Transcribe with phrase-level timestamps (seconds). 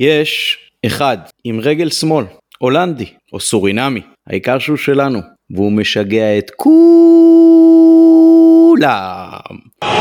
[0.00, 2.24] יש אחד עם רגל שמאל,
[2.58, 6.80] הולנדי או סורינמי, העיקר שהוא שלנו, והוא משגע את כולם.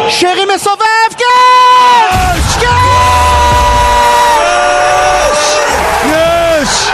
[0.10, 1.26] שרי מסובב, כן!
[6.06, 6.90] יש!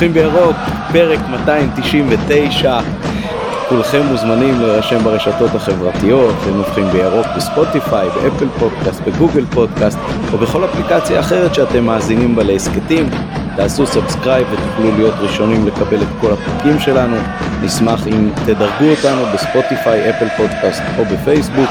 [0.00, 0.56] נובחים בירוק,
[0.92, 2.80] פרק 299.
[3.68, 9.98] כולכם מוזמנים להירשם ברשתות החברתיות, לנובחים בירוק בספוטיפיי, באפל פודקאסט, בגוגל פודקאסט,
[10.32, 13.10] או בכל אפליקציה אחרת שאתם מאזינים בה להסכתים.
[13.56, 17.16] תעשו subscribe ותוכלו להיות ראשונים לקבל את כל הפרקים שלנו.
[17.62, 21.68] נשמח אם תדרגו אותנו בספוטיפיי, אפל פודקאסט או בפייסבוק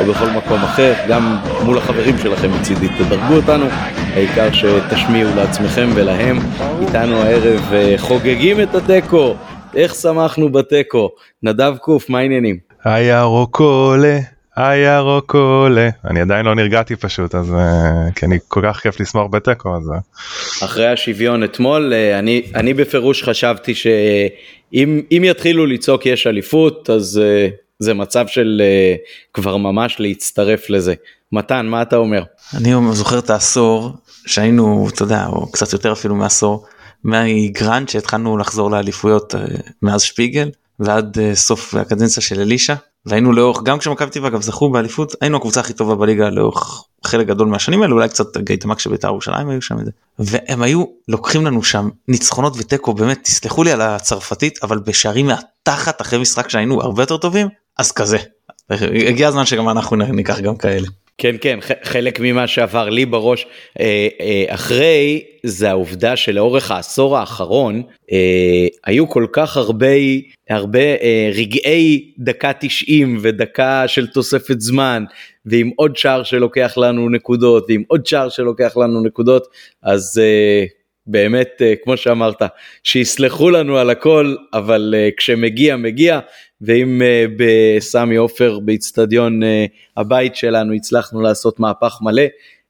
[0.00, 3.66] או בכל מקום אחר, גם מול החברים שלכם מצידי תדרגו אותנו,
[4.14, 6.38] העיקר שתשמיעו לעצמכם ולהם.
[6.80, 9.34] איתנו הערב אה, חוגגים את התיקו,
[9.74, 11.10] איך שמחנו בתיקו.
[11.42, 12.58] נדב קוף, מה העניינים?
[12.84, 14.18] הירוק עולה,
[14.56, 15.88] הירוק עולה.
[16.04, 19.88] אני עדיין לא נרגעתי פשוט, אז uh, כי אני כל כך כיף לשמוח בתיקו, אז...
[19.88, 26.90] uh, אחרי השוויון אתמול, אה, אני, אני בפירוש חשבתי שאם אם יתחילו לצעוק יש אליפות,
[26.90, 28.94] אז אה, זה מצב של אה,
[29.34, 30.94] כבר ממש להצטרף לזה.
[31.32, 32.22] מתן, מה אתה אומר?
[32.54, 33.90] אני זוכר את העשור
[34.26, 36.66] שהיינו, אתה יודע, או קצת יותר אפילו מעשור,
[37.04, 39.40] מגרנד שהתחלנו לחזור לאליפויות אה,
[39.82, 42.74] מאז שפיגל ועד אה, סוף הקדנציה של אלישע
[43.06, 47.26] והיינו לאורך גם כשמכבי טבע אגב זכו באליפות היינו הקבוצה הכי טובה בליגה לאורך חלק
[47.26, 50.84] גדול מהשנים האלו אולי קצת גייטמק של בית"ר ירושלים היו שם את זה והם היו
[51.08, 56.48] לוקחים לנו שם ניצחונות ותיקו באמת תסלחו לי על הצרפתית אבל בשערים מהתחת אחרי משחק
[56.48, 58.18] שהיינו הרבה יותר טובים אז כזה
[59.08, 60.88] הגיע הזמן שגם אנחנו ניקח גם כאלה.
[61.22, 63.46] כן כן חלק ממה שעבר לי בראש
[63.80, 69.86] אה, אה, אחרי זה העובדה שלאורך העשור האחרון אה, היו כל כך הרבה
[70.50, 75.04] הרבה אה, רגעי דקה 90 ודקה של תוספת זמן
[75.46, 79.46] ועם עוד שער שלוקח לנו נקודות ועם עוד שער שלוקח לנו נקודות
[79.82, 80.64] אז אה,
[81.06, 82.42] באמת אה, כמו שאמרת
[82.82, 86.20] שיסלחו לנו על הכל אבל אה, כשמגיע מגיע
[86.62, 89.64] ואם אה, בסמי עופר באיצטדיון אה,
[89.96, 92.22] הבית שלנו הצלחנו לעשות מהפך מלא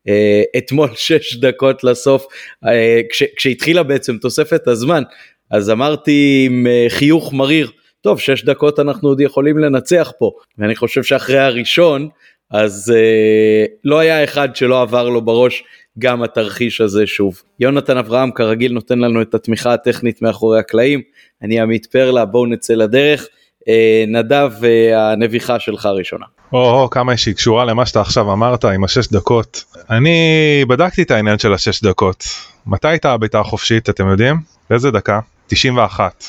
[0.08, 2.26] אה, אתמול שש דקות לסוף
[2.66, 5.02] אה, כש, כשהתחילה בעצם תוספת הזמן
[5.50, 7.70] אז אמרתי עם אה, חיוך מריר
[8.00, 12.08] טוב שש דקות אנחנו עוד יכולים לנצח פה ואני חושב שאחרי הראשון
[12.50, 15.64] אז אה, לא היה אחד שלא עבר לו בראש
[15.98, 17.42] גם התרחיש הזה שוב.
[17.60, 21.02] יונתן אברהם כרגיל נותן לנו את התמיכה הטכנית מאחורי הקלעים,
[21.42, 23.28] אני עמית פרלה, בואו נצא לדרך.
[23.68, 26.26] אה, נדב, אה, הנביחה שלך ראשונה.
[26.52, 29.64] או, או כמה שהיא קשורה למה שאתה עכשיו אמרת עם השש דקות.
[29.90, 32.24] אני בדקתי את העניין של השש דקות.
[32.66, 34.36] מתי הייתה הבעיטה החופשית אתם יודעים?
[34.70, 35.20] באיזה דקה?
[35.46, 36.24] 91.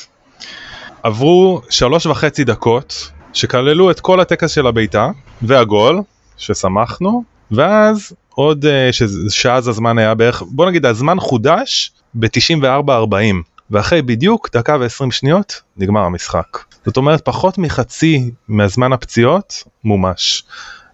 [1.02, 5.10] עברו שלוש וחצי דקות שכללו את כל הטקס של הבעיטה
[5.42, 6.02] והגול
[6.36, 8.90] ששמחנו ואז עוד אה,
[9.28, 16.00] שאז הזמן היה בערך בוא נגיד הזמן חודש ב-94-40 ואחרי בדיוק דקה ו-20 שניות נגמר
[16.00, 16.58] המשחק.
[16.86, 20.44] זאת אומרת פחות מחצי מהזמן הפציעות מומש.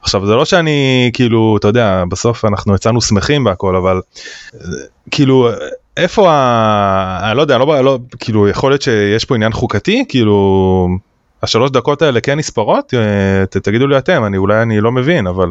[0.03, 4.01] עכשיו זה לא שאני כאילו אתה יודע בסוף אנחנו יצאנו שמחים והכל אבל
[5.11, 5.49] כאילו
[5.97, 7.21] איפה ה...
[7.29, 10.89] אני לא יודע לא, לא כאילו יכול להיות שיש פה עניין חוקתי כאילו
[11.43, 15.27] השלוש דקות האלה כן נספרות אה, ת, תגידו לי אתם אני אולי אני לא מבין
[15.27, 15.49] אבל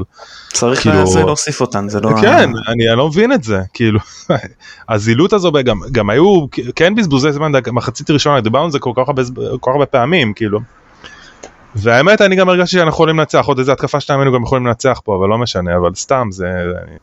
[0.53, 3.99] צריך כאילו- זה להוסיף אותן זה לא כן אני, אני לא מבין את זה כאילו
[4.89, 6.45] הזילות הזו גם גם היו
[6.75, 9.85] כן בזבוזי זמן דק- מחצית ראשונה דיברנו על זה כל כך הרבה כל כך הרבה
[9.85, 10.59] פעמים כאילו.
[11.75, 15.01] והאמת אני גם הרגשתי שאנחנו יכולים לנצח עוד איזה התקפה שתיים היינו גם יכולים לנצח
[15.03, 16.47] פה אבל לא משנה אבל סתם זה
[16.87, 16.97] אני-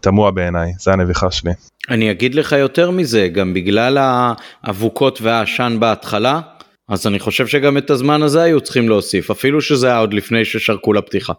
[0.00, 1.50] תמוה בעיניי זה הנביכה שלי.
[1.90, 3.98] אני אגיד לך יותר מזה, גם בגלל
[4.64, 6.40] האבוקות והעשן בהתחלה,
[6.88, 10.44] אז אני חושב שגם את הזמן הזה היו צריכים להוסיף, אפילו שזה היה עוד לפני
[10.44, 11.32] ששרקו לפתיחה.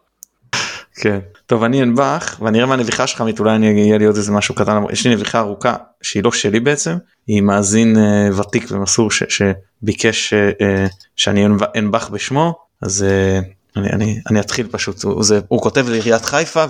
[0.95, 1.19] כן.
[1.45, 4.81] טוב אני אנבח ואני אראה מהנביחה שלך אולי אני יהיה לי עוד איזה משהו קטן
[4.91, 6.95] יש לי נביחה ארוכה שהיא לא שלי בעצם
[7.27, 10.85] היא מאזין אה, ותיק ומסור ש, שביקש אה, אה,
[11.15, 13.39] שאני אנב- אנבח בשמו אז אה,
[13.75, 16.65] אני, אני, אני אתחיל פשוט הוא, זה, הוא כותב לעיריית חיפה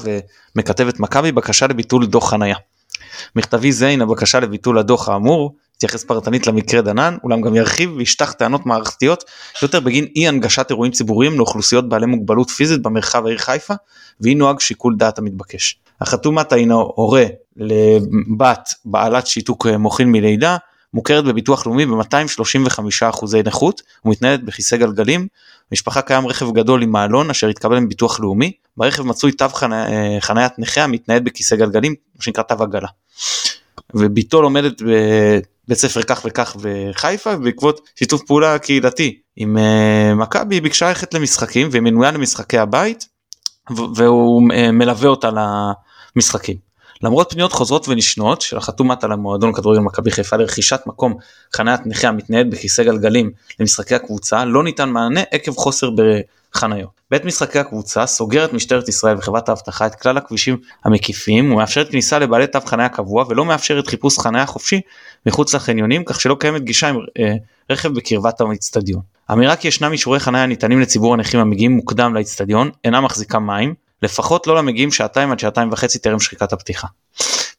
[0.55, 2.55] ומכתב את מכבי בקשה לביטול דוח חנייה.
[3.35, 8.31] מכתבי זה הנה בקשה לביטול הדוח האמור יתייחס פרטנית למקרה דנן אולם גם ירחיב וישטח
[8.31, 9.23] טענות מערכתיות
[9.61, 13.73] יותר בגין אי הנגשת אירועים ציבוריים לאוכלוסיות בעלי מוגבלות פיזית במרחב העיר חיפה
[14.21, 15.79] ואי נוהג שיקול דעת המתבקש.
[16.01, 17.25] החתום מטה הינו הורה
[17.57, 20.57] לבת בעלת שיתוק מוחין מלידה
[20.93, 25.27] מוכרת בביטוח לאומי ב-235 אחוזי נכות ומתנהלת בכיסא גלגלים.
[25.71, 28.51] משפחה קיים רכב גדול עם מעלון אשר התקבל מביטוח לאומי.
[28.77, 29.75] ברכב מצוי תו חני...
[30.19, 32.87] חניית נכה המתנהל בכיסא גלגלים מה שנקרא תו עגלה.
[33.93, 40.61] וביתו לומדת בבית ספר כך וכך בחיפה ובעקבות שיתוף פעולה קהילתי עם אה, מכבי היא
[40.61, 43.07] ביקשה ללכת למשחקים ומנויה למשחקי הבית
[43.95, 45.29] והוא אה, מלווה אותה
[46.15, 46.72] למשחקים.
[47.03, 51.15] למרות פניות חוזרות ונשנות של החתום מטה למועדון כדורגל מכבי חיפה לרכישת מקום
[51.55, 56.89] חניית נכה המתנייד בכיסא גלגלים למשחקי הקבוצה לא ניתן מענה עקב חוסר בחניות.
[57.11, 62.19] בית משחקי הקבוצה סוגר את משטרת ישראל וחברת האבטחה את כלל הכבישים המקיפים ומאפשרת כניסה
[62.19, 64.81] לבעלי תו חניה קבוע ולא מאפשרת חיפוש חניה חופשי
[65.25, 67.33] מחוץ לחניונים כך שלא קיימת גישה עם אה,
[67.69, 69.01] רכב בקרבת האצטדיון.
[69.31, 73.73] אמירה כי ישנם אישורי חניה הניתנים לציבור הנכים המגיעים מוקדם לאצטדיון אינה מחזיקה מים
[74.03, 76.87] לפחות לא למגיעים שעתיים עד שעתיים וחצי טרם שחיקת הפתיחה.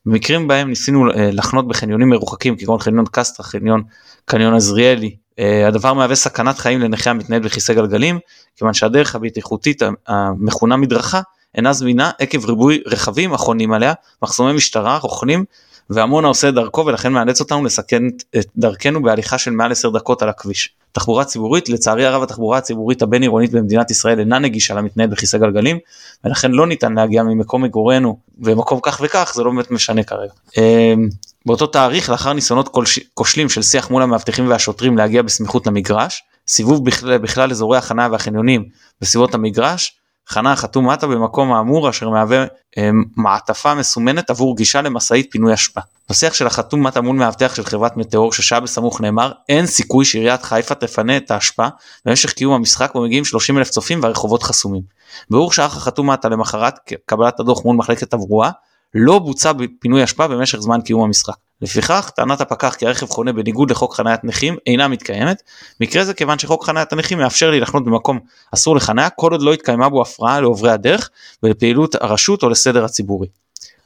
[0.07, 3.83] במקרים בהם ניסינו אה, לחנות בחניונים מרוחקים כגון חניון קסטרה, חניון
[4.25, 8.19] קניון עזריאלי, אה, הדבר מהווה סכנת חיים לנכה המתנהל בכיסא גלגלים,
[8.57, 11.21] כיוון שהדרך הבטיחותית המכונה מדרכה
[11.55, 13.93] אינה זמינה עקב ריבוי רכבים החונים עליה,
[14.23, 15.45] מחסומי משטרה, רוכנים
[15.91, 18.03] והמון העושה את דרכו ולכן מאלץ אותנו לסכן
[18.39, 20.75] את דרכנו בהליכה של מעל 10 דקות על הכביש.
[20.95, 25.79] תחבורה ציבורית, לצערי הרב התחבורה הציבורית הבין עירונית במדינת ישראל אינה נגישה למתנהל בכיסא גלגלים
[26.25, 30.33] ולכן לא ניתן להגיע ממקום מגורנו ומקום כך וכך זה לא באמת משנה כרגע.
[30.59, 31.09] אמ,
[31.47, 32.69] באותו תאריך לאחר ניסיונות
[33.15, 38.65] כושלים של שיח מול המאבטחים והשוטרים להגיע בסמיכות למגרש, סיבוב בכלל, בכלל אזורי החניה והחניונים
[39.01, 42.45] בסביבות המגרש, חנה חתום מטה במקום האמור אשר מהווה
[42.79, 45.81] אה, מעטפה מסומנת עבור גישה למשאית פינוי אשפה.
[46.11, 50.43] בשיח של החתום מטה מול מאבטח של חברת מטאור ששעה בסמוך נאמר אין סיכוי שעיריית
[50.43, 51.67] חיפה תפנה את האשפה
[52.07, 54.83] במשך קיום המשחק בו מגיעים 30 אלף צופים והרחובות חסומים.
[55.31, 56.75] ברור שאח החתום מטה למחרת
[57.07, 58.51] קבלת הדוח מול מחלקת תברואה
[58.95, 61.35] לא בוצע פינוי אשפה במשך זמן קיום המשחק.
[61.63, 65.43] לפיכך טענת הפקח כי הרכב חונה בניגוד לחוק חניית נכים אינה מתקיימת,
[65.81, 68.19] מקרה זה כיוון שחוק חניית הנכים מאפשר לי לחנות במקום
[68.55, 71.11] אסור לחניה כל עוד לא התקיימה בו הפרעה לעוברי הדרך
[71.43, 73.29] ולפעילות הרשות או לסדר הציבורי.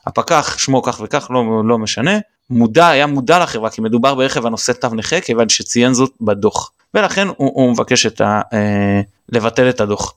[0.06, 2.18] הפקח שמו כך וכך לא, לא משנה,
[2.50, 7.28] מודע, היה מודע לחברה כי מדובר ברכב הנושא תו נכה כיוון שציין זאת בדוח ולכן
[7.28, 10.14] הוא, הוא מבקש את ה, אה, לבטל את הדוח.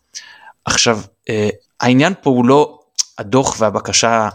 [0.66, 1.00] עכשיו
[1.30, 1.50] אה,
[1.82, 2.80] העניין פה הוא לא
[3.18, 4.30] הדוח והבקשה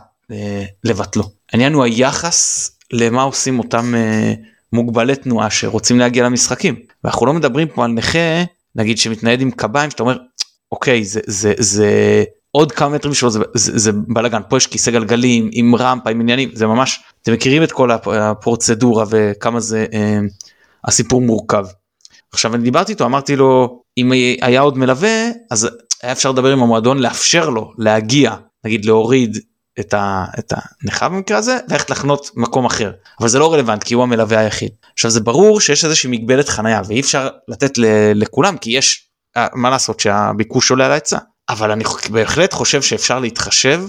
[0.84, 4.34] לבטלו, העניין הוא היחס למה עושים אותם אה,
[4.72, 6.74] מוגבלי תנועה שרוצים להגיע למשחקים.
[7.04, 8.44] ואנחנו לא מדברים פה על נכה
[8.74, 10.16] נגיד שמתנייד עם קביים שאתה אומר
[10.72, 14.40] אוקיי זה זה זה עוד כמה מטרים שלו זה, זה, זה בלאגן.
[14.48, 16.50] פה יש כיסא גלגלים עם רמפה עם עניינים.
[16.52, 20.18] זה ממש אתם מכירים את כל הפרוצדורה וכמה זה אה,
[20.84, 21.66] הסיפור מורכב.
[22.32, 25.68] עכשיו אני דיברתי איתו אמרתי לו אם היה עוד מלווה אז
[26.02, 28.34] היה אפשר לדבר עם המועדון לאפשר לו להגיע
[28.64, 29.38] נגיד להוריד
[29.80, 30.52] את, ה, את
[30.82, 34.70] הנכה במקרה הזה ללכת לחנות מקום אחר אבל זה לא רלוונט כי הוא המלווה היחיד.
[34.94, 37.84] עכשיו זה ברור שיש איזושהי מגבלת חניה ואי אפשר לתת ל,
[38.14, 41.18] לכולם כי יש אה, מה לעשות שהביקוש עולה על ההיצע
[41.48, 43.82] אבל אני בהחלט חושב שאפשר להתחשב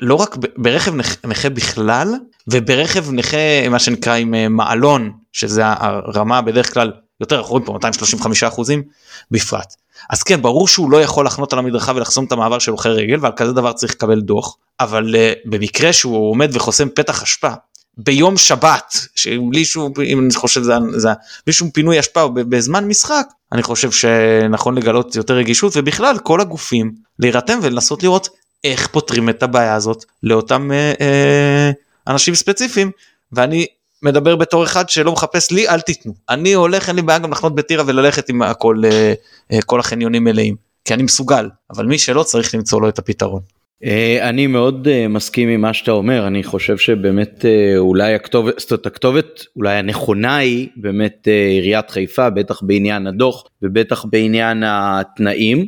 [0.00, 0.94] לא רק ברכב
[1.24, 2.14] נכה בכלל
[2.48, 7.72] וברכב נכה מה שנקרא עם אה, מעלון שזה הרמה בדרך כלל יותר אנחנו רואים פה
[7.72, 8.82] 235 אחוזים
[9.30, 9.74] בפרט.
[10.10, 13.18] אז כן ברור שהוא לא יכול לחנות על המדרכה ולחסום את המעבר של הולכי רגל
[13.20, 17.50] ועל כזה דבר צריך לקבל דוח אבל uh, במקרה שהוא עומד וחוסם פתח אשפה
[17.98, 21.08] ביום שבת שבלי שום אם אני חושב זה, זה
[21.46, 26.92] בלי שום פינוי אשפה בזמן משחק אני חושב שנכון לגלות יותר רגישות ובכלל כל הגופים
[27.18, 28.28] להירתם ולנסות לראות
[28.64, 31.70] איך פותרים את הבעיה הזאת לאותם אה, אה,
[32.06, 32.90] אנשים ספציפיים.
[33.32, 33.66] ואני
[34.02, 37.54] מדבר בתור אחד שלא מחפש לי אל תיתנו אני הולך אין לי בעיה גם לחנות
[37.54, 39.12] בטירה וללכת עם הכל אה,
[39.52, 43.42] אה, כל החניונים מלאים כי אני מסוגל אבל מי שלא צריך למצוא לו את הפתרון.
[43.84, 47.44] אה, אני מאוד מסכים עם מה שאתה אומר אני חושב שבאמת
[47.76, 54.04] אולי הכתובת זאת אומרת הכתובת אולי הנכונה היא באמת עיריית חיפה בטח בעניין הדוח ובטח
[54.04, 55.66] בעניין התנאים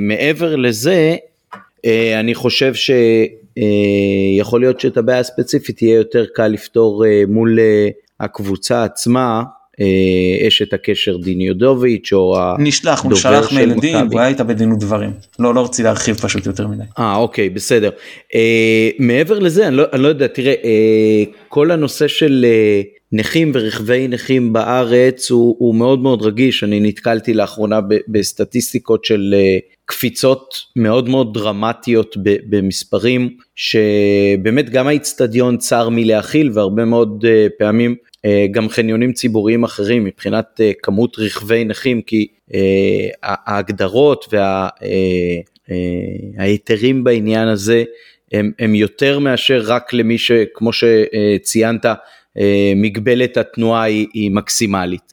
[0.00, 1.16] מעבר לזה
[2.20, 2.74] אני חושב
[3.58, 7.58] שיכול להיות שאת הבעיה הספציפית יהיה יותר קל לפתור מול
[8.20, 9.42] הקבוצה עצמה
[9.80, 14.44] אה, אשת הקשר דין יודוביץ' או הדובר נשלח, הוא שלח מייל לדין, הוא היה איתה
[14.44, 15.10] בדין ודברים.
[15.38, 16.82] לא, לא רציתי להרחיב פשוט יותר מדי.
[16.98, 17.90] אה, אוקיי, בסדר.
[18.34, 22.82] אה, מעבר לזה, אני לא, אני לא יודע, תראה, אה, כל הנושא של אה,
[23.12, 26.64] נכים ורכבי נכים בארץ הוא, הוא מאוד מאוד רגיש.
[26.64, 29.58] אני נתקלתי לאחרונה ב, בסטטיסטיקות של אה,
[29.92, 37.94] קפיצות מאוד מאוד דרמטיות במספרים, שבאמת גם האיצטדיון צר מלהכיל והרבה מאוד אה, פעמים
[38.24, 42.26] אה, גם חניונים ציבוריים אחרים מבחינת אה, כמות רכבי נכים כי
[43.22, 44.34] ההגדרות
[46.38, 47.84] וההיתרים בעניין הזה
[48.32, 51.86] הם, הם יותר מאשר רק למי שכמו שציינת
[52.76, 55.12] מגבלת התנועה היא, היא מקסימלית.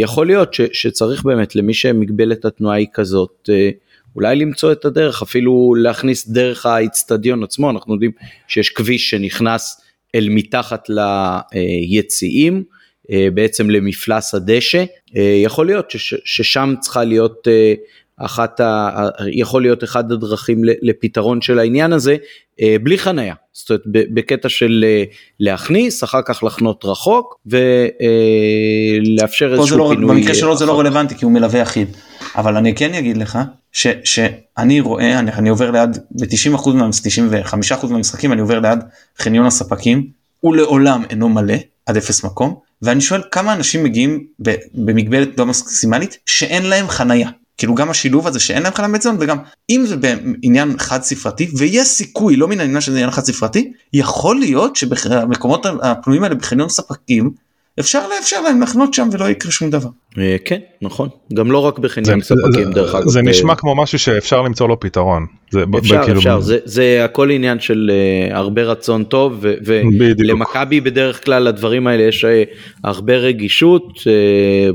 [0.00, 3.50] יכול להיות ש, שצריך באמת למי שמגבלת התנועה היא כזאת
[4.16, 8.10] אולי למצוא את הדרך אפילו להכניס דרך האיצטדיון עצמו אנחנו יודעים
[8.48, 9.80] שיש כביש שנכנס
[10.14, 10.88] אל מתחת
[11.52, 12.64] ליציעים,
[13.10, 14.84] אה, בעצם למפלס הדשא.
[15.16, 17.74] אה, יכול להיות שש, ששם צריכה להיות אה,
[18.16, 22.16] אחת, ה, יכול להיות אחד הדרכים לפתרון של העניין הזה,
[22.82, 23.34] בלי חניה.
[23.52, 24.84] זאת אומרת, בקטע של
[25.40, 27.40] להכניס, אחר כך לחנות רחוק
[29.06, 30.16] ולאפשר איזשהו לא, פינוי.
[30.16, 31.88] במקרה שלו זה לא רלוונטי כי הוא מלווה יחיד,
[32.36, 33.38] אבל אני כן אגיד לך
[33.72, 36.88] ש, שאני רואה, אני, אני עובר ליד, ב-90% מה,
[37.82, 38.78] 95% מהמשחקים אני עובר ליד
[39.18, 40.06] חניון הספקים,
[40.40, 41.54] הוא לעולם אינו מלא,
[41.86, 44.24] עד אפס מקום, ואני שואל כמה אנשים מגיעים
[44.74, 47.30] במגבלת לא מקסימלית שאין להם חנייה.
[47.62, 49.36] כאילו גם השילוב הזה שאין להם חנייה בציון וגם
[49.70, 54.36] אם זה בעניין חד ספרתי ויש סיכוי לא מן העניין שזה עניין חד ספרתי יכול
[54.36, 57.30] להיות שבמקומות הפנויים האלה בחניון ספקים
[57.80, 59.88] אפשר לאפשר להם לחנות שם ולא יקרה שום דבר.
[60.18, 63.08] אה, כן נכון גם לא רק בחניון ספקים דרך אגב.
[63.08, 65.26] זה אה, נשמע כמו משהו שאפשר למצוא לו פתרון.
[65.78, 72.02] אפשר אפשר זה הכל עניין של אה, הרבה רצון טוב ולמכבי בדרך כלל לדברים האלה
[72.02, 72.24] יש
[72.84, 74.02] הרבה רגישות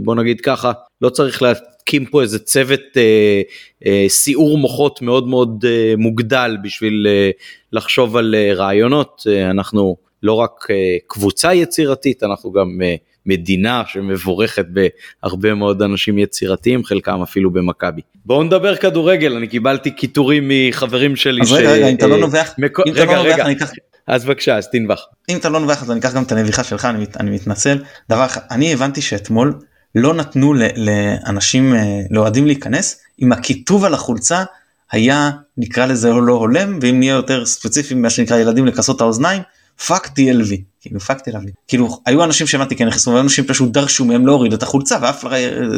[0.03, 2.81] בוא נגיד ככה לא צריך להקים פה איזה צוות
[4.07, 5.65] סיעור מוחות מאוד מאוד
[5.97, 7.07] מוגדל בשביל
[7.71, 10.07] לחשוב על רעיונות אנחנו.
[10.23, 10.75] לא רק אה,
[11.07, 14.65] קבוצה יצירתית, אנחנו גם אה, מדינה שמבורכת
[15.23, 18.01] בהרבה מאוד אנשים יצירתיים, חלקם אפילו במכבי.
[18.25, 21.41] בואו נדבר כדורגל, אני קיבלתי קיטורים מחברים שלי.
[21.41, 23.71] אז רגע, רגע, אם אתה לא נובח, אם אתה לא נובח, אני אקח...
[24.07, 25.05] אז בבקשה, אז תנבח.
[25.29, 27.77] אם אתה לא נובח אז אני אקח גם את הנביחה שלך, אני, מת, אני מתנצל.
[28.09, 29.53] דבר אחד, אני הבנתי שאתמול
[29.95, 34.43] לא נתנו לאנשים, אה, לאוהדים להיכנס, עם הכיתוב על החולצה
[34.91, 39.41] היה נקרא לזה לא הולם, ואם נהיה יותר ספציפיים מה שנקרא ילדים לכסות האוזניים,
[39.85, 44.05] fuck TLV כאילו fuck TLV כאילו היו אנשים שהבנתי כן נכנסו והיו אנשים פשוט דרשו
[44.05, 45.25] מהם להוריד את החולצה ואף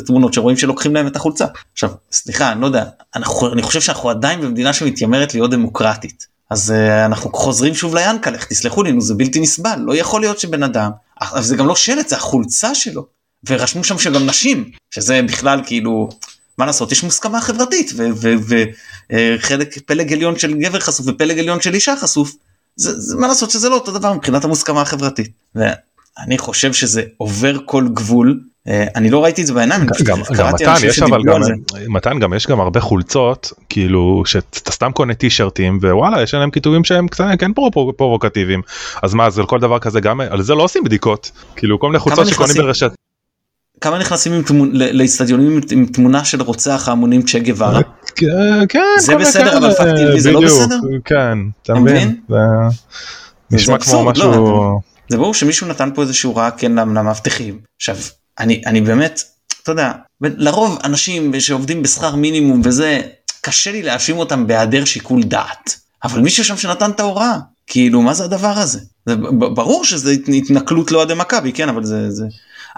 [0.05, 1.45] תמונות שרואים שלוקחים להם את החולצה.
[1.73, 2.83] עכשיו סליחה אני לא יודע
[3.15, 6.27] אנחנו, אני חושב שאנחנו עדיין במדינה שמתיימרת להיות דמוקרטית.
[6.49, 10.39] אז אה, אנחנו חוזרים שוב ליאנקלך תסלחו לי נו זה בלתי נסבל לא יכול להיות
[10.39, 13.05] שבן אדם אבל זה גם לא שלט זה החולצה שלו
[13.47, 16.09] ורשמו שם שגם נשים שזה בכלל כאילו
[16.57, 17.93] מה לעשות יש מוסכמה חברתית
[19.09, 22.35] וחלק אה, פלג עליון של גבר חשוף ופלג עליון של אישה חשוף
[22.79, 25.29] זה, זה מה לעשות שזה לא אותו דבר מבחינת המוסכמה החברתית.
[25.55, 28.39] ואני חושב שזה עובר כל גבול.
[28.67, 31.41] אה, אני לא ראיתי את זה בעיניים, גם, גם מתן יש אבל גם,
[31.87, 36.83] מתן גם יש גם הרבה חולצות כאילו שאתה סתם קונה טישרטים ווואלה יש להם כיתובים
[36.83, 37.53] שהם קצת כן
[37.97, 38.61] פרובוקטיביים
[39.03, 41.87] אז מה אז על כל דבר כזה גם על זה לא עושים בדיקות כאילו כל
[41.87, 42.91] מיני חולצות שקונים ברשת.
[43.81, 44.43] כמה נכנסים
[44.73, 47.81] לאצטדיונים עם תמונה של רוצח ההמונים צ'ה גווארה?
[48.69, 50.79] כן, זה בסדר אבל פאקטיבי זה לא בסדר?
[51.05, 52.15] כן, אתה מבין?
[53.51, 54.81] נשמע כמו לא, משהו...
[55.09, 57.59] זה ברור שמישהו נתן פה איזשהו רע כן למאבטחים.
[57.77, 57.95] עכשיו,
[58.39, 59.21] אני באמת,
[59.63, 63.01] אתה יודע, לרוב אנשים שעובדים בשכר מינימום וזה,
[63.41, 65.79] קשה לי להאשים אותם בהיעדר שיקול דעת.
[66.03, 68.79] אבל מישהו שם שנתן את ההוראה, כאילו מה זה הדבר הזה?
[69.05, 72.11] זה ברור שזה התנכלות לאוהדי מכבי, כן, אבל זה...
[72.11, 72.25] זה...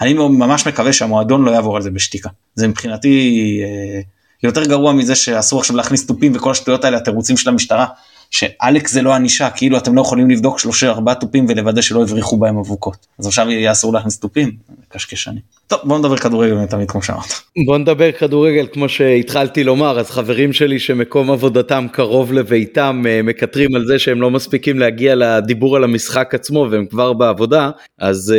[0.01, 2.29] אני ממש מקווה שהמועדון לא יעבור על זה בשתיקה.
[2.55, 4.01] זה מבחינתי אה,
[4.43, 7.85] יותר גרוע מזה שאסור עכשיו להכניס תופים וכל השטויות האלה, התירוצים של המשטרה,
[8.31, 12.37] שאלכס זה לא ענישה, כאילו אתם לא יכולים לבדוק שלושה ארבעה תופים ולוודא שלא הבריחו
[12.37, 13.07] בהם אבוקות.
[13.19, 14.51] אז עכשיו יהיה אסור להכניס תופים,
[14.89, 15.39] קשקשני.
[15.67, 17.33] טוב בוא נדבר כדורגל תמיד כמו שאמרת.
[17.65, 23.75] בוא נדבר כדורגל כמו שהתחלתי לומר, אז חברים שלי שמקום עבודתם קרוב לביתם אה, מקטרים
[23.75, 28.33] על זה שהם לא מספיקים להגיע לדיבור על המשחק עצמו והם כבר בעבודה, אז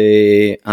[0.67, 0.71] uh,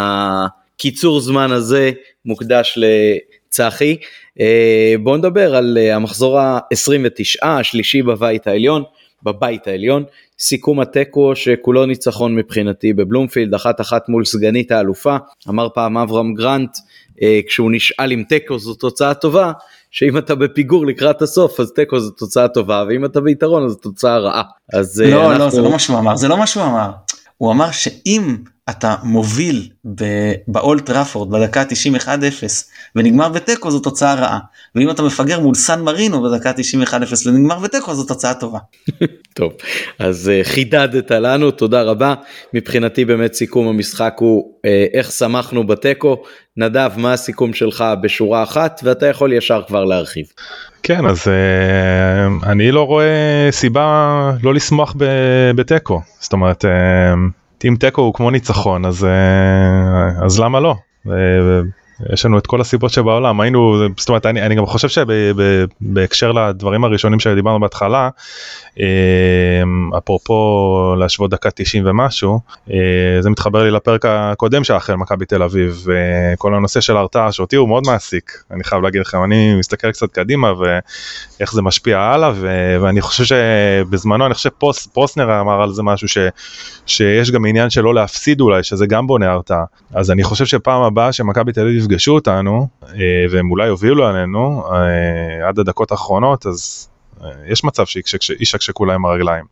[0.80, 1.92] הקיצור זמן הזה
[2.26, 3.98] מוקדש לצחי.
[4.40, 8.84] אה, בואו נדבר על אה, המחזור ה-29, השלישי בבית העליון,
[9.24, 10.04] בבית העליון,
[10.40, 15.18] סיכום התיקו שכולו ניצחון מבחינתי בבלומפילד, אחת אחת מול סגנית האלופה,
[15.50, 16.78] אמר פעם אברהם גרנט,
[17.22, 19.52] אה, כשהוא נשאל אם תיקו זו תוצאה טובה,
[19.92, 24.18] שאם אתה בפיגור לקראת הסוף אז תיקו זו תוצאה טובה, ואם אתה ביתרון אז תוצאה
[24.18, 24.44] רעה.
[24.74, 25.46] אז לא, אנחנו...
[25.46, 26.90] לא, זה לא מה שהוא אמר, זה לא מה שהוא אמר.
[27.38, 28.36] הוא אמר שאם
[28.70, 29.68] אתה מוביל
[30.48, 32.00] באולט טראפורד בדקה 90 1-0
[32.96, 34.40] ונגמר בתיקו זו תוצאה רעה
[34.76, 36.88] ואם אתה מפגר מול סן מרינו בדקה 90 1-0
[37.26, 38.60] ונגמר בתיקו זו תוצאה טובה.
[39.34, 39.54] טוב
[40.00, 42.14] אז uh, חידדת לנו תודה רבה
[42.54, 46.24] מבחינתי באמת סיכום המשחק הוא uh, איך שמחנו בתיקו
[46.58, 50.26] נדב מה הסיכום שלך בשורה אחת ואתה יכול ישר כבר להרחיב.
[50.84, 54.96] כן אז uh, אני לא רואה סיבה לא לשמוח
[55.56, 56.66] בתיקו זאת אומרת.
[57.66, 60.76] אם תיקו הוא כמו ניצחון אז אה, אז למה לא.
[62.14, 66.84] יש לנו את כל הסיבות שבעולם היינו זאת אומרת אני, אני גם חושב שבהקשר לדברים
[66.84, 68.10] הראשונים שדיברנו בהתחלה
[69.98, 72.40] אפרופו להשוות דקה 90 ומשהו
[72.72, 72.76] אה,
[73.20, 77.56] זה מתחבר לי לפרק הקודם שהיה אחרי מכבי תל אביב וכל הנושא של ההרתעה שאותי
[77.56, 78.44] הוא מאוד מעסיק.
[78.52, 83.24] אני חייב להגיד לכם אני מסתכל קצת קדימה ואיך זה משפיע הלאה ו- ואני חושב
[83.24, 84.50] שבזמנו אני חושב
[84.94, 86.18] פוס, אמר על זה משהו ש-
[86.86, 89.64] שיש גם עניין של לא להפסיד אולי שזה גם בונה הרתעה.
[89.94, 92.96] אז אני חושב שפעם הבאה שמכבי תל אביב יפגשו אותנו אה,
[93.32, 96.90] והם אולי יובילו עלינו אה, עד הדקות האחרונות אז
[97.48, 99.46] יש מצב שישקשקו להם הרגליים.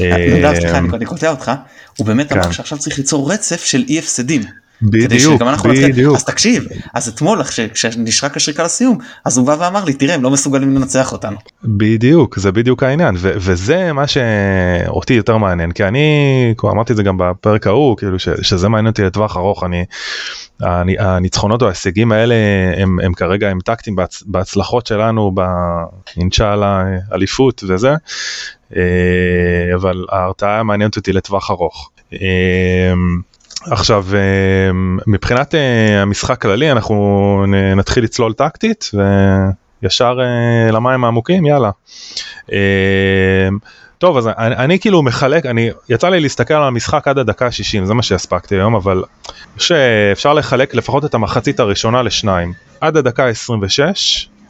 [0.00, 1.52] נדב סליחה אני קוטע אותך
[1.96, 2.52] הוא באמת אמר כן.
[2.52, 4.42] שעכשיו צריך ליצור רצף של אי הפסדים.
[4.82, 6.16] בדיוק, בדיוק.
[6.16, 7.42] אז תקשיב, אז אתמול
[7.74, 11.36] כשנשרק השריקה לסיום, אז הוא בא ואמר לי תראה הם לא מסוגלים לנצח אותנו.
[11.64, 16.08] בדיוק, זה בדיוק העניין, ו- וזה מה שאותי יותר מעניין, כי אני,
[16.56, 19.84] כבר אמרתי את זה גם בפרק ההוא, כאילו ש- שזה מעניין אותי לטווח ארוך, אני
[20.98, 22.34] הניצחונות או ההישגים האלה
[22.76, 25.32] הם, הם כרגע הם טקטיים בהצ- בהצלחות שלנו,
[26.16, 27.94] באינשאללה אליפות וזה,
[28.76, 28.82] אה,
[29.74, 31.90] אבל ההרתעה מעניינת אותי לטווח ארוך.
[32.12, 32.92] אה,
[33.70, 34.70] עכשיו אה,
[35.06, 35.54] מבחינת
[36.02, 37.44] המשחק כללי אנחנו
[37.76, 38.90] נתחיל לצלול טקטית
[39.82, 40.18] וישר
[40.72, 41.70] למים העמוקים יאללה.
[44.00, 47.84] טוב אז אני, אני כאילו מחלק אני יצא לי להסתכל על המשחק עד הדקה ה-60
[47.84, 49.02] זה מה שהספקתי היום אבל
[49.58, 52.52] שאפשר לחלק לפחות את המחצית הראשונה לשניים.
[52.80, 53.80] עד הדקה ה-26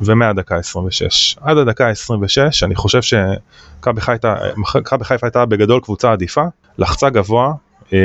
[0.01, 6.45] ומהדקה ה-26 עד הדקה ה-26 אני חושב שמכבי חיפה מכבי חיפה הייתה בגדול קבוצה עדיפה
[6.79, 7.53] לחצה גבוה
[7.93, 7.99] אה,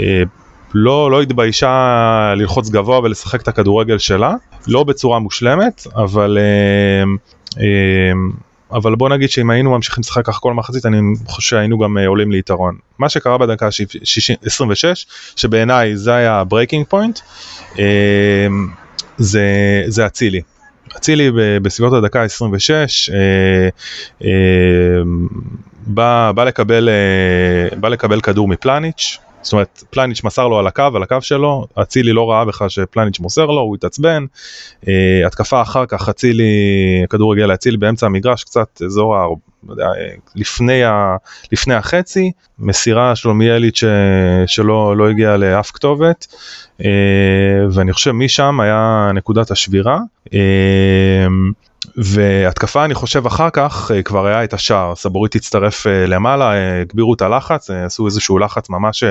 [0.00, 0.22] אה,
[0.74, 4.34] לא, לא התביישה ללחוץ גבוה ולשחק את הכדורגל שלה,
[4.68, 7.04] לא בצורה מושלמת, אבל, אה,
[7.60, 8.12] אה,
[8.72, 12.06] אבל בוא נגיד שאם היינו ממשיכים לשחק ככה כל מחצית, אני חושב שהיינו גם אה,
[12.06, 12.76] עולים ליתרון.
[12.98, 13.68] מה שקרה בדקה ה-
[14.46, 15.06] 26,
[15.36, 17.18] שבעיניי זה היה ה breaking point,
[17.78, 18.46] אה,
[19.18, 20.40] זה, אצילי.
[20.96, 21.30] אצילי
[21.62, 22.70] בסביבות הדקה ה-26
[23.14, 23.68] אה,
[24.24, 24.28] אה,
[25.86, 30.90] בא, בא, לקבל, אה, בא לקבל כדור מפלניץ', זאת אומרת פלניץ' מסר לו על הקו,
[30.94, 34.24] על הקו שלו, אצילי לא ראה בכלל שפלניץ' מוסר לו, הוא התעצבן,
[34.88, 36.44] אה, התקפה אחר כך אצילי,
[37.04, 39.26] הכדור הגיע לאצילי באמצע המגרש, קצת אזור ה...
[39.70, 39.86] אה,
[40.34, 41.16] לפני, ה,
[41.52, 43.84] לפני החצי, מסירה שלומיאלית ש,
[44.46, 46.26] שלא לא הגיעה לאף כתובת,
[46.84, 46.90] אה,
[47.72, 49.98] ואני חושב משם היה נקודת השבירה.
[50.34, 51.26] אה,
[51.96, 56.80] והתקפה אני חושב אחר כך אה, כבר היה את השער, סבורית הצטרף אה, למעלה, אה,
[56.80, 59.04] הגבירו את הלחץ, עשו איזשהו לחץ ממש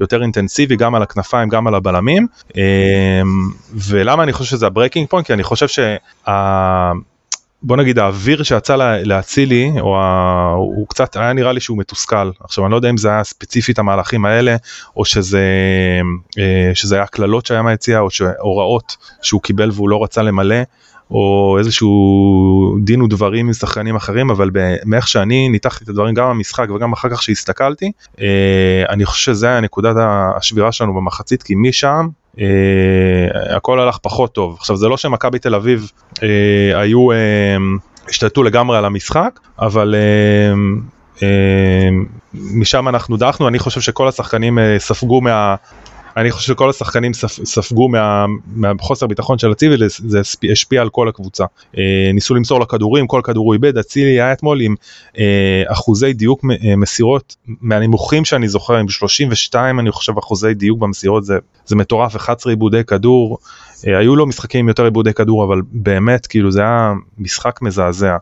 [0.00, 2.26] יותר אינטנסיבי גם על הכנפיים גם על הבלמים.
[3.74, 5.26] ולמה אני חושב שזה ה breaking point?
[5.26, 6.92] כי אני חושב שה...
[7.64, 10.52] בוא נגיד האוויר שיצא לאצילי, או ה...
[10.56, 12.30] הוא קצת היה נראה לי שהוא מתוסכל.
[12.40, 14.56] עכשיו אני לא יודע אם זה היה ספציפית המהלכים האלה,
[14.96, 15.46] או שזה,
[16.74, 20.56] שזה היה קללות שהיה מהיציאה, או שהוראות שהוא קיבל והוא לא רצה למלא.
[21.12, 24.50] או איזשהו דין ודברים עם שחקנים אחרים אבל
[24.84, 29.46] מאיך שאני ניתחתי את הדברים גם במשחק וגם אחר כך שהסתכלתי אה, אני חושב שזה
[29.46, 29.96] היה נקודת
[30.36, 32.08] השבירה שלנו במחצית כי משם
[32.40, 35.90] אה, הכל הלך פחות טוב עכשיו זה לא שמכבי תל אביב
[36.22, 37.16] אה, היו אה,
[38.08, 40.52] השתלטו לגמרי על המשחק אבל אה,
[41.22, 41.88] אה,
[42.34, 45.54] משם אנחנו דעכנו אני חושב שכל השחקנים אה, ספגו מה.
[46.16, 50.20] אני חושב שכל השחקנים ספ, ספגו מה, מהחוסר ביטחון של אצילי וזה
[50.52, 51.44] השפיע- על כל הקבוצה.
[51.78, 54.74] אה, ניסו למסור לכדורים, כל כדור הוא איבד, אצילי היה אתמול עם
[55.18, 61.24] אה, אחוזי דיוק אה, מסירות מהנמוכים שאני זוכר, עם 32 אני חושב אחוזי דיוק במסירות,
[61.24, 63.38] זה, זה מטורף, 11 עיבודי כדור,
[63.82, 68.16] היו לו משחקים עם יותר עיבודי כדור, אבל באמת כאילו זה היה משחק מזעזע.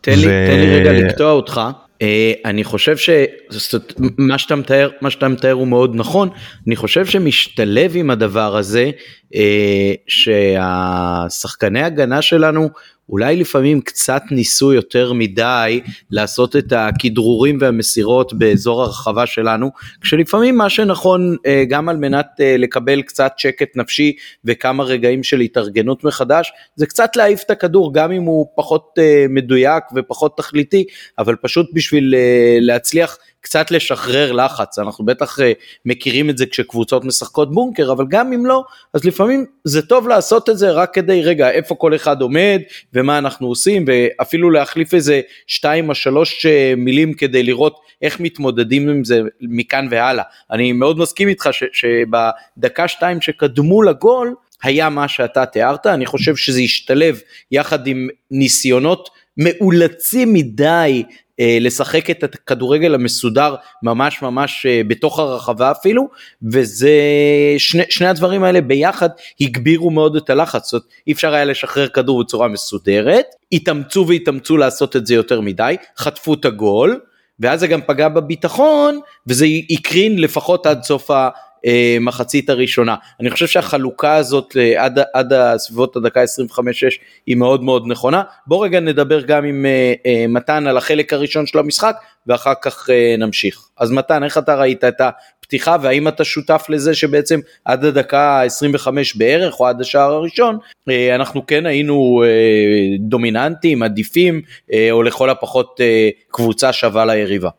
[0.00, 1.60] תן לי, ו- תן לי רגע לקטוע אותך.
[2.00, 2.02] Uh,
[2.44, 6.28] אני חושב שמה שאתה מתאר, מה שאתה מתאר הוא מאוד נכון,
[6.66, 8.90] אני חושב שמשתלב עם הדבר הזה
[9.32, 9.36] uh,
[10.06, 12.70] שהשחקני הגנה שלנו
[13.10, 19.70] אולי לפעמים קצת ניסו יותר מדי לעשות את הכדרורים והמסירות באזור הרחבה שלנו,
[20.00, 24.12] כשלפעמים מה שנכון uh, גם על מנת uh, לקבל קצת שקט נפשי
[24.44, 29.02] וכמה רגעים של התארגנות מחדש, זה קצת להעיף את הכדור גם אם הוא פחות uh,
[29.28, 30.84] מדויק ופחות תכליתי,
[31.18, 32.14] אבל פשוט בשביל
[32.60, 35.42] להצליח קצת לשחרר לחץ, אנחנו בטח uh,
[35.84, 40.48] מכירים את זה כשקבוצות משחקות בונקר, אבל גם אם לא, אז לפעמים זה טוב לעשות
[40.48, 42.60] את זה רק כדי, רגע, איפה כל אחד עומד
[42.94, 48.88] ומה אנחנו עושים, ואפילו להחליף איזה שתיים או שלוש uh, מילים כדי לראות איך מתמודדים
[48.88, 50.24] עם זה מכאן והלאה.
[50.50, 56.36] אני מאוד מסכים איתך ש, שבדקה שתיים שקדמו לגול, היה מה שאתה תיארת, אני חושב
[56.36, 61.12] שזה ישתלב יחד עם ניסיונות מאולצים מדי אה,
[61.60, 66.08] לשחק את הכדורגל המסודר ממש ממש אה, בתוך הרחבה אפילו,
[66.52, 66.90] וזה,
[67.58, 69.08] שני, שני הדברים האלה ביחד
[69.40, 74.96] הגבירו מאוד את הלחץ, זאת אי אפשר היה לשחרר כדור בצורה מסודרת, התאמצו והתאמצו לעשות
[74.96, 77.00] את זה יותר מדי, חטפו את הגול,
[77.40, 81.28] ואז זה גם פגע בביטחון, וזה הקרין לפחות עד סוף ה...
[81.66, 82.94] אה, מחצית הראשונה.
[83.20, 86.26] אני חושב שהחלוקה הזאת אה, עד, עד סביבות הדקה 25-6
[87.26, 88.22] היא מאוד מאוד נכונה.
[88.46, 91.96] בוא רגע נדבר גם עם אה, מתן על החלק הראשון של המשחק
[92.26, 93.68] ואחר כך נמשיך.
[93.78, 99.16] אז מתן, איך אתה ראית את הפתיחה והאם אתה שותף לזה שבעצם עד הדקה 25
[99.16, 100.58] בערך או עד השער הראשון
[101.14, 102.22] אנחנו כן היינו
[102.98, 104.42] דומיננטיים, עדיפים
[104.90, 105.80] או לכל הפחות
[106.30, 107.50] קבוצה שווה ליריבה.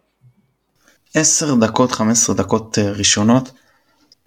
[1.15, 3.51] 10 דקות 15 דקות ראשונות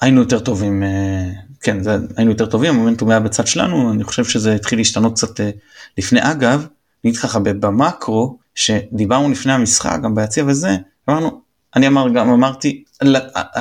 [0.05, 4.25] היינו יותר טובים אה, כן זה, היינו יותר טובים המומנטום היה בצד שלנו אני חושב
[4.25, 5.51] שזה התחיל להשתנות קצת אה,
[5.99, 10.77] לפני אגב אני אגיד ככה במקרו שדיברנו לפני המשחק גם ביציע וזה
[11.09, 11.41] אמרנו
[11.77, 12.85] אני אמר גם אמרתי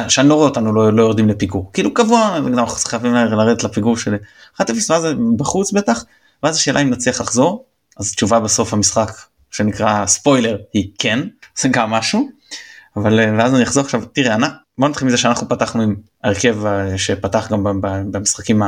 [0.08, 1.70] שאני לא רואה אותנו לא, לא יורדים לפיגור.
[1.74, 4.16] כאילו קבוע אנחנו חייבים לרדת לפיגור של
[4.62, 6.06] 1-0 ואז בחוץ בטח
[6.44, 7.66] ואז השאלה אם נצליח לחזור
[7.98, 9.12] אז תשובה בסוף המשחק
[9.52, 11.20] שנקרא ספוילר היא כן
[11.60, 12.30] זה גם משהו
[12.96, 14.38] אבל אה, ואז אני אחזור עכשיו תראה
[14.78, 17.82] בוא נתחיל מזה שאנחנו פתחנו עם הרכב אה, שפתח גם
[18.12, 18.62] במשחקים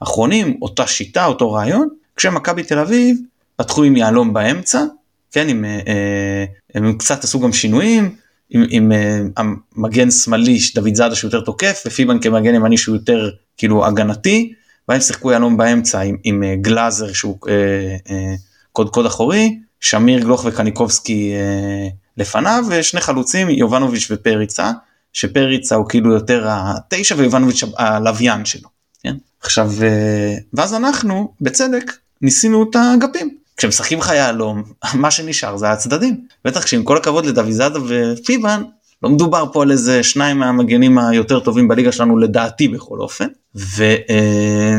[0.00, 3.18] האחרונים אותה שיטה אותו רעיון כשמכבי תל אביב
[3.56, 4.84] פתחו עם יהלום באמצע
[5.32, 8.16] כן עם אה, אה, הם קצת עשו גם שינויים
[8.50, 8.92] עם, עם
[9.36, 14.52] המגן שמאלי דוד זאדה שהוא יותר תוקף ופיבן כמגן ימני שהוא יותר כאילו הגנתי
[14.88, 18.34] והם שיחקו יהלום באמצע עם, עם גלאזר שהוא אה, אה,
[18.72, 24.72] קוד קוד אחורי שמיר גלוך וקניקובסקי אה, לפניו ושני חלוצים יובנוביץ' ופריצה
[25.16, 28.68] שפריצה הוא כאילו יותר התשע ויובנוביץ' הלוויין שלו.
[29.02, 29.16] כן?
[29.40, 33.36] עכשיו אה, ואז אנחנו בצדק ניסינו את האגפים.
[33.56, 34.62] כשמשחקים לך יהלום
[34.94, 38.62] מה שנשאר זה הצדדים בטח שעם כל הכבוד לדויזאדה ופיבן
[39.02, 43.26] לא מדובר פה על איזה שניים מהמגנים היותר טובים בליגה שלנו לדעתי בכל אופן
[43.56, 44.78] ו, אה,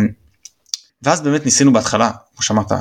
[1.04, 2.72] ואז באמת ניסינו בהתחלה כמו שאמרת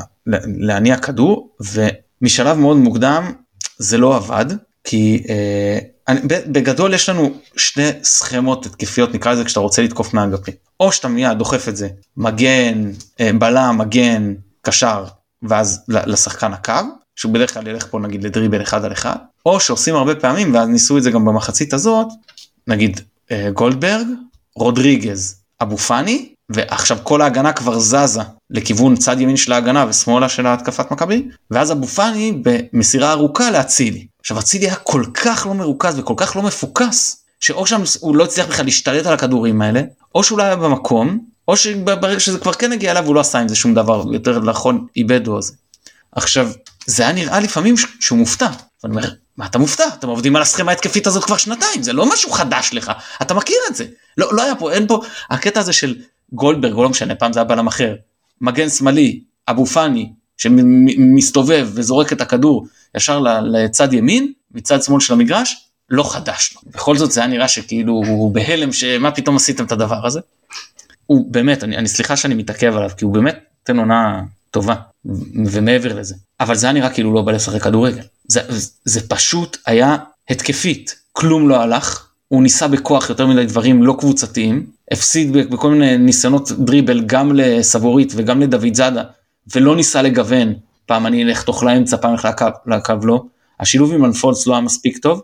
[0.59, 3.33] להניע כדור ומשלב מאוד מוקדם
[3.79, 4.47] זה לא עבד
[4.85, 10.55] כי אה, אני, בגדול יש לנו שני סכמות התקפיות נקרא לזה כשאתה רוצה לתקוף מהאגפים
[10.81, 12.91] או שאתה מיד דוחף את זה מגן
[13.21, 15.05] אה, בלם מגן קשר
[15.43, 16.73] ואז לשחקן הקו
[17.17, 19.17] שהוא בדרך כלל ילך פה נגיד לדריבל אחד על אחד
[19.47, 22.07] או שעושים הרבה פעמים ואז ניסו את זה גם במחצית הזאת
[22.67, 24.07] נגיד אה, גולדברג
[24.57, 30.47] רודריגז אבו פאני ועכשיו כל ההגנה כבר זזה לכיוון צד ימין של ההגנה ושמאלה של
[30.47, 34.07] התקפת מכבי ואז אבו פאני במסירה ארוכה להצילי.
[34.27, 38.25] עכשיו אצילי היה כל כך לא מרוכז וכל כך לא מפוקס שאו שם הוא לא
[38.25, 39.83] הצליח בכלל להשתלט על הכדורים האלה
[40.15, 43.39] או שהוא לא היה במקום או שברגע שזה כבר כן הגיע אליו הוא לא עשה
[43.39, 45.53] עם זה שום דבר יותר נכון איבדו על זה.
[46.13, 46.51] עכשיו
[46.87, 48.47] זה היה נראה לפעמים שהוא מופתע.
[48.85, 52.13] אני אומר מה אתה מופתע אתם עובדים על הסכמה התקפית הזאת כבר שנתיים זה לא
[52.13, 53.85] משהו חדש לך אתה מכיר את זה
[54.17, 55.97] לא, לא היה פה אין פה הקטע הזה של
[56.33, 57.95] גולדברג לא משנה פעם זה היה בלם אחר
[58.41, 65.67] מגן שמאלי אבו פאני שמסתובב וזורק את הכדור ישר לצד ימין מצד שמאל של המגרש
[65.91, 69.73] לא חדש לו בכל זאת זה היה נראה שכאילו הוא בהלם שמה פתאום עשיתם את
[69.73, 70.21] הדבר הזה.
[71.07, 74.75] הוא באמת אני, אני סליחה שאני מתעכב עליו כי הוא באמת נותן עונה טובה
[75.47, 76.15] ומעבר לזה.
[76.41, 78.03] אבל זה היה נראה כאילו לא בא לשחק כדורגל.
[78.29, 78.41] זה,
[78.85, 79.97] זה פשוט היה
[80.31, 80.97] התקפית.
[81.13, 86.53] כלום לא הלך הוא ניסה בכוח יותר מדי דברים לא קבוצתיים הפסיד בכל מיני ניסיונות
[86.53, 89.03] דריבל גם לסבורית וגם לדוד זאדה
[89.55, 90.55] ולא ניסה לגוון
[90.87, 93.25] פעם אני אלך תוך לאמצע פעם אלך לקו, לקו לא
[93.61, 95.23] השילוב עם אנפולס לא היה מספיק טוב.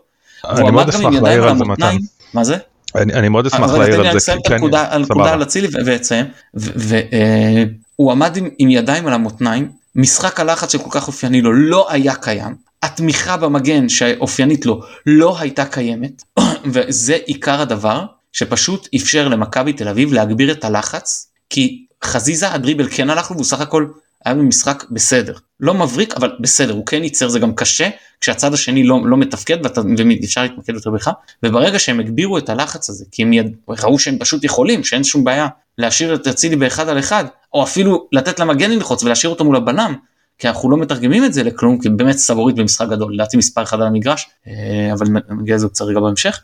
[0.49, 1.95] אני מאוד אשמח להעיר על זה מתן.
[2.33, 2.57] מה זה?
[2.95, 4.09] אני, אני מאוד אשמח להעיר על זה.
[4.09, 4.93] אני אסיים את הנקודה
[5.33, 11.41] על אצילי ואציין והוא עמד עם, עם ידיים על המותניים משחק הלחץ שכל כך אופייני
[11.41, 16.23] לו לא היה קיים התמיכה במגן שאופיינית לו לא הייתה קיימת
[16.73, 23.09] וזה עיקר הדבר שפשוט אפשר למכבי תל אביב להגביר את הלחץ כי חזיזה הדריבל כן
[23.09, 23.85] הלך לו והוא סך הכל
[24.25, 25.33] היה במשחק בסדר.
[25.59, 26.73] לא מבריק אבל בסדר.
[26.73, 27.89] הוא כן ייצר זה גם קשה
[28.21, 31.11] כשהצד השני לא, לא מתפקד ואפשר להתמקד יותר בך.
[31.43, 35.23] וברגע שהם הגבירו את הלחץ הזה כי הם יד, ראו שהם פשוט יכולים שאין שום
[35.23, 39.55] בעיה להשאיר את אצילי באחד על אחד או אפילו לתת למגן ללחוץ ולהשאיר אותו מול
[39.55, 39.95] הבלם
[40.37, 43.13] כי אנחנו לא מתרגמים את זה לכלום כי באמת סבורית במשחק גדול.
[43.13, 46.41] לדעתי מספר אחד על המגרש אה, אבל נגיע לזה קצת רגע בהמשך.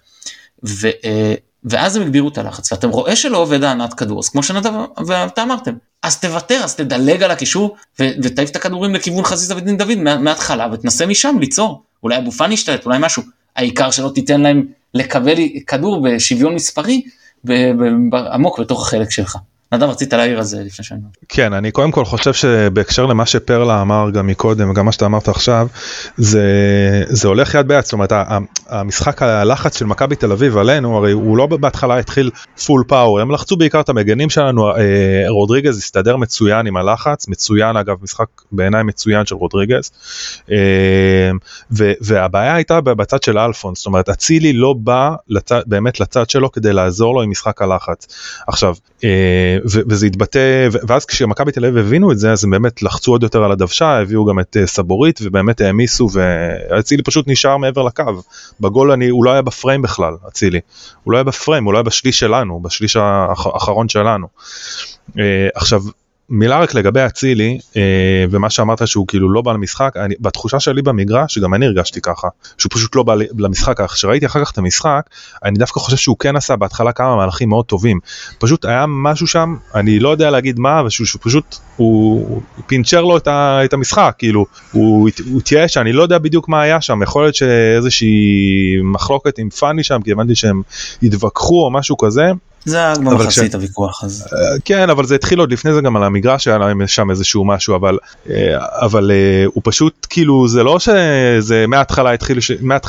[0.65, 4.43] ו, אה, ואז הם הגבירו את הלחץ ואתם רואה שלא עובד הענת כדור אז כמו
[4.43, 4.71] שנדב
[5.07, 9.95] ואתה אמרתם אז תוותר אז תדלג על הקישור ותעיף את הכדורים לכיוון חזיזה ודין דוד
[9.95, 11.83] מההתחלה ותנסה משם ליצור.
[12.03, 13.23] אולי אבו פאני ישתלט אולי משהו.
[13.55, 15.35] העיקר שלא תיתן להם לקבל
[15.67, 17.01] כדור בשוויון מספרי
[18.33, 19.37] עמוק בתוך החלק שלך
[19.73, 20.99] נדב רצית להעיר על זה לפני שאני...
[21.29, 25.27] כן אני קודם כל חושב שבהקשר למה שפרלה אמר גם מקודם וגם מה שאתה אמרת
[25.27, 25.67] עכשיו
[26.17, 26.43] זה
[27.07, 27.83] זה הולך יד ביד.
[27.83, 28.13] זאת אומרת
[28.67, 32.31] המשחק הלחץ של מכבי תל אביב עלינו הרי הוא לא בהתחלה התחיל
[32.65, 34.73] פול פאוור הם לחצו בעיקר את המגנים שלנו אה,
[35.27, 39.91] רודריגז הסתדר מצוין עם הלחץ מצוין אגב משחק בעיניי מצוין של רודריגז.
[40.51, 41.31] אה,
[42.01, 46.73] והבעיה הייתה בצד של אלפון זאת אומרת אצילי לא בא לצד, באמת לצד שלו כדי
[46.73, 48.07] לעזור לו עם משחק הלחץ.
[48.47, 53.11] עכשיו אה, וזה התבטא ואז כשמכבי תל אביב הבינו את זה אז הם באמת לחצו
[53.11, 58.03] עוד יותר על הדוושה הביאו גם את סבורית ובאמת העמיסו ואצילי פשוט נשאר מעבר לקו.
[58.59, 60.59] בגול אני הוא לא היה בפריים בכלל אצילי
[61.03, 64.27] הוא לא היה בפריים הוא לא היה בשליש שלנו בשליש האחרון שלנו.
[65.55, 65.81] עכשיו
[66.29, 70.81] מילה רק לגבי אצילי אה, ומה שאמרת שהוא כאילו לא בא למשחק אני, בתחושה שלי
[70.81, 75.01] במגרש שגם אני הרגשתי ככה שהוא פשוט לא בא למשחק כשראיתי אחר כך את המשחק
[75.43, 77.99] אני דווקא חושב שהוא כן עשה בהתחלה כמה מהלכים מאוד טובים.
[78.39, 83.27] פשוט היה משהו שם אני לא יודע להגיד מה ושהוא פשוט הוא פינצ'ר לו את,
[83.27, 87.35] ה, את המשחק כאילו הוא התייאש אני לא יודע בדיוק מה היה שם יכול להיות
[87.35, 88.17] שאיזושהי
[88.83, 90.61] מחלוקת עם פאני שם כי הבנתי שהם
[91.03, 92.31] התווכחו או משהו כזה
[92.65, 94.23] זה היה כמו מחצית הוויכוח הזה.
[94.23, 97.45] אה, כן אבל זה התחיל עוד לפני זה גם על המגרש היה להם שם איזשהו
[97.45, 97.97] משהו אבל
[98.29, 102.37] אה, אבל אה, הוא פשוט כאילו זה לא שזה מההתחלה התחיל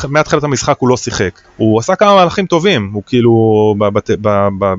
[0.09, 3.74] מהתחלת המשחק הוא לא שיחק הוא עשה כמה מהלכים טובים הוא כאילו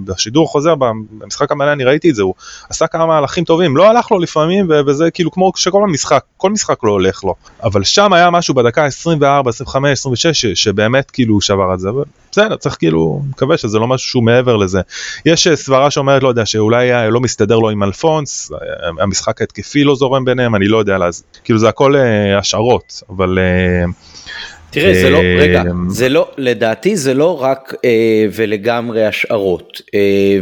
[0.06, 2.34] בשידור חוזר במשחק המלא אני ראיתי את זה הוא
[2.70, 6.84] עשה כמה מהלכים טובים לא הלך לו לפעמים וזה כאילו כמו שכל המשחק כל משחק
[6.84, 11.80] לא הולך לו אבל שם היה משהו בדקה 24 25 26 שבאמת כאילו שבר את
[11.80, 11.90] זה
[12.32, 14.82] בסדר צריך כאילו מקווה שזה לא משהו שהוא מעבר לזה
[15.26, 19.84] יש אה, סברה שאומרת לא יודע שאולי לא מסתדר לו עם אלפונס אה, המשחק ההתקפי
[19.84, 23.38] לא זורם ביניהם אני לא יודע אז כאילו זה הכל אה, השערות אבל.
[24.72, 30.40] תראה, זה לא, רגע, זה לא, לדעתי זה לא רק אה, ולגמרי השערות, אה,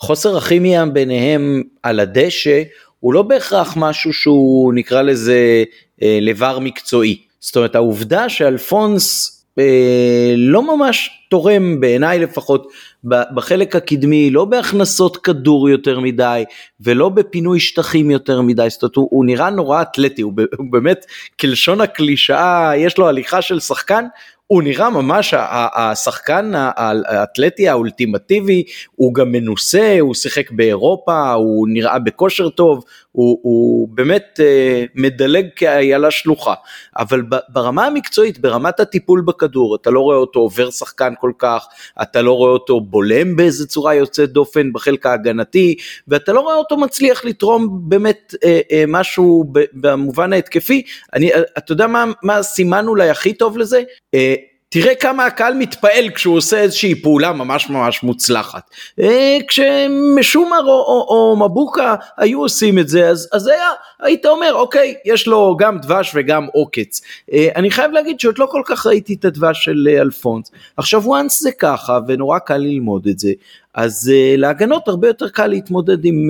[0.00, 2.62] וחוסר הכימיה ביניהם על הדשא
[3.00, 5.64] הוא לא בהכרח משהו שהוא נקרא לזה
[6.02, 7.18] אה, לבר מקצועי.
[7.40, 12.66] זאת אומרת, העובדה שאלפונס אה, לא ממש תורם בעיניי לפחות
[13.04, 16.44] בחלק הקדמי, לא בהכנסות כדור יותר מדי
[16.80, 21.06] ולא בפינוי שטחים יותר מדי, זאת אומרת הוא, הוא נראה נורא אתלטי, הוא, הוא באמת
[21.40, 24.04] כלשון הקלישאה, יש לו הליכה של שחקן,
[24.48, 25.34] הוא נראה ממש
[25.74, 28.64] השחקן האתלטי האולטימטיבי,
[28.96, 32.84] הוא גם מנוסה, הוא שיחק באירופה, הוא נראה בכושר טוב,
[33.18, 36.54] הוא, הוא באמת אה, מדלג כאיילה שלוחה,
[36.98, 41.66] אבל ברמה המקצועית, ברמת הטיפול בכדור, אתה לא רואה אותו עובר שחקן כל כך,
[42.02, 45.76] אתה לא רואה אותו בולם באיזה צורה יוצאת דופן בחלק ההגנתי,
[46.08, 50.82] ואתה לא רואה אותו מצליח לתרום באמת אה, אה, משהו במובן ההתקפי,
[51.14, 53.82] אני, אתה יודע מה, מה הסימן אולי הכי טוב לזה?
[54.14, 54.34] אה,
[54.70, 58.70] תראה כמה הקהל מתפעל כשהוא עושה איזושהי פעולה ממש ממש מוצלחת.
[59.00, 63.68] אה, כשמשומר או, או, או מבוקה היו עושים את זה, אז, אז היה,
[64.00, 67.00] היית אומר, אוקיי, יש לו גם דבש וגם עוקץ.
[67.32, 70.50] אה, אני חייב להגיד שעוד לא כל כך ראיתי את הדבש של אה, אלפונס.
[70.76, 73.32] עכשיו, once זה ככה, ונורא קל ללמוד את זה,
[73.78, 76.28] אז uh, להגנות הרבה יותר קל להתמודד עם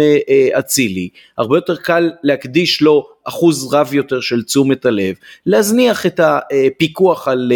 [0.58, 5.14] אצילי, uh, uh, הרבה יותר קל להקדיש לו אחוז רב יותר של תשומת הלב,
[5.46, 7.52] להזניח את הפיקוח על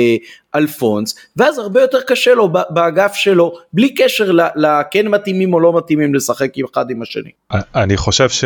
[0.55, 6.15] אלפונס, ואז הרבה יותר קשה לו באגף שלו, בלי קשר לכן מתאימים או לא מתאימים
[6.15, 7.31] לשחק אחד עם השני.
[7.75, 8.45] אני חושב ש...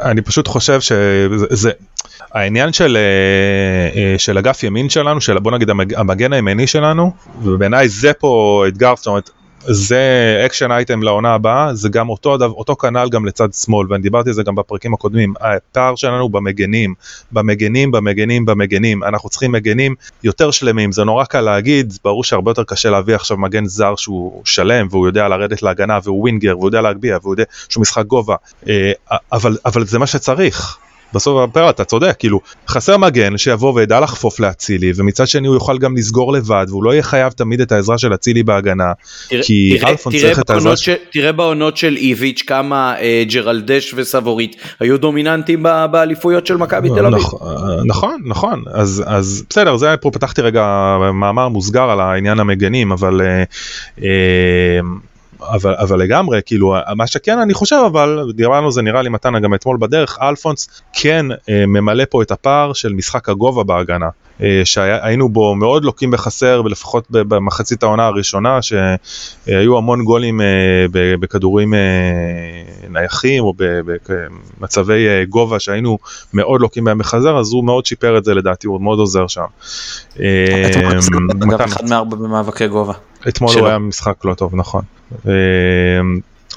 [0.00, 1.70] אני פשוט חושב שזה
[2.32, 2.98] העניין של,
[4.18, 7.12] של אגף ימין שלנו, של בוא נגיד המגן הימני שלנו,
[7.42, 9.30] ובעיניי זה פה אתגר, זאת אומרת
[9.70, 14.28] זה action item לעונה הבאה זה גם אותו אותו כנ"ל גם לצד שמאל ואני דיברתי
[14.28, 15.34] על זה גם בפרקים הקודמים.
[15.40, 16.94] הפער שלנו במגנים
[17.32, 19.04] במגנים במגנים במגנים.
[19.04, 20.92] אנחנו צריכים מגנים יותר שלמים.
[20.92, 25.06] זה נורא קל להגיד ברור שהרבה יותר קשה להביא עכשיו מגן זר שהוא שלם והוא
[25.06, 28.36] יודע לרדת להגנה והוא ווינגר והוא יודע להגביה והוא יודע שהוא משחק גובה.
[28.68, 28.92] אה,
[29.32, 30.78] אבל אבל זה מה שצריך
[31.14, 35.78] בסוף הפרע אתה צודק כאילו חסר מגן שיבוא וידע לחפוף לאצילי ומצד שני הוא יוכל
[35.78, 38.92] גם לסגור לבד והוא לא יהיה חייב תמיד את העזרה של אצילי בהגנה
[39.28, 40.88] תראה, כי תראה, אלפון תראה צריך את העזרה ש...
[41.12, 47.18] תראה בעונות של איביץ' כמה אה, ג'רלדש וסבורית היו דומיננטים באליפויות של מכבי תל אביב.
[47.18, 52.92] נכון נכון נכון אז אז בסדר זה פה פתחתי רגע מאמר מוסגר על העניין המגנים
[52.92, 53.20] אבל.
[53.20, 53.42] אה,
[54.02, 54.80] אה,
[55.42, 59.54] אבל, אבל לגמרי, כאילו, מה שכן אני חושב, אבל דיברנו זה נראה לי מתנה גם
[59.54, 64.08] אתמול בדרך, אלפונס כן אה, ממלא פה את הפער של משחק הגובה בהגנה,
[64.42, 70.46] אה, שהיינו בו מאוד לוקים בחסר, ולפחות במחצית העונה הראשונה, שהיו המון גולים אה,
[70.92, 71.80] בכדורים אה,
[72.88, 73.54] נייחים, או
[74.60, 75.98] במצבי אה, גובה שהיינו
[76.34, 79.44] מאוד לוקים בהם בחזר, אז הוא מאוד שיפר את זה לדעתי, הוא מאוד עוזר שם.
[80.20, 80.70] אה,
[81.42, 82.94] אגב, אחד מארבע במאבקי גובה.
[83.28, 84.82] אתמול הוא היה משחק לא טוב, נכון.
[85.12, 85.30] אמ,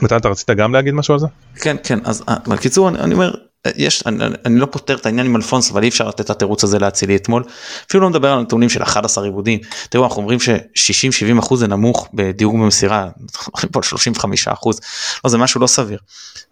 [0.01, 1.27] מתן אתה רצית גם להגיד משהו על זה?
[1.55, 3.33] כן כן אז אה, בקיצור אני, אני אומר
[3.75, 6.63] יש אני, אני לא פותר את העניין עם אלפונס אבל אי אפשר לתת את התירוץ
[6.63, 7.43] הזה להצילי אתמול.
[7.87, 9.59] אפילו לא מדבר על נתונים של 11 עיבודים.
[9.89, 13.09] תראו אנחנו אומרים ש-60-70 אחוז זה נמוך בדיוג במסירה
[13.71, 14.79] פה על 35 אחוז.
[15.23, 15.99] לא זה משהו לא סביר.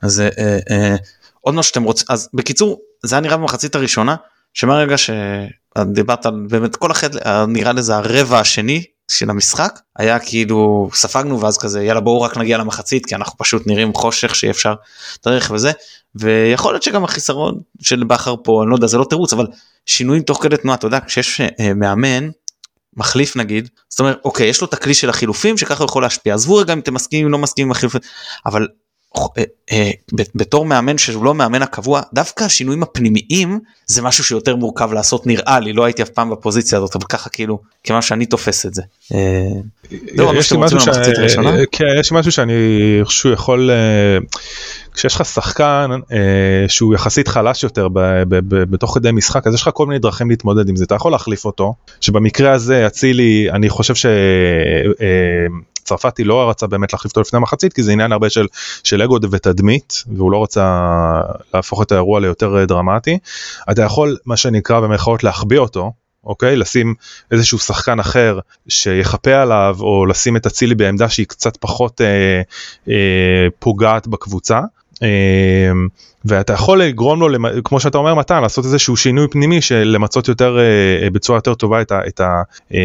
[0.02, 0.96] אז אה, אה,
[1.42, 4.16] עוד מה שאתם רוצים אז בקיצור זה היה נראה במחצית הראשונה
[4.54, 7.10] שמהרגע שדיברת על באמת כל החד
[7.48, 12.58] נראה לזה הרבע השני של המשחק היה כאילו ספגנו ואז כזה יאללה בואו רק נגיע
[12.58, 14.74] למחצית כי אנחנו פשוט נראים חושך שאי אפשר
[15.26, 15.72] דרך וזה.
[16.16, 19.48] ויכול להיות שגם החיסרון של בכר פה אני לא יודע זה לא תירוץ אבל
[19.86, 22.30] שינויים תוך כדי תנועה אתה יודע כשיש אה, מאמן
[22.98, 26.34] מחליף נגיד זאת אומרת אוקיי יש לו את הכלי של החילופים שככה יכול להשפיע.
[26.34, 28.02] עזבו רגע אם אתם מסכימים לא מסכימים עם החילופים
[28.46, 28.68] אבל
[30.36, 35.60] בתור מאמן שהוא לא מאמן הקבוע דווקא השינויים הפנימיים זה משהו שיותר מורכב לעשות נראה
[35.60, 38.82] לי לא הייתי אף פעם בפוזיציה הזאת אבל ככה כאילו כמה שאני תופס את זה.
[39.14, 39.18] אה,
[42.00, 42.54] יש לי משהו שאני
[43.04, 43.72] חושב שהוא יכול
[44.94, 45.90] כשיש לך שחקן
[46.68, 47.88] שהוא יחסית חלש יותר
[48.50, 51.46] בתוך כדי משחק אז יש לך כל מיני דרכים להתמודד עם זה אתה יכול להחליף
[51.46, 54.06] אותו שבמקרה הזה אצילי אני חושב ש...
[55.90, 58.48] צרפתי לא רצה באמת להחליף אותו לפני המחצית כי זה עניין הרבה של,
[58.84, 60.92] של אגו ותדמית והוא לא רצה
[61.54, 63.18] להפוך את האירוע ליותר אה, דרמטי.
[63.72, 65.92] אתה יכול מה שנקרא במרכאות להחביא אותו
[66.24, 66.94] אוקיי לשים
[67.32, 72.42] איזשהו שחקן אחר שיחפה עליו או לשים את אצילי בעמדה שהיא קצת פחות אה,
[72.88, 74.60] אה, פוגעת בקבוצה.
[75.04, 75.72] אה,
[76.26, 77.28] ואתה יכול לגרום לו
[77.64, 81.54] כמו שאתה אומר מתן לעשות איזשהו שינוי פנימי של למצות יותר אה, אה, בצורה יותר
[81.54, 82.42] טובה את, ה, את, ה,
[82.74, 82.80] אה,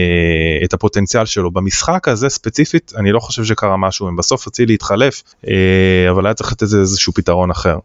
[0.64, 5.22] את הפוטנציאל שלו במשחק הזה ספציפית אני לא חושב שקרה משהו אם בסוף אצילי להתחלף
[6.10, 7.78] אבל היה צריך לתת איזשהו פתרון אחר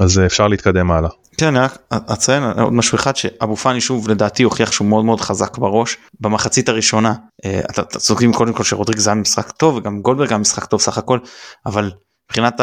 [0.00, 1.10] אז אפשר להתקדם הלאה.
[1.36, 5.20] כן, אני רק אציין עוד משהו אחד שאבו פאני שוב לדעתי הוכיח שהוא מאוד מאוד
[5.20, 7.14] חזק בראש במחצית הראשונה.
[7.46, 10.98] אתה צודקים קודם כל שרודריג זה היה משחק טוב וגם גולדברג היה משחק טוב סך
[10.98, 11.18] הכל
[11.66, 11.90] אבל
[12.30, 12.60] מבחינת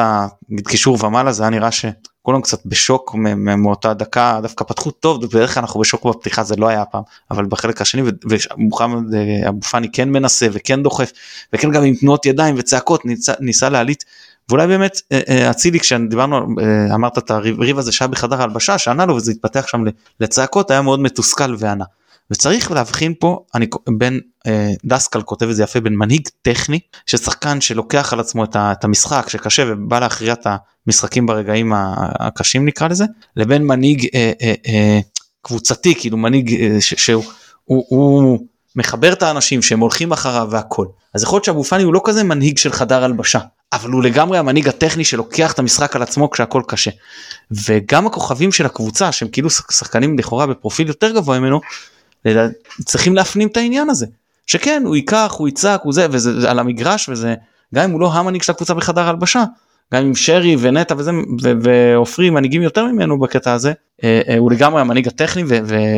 [0.60, 5.62] הקישור ומעלה זה היה נראה שכולם קצת בשוק מאותה דקה דווקא פתחו טוב בדרך כלל
[5.62, 10.10] אנחנו בשוק בפתיחה זה לא היה פעם אבל בחלק השני ומוחמד אה, אבו פאני כן
[10.10, 11.12] מנסה וכן דוחף
[11.54, 14.04] וכן גם עם תנועות ידיים וצעקות ניסה, ניסה להעליט
[14.50, 16.48] ואולי באמת אה, אה, אצילי כשדיברנו
[16.96, 19.84] אמרת את הריב הזה שהיה בחדר ההלבשה שענה לו וזה התפתח שם
[20.20, 21.86] לצעקות היה מאוד מתוסכל וענה.
[22.32, 27.62] וצריך להבחין פה אני בין אה, דסקל כותב את זה יפה בין מנהיג טכני ששחקן
[27.62, 30.48] שלוקח על עצמו את, המשחק שקשה ובא להכריע את
[30.88, 31.74] המשחקים ברגעים
[32.20, 35.00] הקשים נקרא לזה לבין מנהיג אה, אה, אה,
[35.42, 37.24] קבוצתי כאילו מנהיג אה, שהוא
[37.66, 38.40] הוא, הוא
[38.76, 42.24] מחבר את האנשים שהם הולכים אחריו והכל אז יכול להיות שאבו פאני הוא לא כזה
[42.24, 43.40] מנהיג של חדר הלבשה
[43.74, 46.92] אבל הוא לגמרי המנהיג הטכני שלוקח את המשחק על עצמו כשהכל קשה.
[47.52, 51.62] וגם הכוכבים של הקבוצה שהם כאילו שחקנים לכאורה בפרופיל יותר גבוה ממנו
[52.86, 54.06] צריכים להפנים את העניין הזה
[54.48, 57.36] שכן הוא ייקח הוא יצעק הוא זה וזה על המגרש וזה
[57.76, 59.44] גם אם הוא לא המנהיג של הקבוצה בחדר הלבשה
[59.94, 61.12] גם עם שרי ונטע וזה
[61.62, 65.44] ועופרי מנהיגים יותר ממנו בקטע הזה אה, אה, הוא לגמרי המנהיג הטכני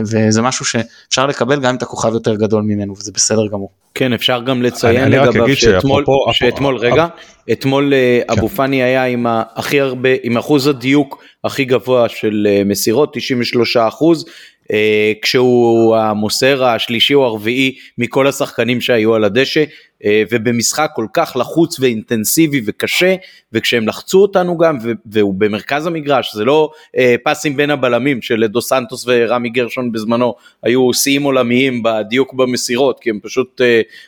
[0.06, 3.70] וזה משהו שאפשר לקבל גם אם אתה כוכב יותר גדול ממנו וזה בסדר גמור.
[3.96, 7.08] כן אפשר גם לציין לגביו שאתמול, שאתמול רגע
[7.52, 8.34] אתמול אה, כן.
[8.34, 14.26] אבו פאני היה עם הכי הרבה עם אחוז הדיוק הכי גבוה של מסירות 93 אחוז
[15.22, 19.64] כשהוא המוסר השלישי או הרביעי מכל השחקנים שהיו על הדשא
[20.06, 23.16] אה, ובמשחק כל כך לחוץ ואינטנסיבי וקשה
[23.54, 28.62] וכשהם לחצו אותנו גם והוא במרכז המגרש זה לא אה, פסים בין הבלמים של דו
[28.62, 33.62] סנטוס ורמי גרשון בזמנו היו שיאים עולמיים בדיוק במסירות כי הם פשוט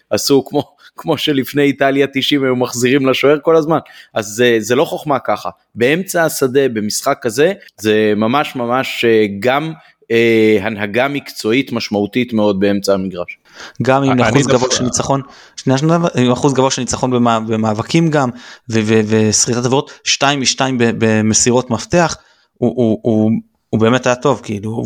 [0.10, 3.78] עשו כמו כמו שלפני איטליה 90 היו מחזירים לשוער כל הזמן.
[4.14, 5.50] אז זה, זה לא חוכמה ככה.
[5.76, 9.06] באמצע השדה במשחק כזה זה ממש ממש
[9.40, 9.74] גם
[10.12, 13.38] אה, הנהגה מקצועית משמעותית מאוד באמצע המגרש.
[13.82, 15.22] גם עם אחוז גבוה של ניצחון,
[15.56, 17.12] שנייה שנייה, עם אחוז גבוה של ניצחון
[17.48, 18.30] במאבקים גם
[18.70, 22.16] ושריטת עבירות, 2 מ-2 במסירות מפתח,
[22.54, 23.32] הוא, הוא, הוא,
[23.70, 24.84] הוא באמת היה טוב כאילו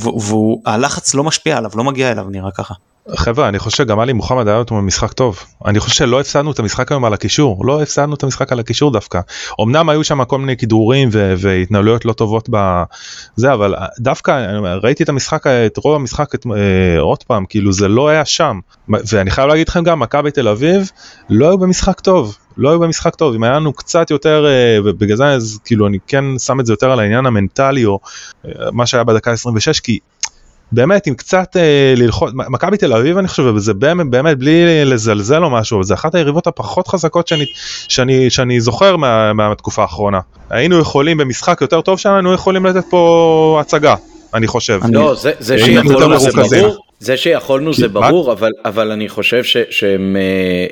[0.65, 2.73] והלחץ לא משפיע עליו לא מגיע אליו נראה ככה.
[3.15, 5.39] חבר'ה אני חושב גם עלי מוחמד היה אותו במשחק טוב.
[5.65, 7.65] אני חושב שלא הפסדנו את המשחק היום על הקישור.
[7.65, 9.19] לא הפסדנו את המשחק על הקישור דווקא.
[9.61, 15.47] אמנם היו שם כל מיני כדרורים והתנהלויות לא טובות בזה אבל דווקא ראיתי את המשחק
[15.47, 18.59] את רוב המשחק את, אה, עוד פעם כאילו זה לא היה שם.
[18.89, 20.91] ואני חייב להגיד לכם גם מכבי תל אביב
[21.29, 22.37] לא היו במשחק טוב.
[22.57, 23.35] לא היו במשחק טוב.
[23.35, 26.73] אם היה לנו קצת יותר אה, ובגלל זה אז כאילו אני כן שם את זה
[26.73, 27.99] יותר על העניין המנטלי או
[28.45, 29.99] אה, מה שהיה בדקה 26 כי
[30.71, 35.43] באמת עם קצת אה, ללחוץ, מכבי תל אביב אני חושב, וזה באמת, באמת בלי לזלזל
[35.43, 37.45] או משהו, זה אחת היריבות הפחות חזקות שאני,
[37.87, 40.19] שאני, שאני זוכר מה, מהתקופה האחרונה.
[40.49, 43.95] היינו יכולים במשחק יותר טוב שלנו, יכולים לתת פה הצגה,
[44.33, 44.79] אני חושב.
[44.91, 49.57] לא, זה, זה שיכולנו זה ברור, זה שיכולנו זה ברור, אבל, אבל אני חושב ש,
[49.69, 50.15] שהם...
[50.15, 50.21] אה,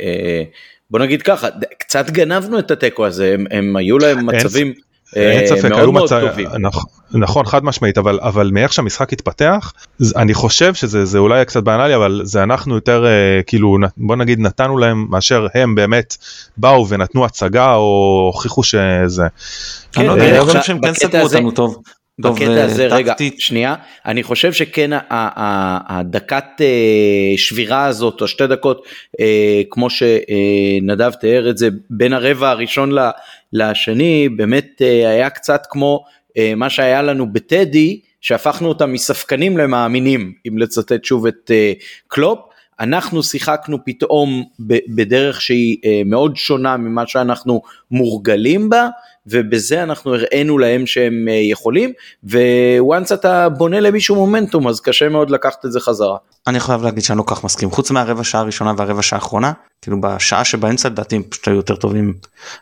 [0.05, 0.43] אה,
[0.91, 1.47] בוא נגיד ככה,
[1.77, 4.73] קצת גנבנו את התיקו הזה, הם, הם היו להם מצבים
[5.15, 6.47] אין אה, ספק, מאוד היו מאוד מצב, טובים.
[6.47, 9.73] נכ- נכון חד משמעית אבל אבל מאיך שהמשחק התפתח
[10.15, 13.11] אני חושב שזה זה אולי קצת בנאלי אבל זה אנחנו יותר אה,
[13.47, 16.17] כאילו נ- בוא נגיד נתנו להם מאשר הם באמת
[16.57, 19.23] באו ונתנו הצגה או הוכיחו שזה.
[19.97, 21.77] אני לא אה, יודע, אני עכשיו, חושב שהם כן סגרו אותנו טוב.
[22.21, 23.39] טוב, בקטע אה, הזה, רגע, טקטית.
[23.39, 23.75] שנייה,
[24.05, 26.67] אני חושב שכן הדקת אה,
[27.37, 28.81] שבירה הזאת, או שתי דקות,
[29.19, 32.91] אה, כמו שנדב תיאר את זה, בין הרבע הראשון
[33.55, 36.03] לשני, באמת אה, היה קצת כמו
[36.37, 41.73] אה, מה שהיה לנו בטדי, שהפכנו אותם מספקנים למאמינים, אם לצטט שוב את אה,
[42.07, 42.39] קלופ.
[42.79, 44.43] אנחנו שיחקנו פתאום
[44.95, 48.87] בדרך שהיא מאוד שונה ממה שאנחנו מורגלים בה,
[49.27, 51.93] ובזה אנחנו הראינו להם שהם יכולים,
[52.79, 56.17] וואנס אתה בונה למישהו מומנטום אז קשה מאוד לקחת את זה חזרה.
[56.47, 59.51] אני חייב להגיד שאני לא כך מסכים חוץ מהרבע שעה הראשונה והרבע שעה האחרונה
[59.81, 62.13] כאילו בשעה שבאמצע לדעתי הם פשוט היו יותר טובים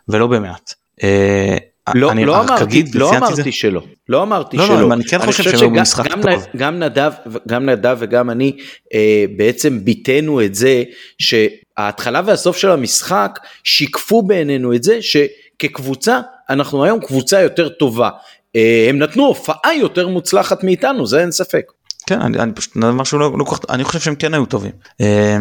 [0.10, 0.83] ולא במעט.
[1.04, 1.58] אה,
[1.96, 4.86] לא, אני לא רק אמרתי, אגיד, לא אמרתי שלא, לא אמרתי לא, לא, שלא.
[4.86, 5.74] אבל אני כן חושב שהם שגם-
[6.10, 6.46] גם טוב.
[6.58, 7.12] גם נדב,
[7.48, 8.58] גם נדב וגם אני
[8.94, 10.84] אה, בעצם ביטאנו את זה
[11.20, 16.20] שההתחלה והסוף של המשחק שיקפו בעינינו את זה שכקבוצה
[16.50, 18.10] אנחנו היום קבוצה יותר טובה.
[18.56, 21.66] אה, הם נתנו הופעה יותר מוצלחת מאיתנו זה אין ספק.
[22.08, 24.72] כן אני, אני פשוט משהו לא, לא כך אני חושב שהם כן היו טובים.
[25.02, 25.38] אה,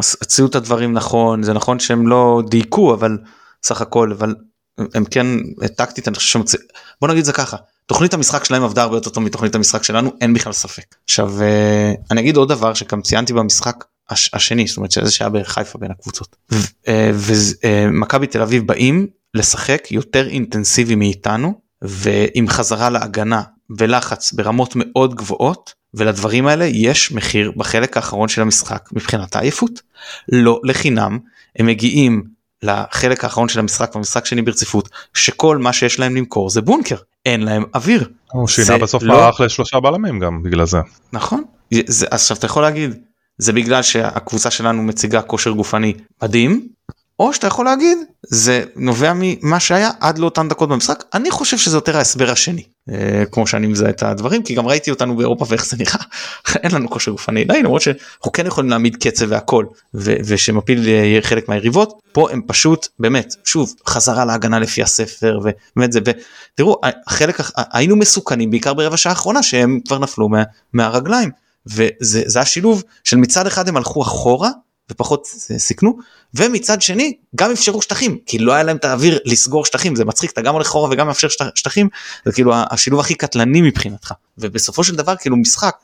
[0.00, 3.18] הציעו את הדברים נכון זה נכון שהם לא דייקו אבל
[3.62, 4.34] סך הכל אבל
[4.94, 5.26] הם כן
[5.76, 6.56] טקטית אני חושב שהם צ-
[7.00, 7.56] בוא נגיד זה ככה
[7.86, 10.94] תוכנית המשחק שלהם עבדה הרבה יותר טוב מתוכנית המשחק שלנו אין בכלל ספק.
[11.04, 15.30] עכשיו אה, אני אגיד עוד דבר שגם ציינתי במשחק הש, השני זאת אומרת שזה שהיה
[15.30, 16.36] בחיפה בין הקבוצות
[16.88, 23.42] ומכבי תל אביב באים לשחק יותר אינטנסיבי מאיתנו ועם חזרה להגנה
[23.78, 29.82] ולחץ ברמות מאוד גבוהות ולדברים האלה יש מחיר בחלק האחרון של המשחק מבחינת העייפות.
[30.28, 31.18] לא לחינם
[31.58, 36.60] הם מגיעים לחלק האחרון של המשחק במשחק שני ברציפות שכל מה שיש להם למכור זה
[36.60, 36.96] בונקר
[37.26, 38.08] אין להם אוויר.
[38.32, 40.78] הוא שינה זה בסוף לא- מערך לשלושה בלמים גם בגלל זה.
[41.12, 41.44] נכון.
[41.86, 42.94] זה, עכשיו אתה יכול להגיד
[43.38, 46.68] זה בגלל שהקבוצה שלנו מציגה כושר גופני מדהים
[47.18, 51.04] או שאתה יכול להגיד זה נובע ממה שהיה עד לאותן דקות במשחק.
[51.14, 52.62] אני חושב שזה יותר ההסבר השני
[53.30, 55.98] כמו שאני מזהה את הדברים כי גם ראיתי אותנו באירופה ואיך זה נראה.
[56.62, 61.18] אין לנו כושר גופני די למרות שאנחנו כן יכולים להעמיד קצב והכל ו- ושמפיל אה,
[61.22, 62.00] חלק מהיריבות.
[62.12, 66.00] פה הם פשוט באמת שוב חזרה להגנה לפי הספר ובאמת זה
[66.54, 71.30] ותראו חלק היינו מסוכנים בעיקר ברבע שעה האחרונה שהם כבר נפלו מה, מהרגליים.
[71.66, 74.50] וזה זה השילוב של מצד אחד הם הלכו אחורה
[74.90, 75.26] ופחות
[75.58, 75.98] סיכנו
[76.34, 80.30] ומצד שני גם אפשרו שטחים כי לא היה להם את האוויר לסגור שטחים זה מצחיק
[80.30, 81.88] אתה גם הולך אחורה וגם מאפשר שט- שטחים
[82.24, 85.76] זה כאילו השילוב הכי קטלני מבחינתך ובסופו של דבר כאילו משחק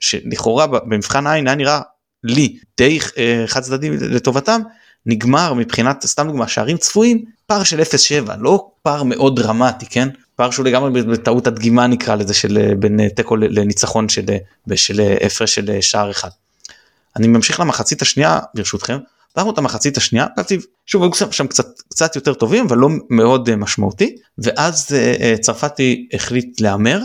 [0.00, 1.80] שלכאורה במבחן העין היה נראה
[2.24, 4.60] לי די אה, חד צדדי לטובתם
[5.06, 10.50] נגמר מבחינת סתם דוגמה שערים צפויים פער של 0.7 לא פער מאוד דרמטי כן פער
[10.50, 14.24] שהוא לגמרי בטעות הדגימה נקרא לזה של אה, בין אה, תיקו לניצחון של
[15.26, 16.28] הפרש של שער אחד.
[17.16, 18.98] אני ממשיך למחצית השנייה ברשותכם.
[19.32, 20.26] פתחנו את המחצית השנייה,
[20.86, 25.34] שוב היו שם קצת קצת יותר טובים אבל לא מאוד אה, משמעותי ואז אה, אה,
[25.40, 27.02] צרפתי החליט להמר.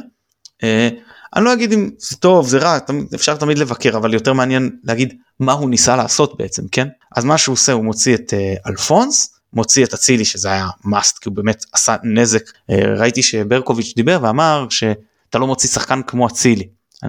[1.35, 2.77] אני לא אגיד אם זה טוב זה רע
[3.15, 7.37] אפשר תמיד לבקר אבל יותר מעניין להגיד מה הוא ניסה לעשות בעצם כן אז מה
[7.37, 8.33] שהוא עושה הוא מוציא את
[8.67, 14.19] אלפונס מוציא את אצילי שזה היה must כי הוא באמת עשה נזק ראיתי שברקוביץ' דיבר
[14.21, 16.67] ואמר שאתה לא מוציא שחקן כמו אצילי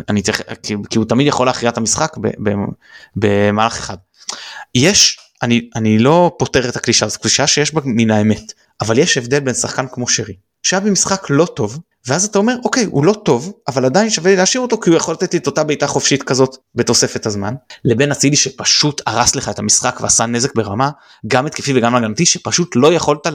[0.09, 2.17] אני צריך כי, כי הוא תמיד יכול להכריע את המשחק
[3.17, 3.97] במהלך אחד.
[4.75, 9.19] יש אני אני לא פותר את הקלישה זו קלישה שיש בה מן האמת אבל יש
[9.19, 13.13] הבדל בין שחקן כמו שרי שהיה במשחק לא טוב ואז אתה אומר אוקיי הוא לא
[13.25, 15.87] טוב אבל עדיין שווה לי להשאיר אותו כי הוא יכול לתת לי את אותה בעיטה
[15.87, 20.91] חופשית כזאת בתוספת הזמן לבין אצילי שפשוט הרס לך את המשחק ועשה נזק ברמה
[21.27, 23.27] גם התקפי וגם הגנתי שפשוט לא יכולת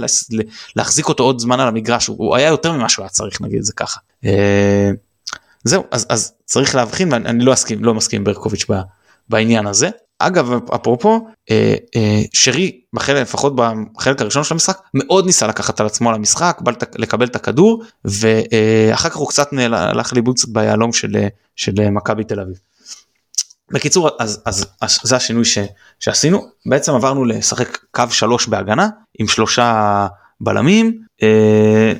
[0.75, 3.65] להחזיק אותו עוד זמן על המגרש הוא, היה יותר ממה שהוא היה צריך נגיד את
[3.65, 3.99] זה ככה.
[5.65, 8.81] אה, זהו אז אז צריך להבחין ואני לא אסכים לא מסכים ברקוביץ' ב-
[9.29, 9.89] בעניין הזה.
[10.21, 15.85] אגב אפרופו אה, אה, שרי בחלק לפחות בחלק הראשון של המשחק מאוד ניסה לקחת על
[15.85, 20.47] עצמו למשחק בא לת- לקבל את הכדור ואחר כך הוא קצת נעל- הלך לאיבוד קצת
[20.49, 22.55] ביהלום של אה, של אה, מכבי תל אביב.
[23.71, 25.57] בקיצור אז, אז, אז זה השינוי ש,
[25.99, 28.89] שעשינו בעצם עברנו לשחק קו שלוש בהגנה
[29.19, 30.07] עם שלושה
[30.41, 31.93] בלמים אה,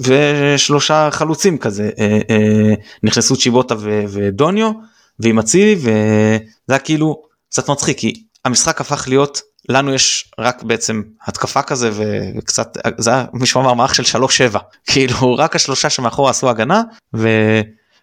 [0.00, 4.70] ושלושה חלוצים כזה אה, אה, נכנסו צ'יבוטה ו, ודוניו
[5.18, 11.02] ועם אצילי וזה היה כאילו קצת מצחיק כי המשחק הפך להיות לנו יש רק בעצם
[11.26, 14.18] התקפה כזה ו- וקצת זה היה מישהו אמר מערך של
[14.52, 14.58] 3-7
[14.90, 16.82] כאילו רק השלושה שמאחורה עשו הגנה
[17.16, 17.28] ו...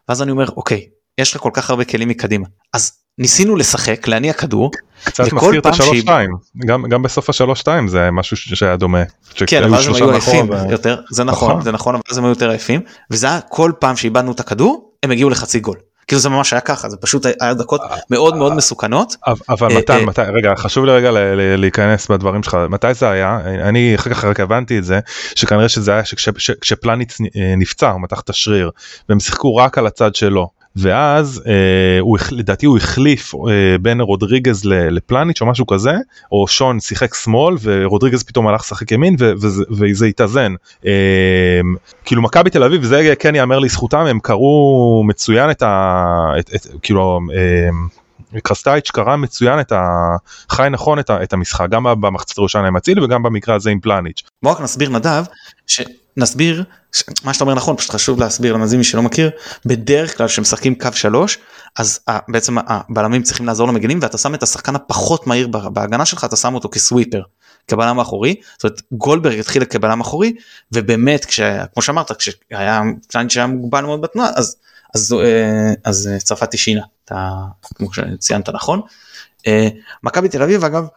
[0.10, 0.88] ואז אני אומר אוקיי
[1.18, 2.48] יש לך כל כך הרבה כלים מקדימה.
[2.74, 4.72] אז ניסינו לשחק להניע כדור.
[5.04, 6.30] קצת מזכיר את השלוש שתיים,
[6.66, 9.04] גם גם בסוף השלוש שתיים זה משהו שהיה דומה.
[9.48, 11.62] כן אבל אז הם היו עייפים ו- יותר זה נכון נכון.
[11.62, 14.92] זה נכון אבל אז הם היו יותר עייפים וזה היה כל פעם שאיבדנו את הכדור
[15.04, 15.78] הם הגיעו לחצי גול.
[16.08, 19.16] כאילו זה ממש היה ככה זה פשוט היה דקות מאוד מאוד מסוכנות
[19.50, 20.06] אבל- אה, מתן, אה.
[20.06, 21.12] מתי, רגע, חשוב לי רגע
[21.58, 23.40] להיכנס בדברים שלך, מתי זה היה?
[23.46, 25.00] אני אחר כך רק הבנתי את זה,
[25.36, 26.02] שכנראה שזה היה
[26.62, 28.70] כשפלניץ אה, נפצע, הוא מתח את השריר,
[29.10, 30.57] והם שיחקו רק על הצד שלו.
[30.78, 35.94] ואז אה, הוא, לדעתי הוא החליף אה, בין רודריגז לפלניץ' או משהו כזה,
[36.32, 40.54] או שון שיחק שמאל ורודריגז פתאום הלך לשחק ימין וזה- התאזן.
[40.86, 40.92] אה,
[42.06, 46.34] כאילו מכבי תל אביב, זה כן ייאמר לזכותם, הם קראו מצוין את ה...
[46.40, 47.20] את, את, כאילו...
[47.34, 47.70] אה,
[48.44, 49.82] קרסטייץ' קרא מצוין את ה...
[50.50, 51.24] חי נכון את, ה...
[51.24, 54.24] את המשחק גם במחצית הראשונה עם אצילי וגם במקרה הזה עם פלניץ'.
[54.44, 55.24] בוא רק נסביר נדב
[55.68, 56.64] שנסביר
[56.94, 59.30] ש- מה שאתה אומר נכון פשוט חשוב להסביר למאזין מי שלא מכיר
[59.66, 61.38] בדרך כלל כשמשחקים קו שלוש
[61.78, 66.06] אז ה- בעצם הבלמים צריכים לעזור למגנים ואתה שם את השחקן הפחות מהיר בה- בהגנה
[66.06, 67.22] שלך אתה שם אותו כסוויפר
[67.68, 70.34] כבלם אחורי זאת אומרת גולדברג התחיל כבלם אחורי
[70.72, 71.40] ובאמת כש,
[71.74, 74.56] כמו שאמרת כשהיה פלניץ' שהיה מוגבל מאוד בתנועה אז
[74.98, 76.82] אז אה, אז אה, צרפתי שינה
[77.76, 78.82] כמו שציינת נכון.
[79.48, 79.68] אה,
[80.04, 80.88] מכבי תל אביב אגב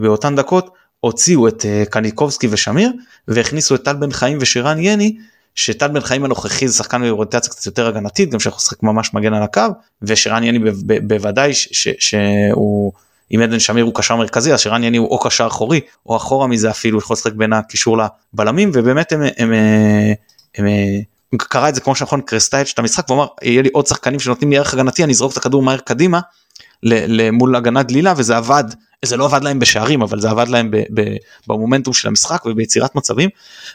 [0.00, 2.92] באותן דקות הוציאו את קניקובסקי ושמיר
[3.28, 5.16] והכניסו את טל בן חיים ושירן יני
[5.54, 9.34] שטל בן חיים הנוכחי זה שחקן באוריינטציה קצת יותר הגנתית גם שיכול לשחק ממש מגן
[9.34, 9.62] על הקו
[10.02, 10.58] ושירן יני
[11.06, 12.92] בוודאי שהוא
[13.34, 16.46] אם עדן שמיר הוא קשר מרכזי אז שירן יני הוא או קשר אחורי או אחורה
[16.46, 17.98] מזה אפילו יכול לשחק בין הקישור
[18.34, 20.66] לבלמים ובאמת הם, הם, הם, הם, הם
[21.36, 24.58] קרא את זה כמו שנכון קרסטייץ' את המשחק ואמר יהיה לי עוד שחקנים שנותנים לי
[24.58, 26.20] ערך הגנתי אני אזרוק את הכדור מהר קדימה
[26.82, 28.64] ל- ל- מול הגנה דלילה וזה עבד.
[29.04, 30.70] זה לא עבד להם בשערים אבל זה עבד להם
[31.46, 33.30] במומנטום של המשחק וביצירת מצבים.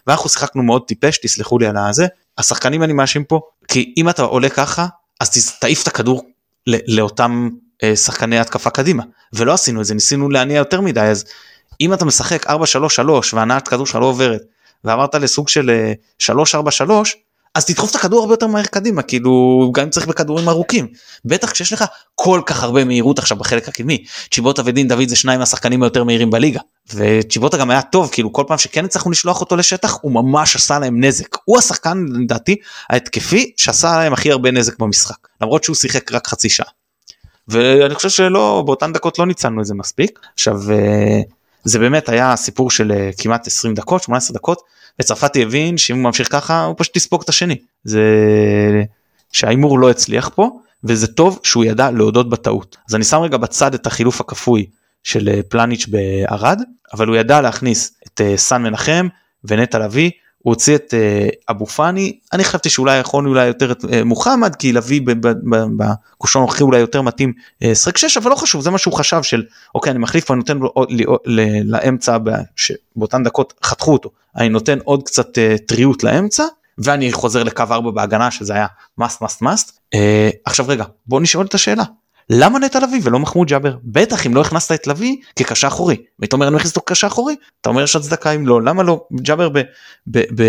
[0.07, 2.07] ואנחנו שיחקנו מאוד טיפש תסלחו לי על הזה.
[2.37, 4.85] השחקנים אני מאשים פה כי אם אתה עולה ככה
[5.19, 6.29] אז תעיף את הכדור
[6.67, 7.49] לאותם
[7.83, 9.03] אה, שחקני התקפה קדימה.
[9.33, 11.01] ולא עשינו את זה ניסינו להניע יותר מדי.
[11.01, 11.25] אז
[11.81, 12.51] אם אתה משחק 4-3-3
[13.33, 14.41] והנעת כדור שלך לא עוברת
[14.83, 16.91] ועברת לסוג של אה, 3-4-3
[17.55, 20.87] אז תדחוף את הכדור הרבה יותר מהר קדימה כאילו גם אם צריך בכדורים ארוכים.
[21.25, 21.85] בטח כשיש לך
[22.15, 24.03] כל כך הרבה מהירות עכשיו בחלק הקדמי.
[24.31, 26.59] צ'יבוטה ודין דוד זה שניים מהשחקנים היותר מהירים בליגה.
[26.93, 30.79] וצ'יבוטה גם היה טוב כאילו כל פעם שכן הצלחנו לשלוח אותו לשטח הוא ממש עשה
[30.79, 31.37] להם נזק.
[31.45, 32.55] הוא השחקן לדעתי
[32.89, 35.27] ההתקפי שעשה להם הכי הרבה נזק במשחק.
[35.41, 36.67] למרות שהוא שיחק רק חצי שעה.
[37.47, 40.19] ואני חושב שלא באותן דקות לא ניצלנו את זה מספיק.
[40.33, 41.21] עכשיו אה,
[41.63, 44.61] זה באמת היה סיפור של אה, כמעט 20 דקות 18 דקות
[45.01, 47.55] וצרפתי הבין שאם הוא ממשיך ככה הוא פשוט יספוג את השני.
[47.83, 48.01] זה
[49.31, 52.77] שההימור לא הצליח פה וזה טוב שהוא ידע להודות בטעות.
[52.89, 54.65] אז אני שם רגע בצד את החילוף הכפוי
[55.03, 56.61] של אה, פלניץ' בערד
[56.93, 59.07] אבל הוא ידע להכניס את אה, סן מנחם
[59.43, 60.11] ונטע לביא
[60.43, 62.19] הוא הוציא את אה, אבו פאני.
[62.33, 65.01] אני חשבתי שאולי יכול אולי יותר את אה, מוחמד כי לביא
[65.77, 67.33] בקושון הנוכחי אולי יותר מתאים
[67.63, 69.43] אה, שחק שש אבל לא חשוב זה מה שהוא חשב של
[69.75, 70.73] אוקיי אני מחליף פה אני נותן לו
[71.65, 72.17] לאמצע
[72.55, 74.09] שבאותן דקות חתכו אותו.
[74.35, 76.43] אני נותן עוד קצת טריות לאמצע
[76.77, 78.67] ואני חוזר לקו 4 בהגנה שזה היה
[79.01, 79.97] must must must.
[80.45, 81.83] עכשיו רגע בוא נשאל את השאלה
[82.29, 83.75] למה נטע לביא ולא מחמוד ג'אבר?
[83.83, 85.97] בטח אם לא הכנסת את לביא כקשר אחורי.
[86.19, 89.05] והיית אומר אני מכניס אותו כקשר אחורי אתה אומר יש הצדקה אם לא למה לא?
[89.21, 89.59] ג'אבר ב,
[90.07, 90.43] ב, ב,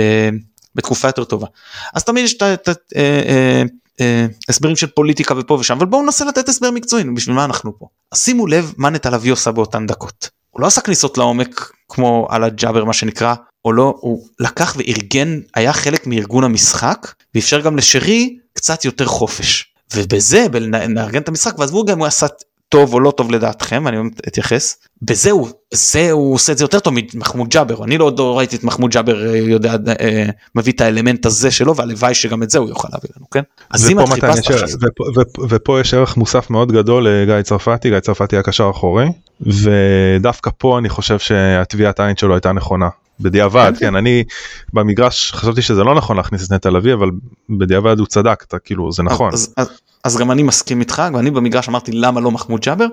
[0.74, 1.46] בתקופה יותר טובה.
[1.94, 3.62] אז תמיד יש את ה- את ה- אה,
[4.00, 4.26] אה,
[4.70, 7.86] אה, של פוליטיקה ופה ושם אבל בואו ננסה לתת הסבר מקצועי בשביל מה אנחנו פה?
[8.12, 10.28] אז שימו לב מה נטע לביא עושה באותן דקות.
[10.50, 15.40] הוא לא עשה כניסות לעומק כמו על הג'אבר מה שנקרא או לא הוא לקח וארגן
[15.54, 21.84] היה חלק מארגון המשחק ואפשר גם לשרי קצת יותר חופש ובזה בלארגן את המשחק ועזבו
[21.84, 22.26] גם הוא עשה
[22.68, 23.96] טוב או לא טוב לדעתכם אני
[24.28, 28.38] אתייחס בזה הוא זה הוא עושה את זה יותר טוב ממחמוד ג'אבר אני לא לא
[28.38, 32.50] ראיתי את מחמוד ג'אבר אה, יודע אה, מביא את האלמנט הזה שלו והלוואי שגם את
[32.50, 35.94] זה הוא יוכל להביא לנו כן אז אם את חיפשת עכשיו- ופה, ופה, ופה יש
[35.94, 39.06] ערך מוסף מאוד גדול לגיא צרפתי, גיא צרפתי היה קשר אחורי,
[39.40, 42.88] ודווקא פה אני חושב שהטביעת העין שלו הייתה נכונה.
[43.20, 44.24] בדיעבד, כן, כן, אני
[44.72, 47.10] במגרש חשבתי שזה לא נכון להכניס את נטע לביא, אבל
[47.58, 49.32] בדיעבד הוא צדק, אתה, כאילו זה נכון.
[49.32, 49.68] אז, אז,
[50.04, 52.86] אז גם אני מסכים איתך ואני במגרש אמרתי למה לא מחמוד ג'אבר?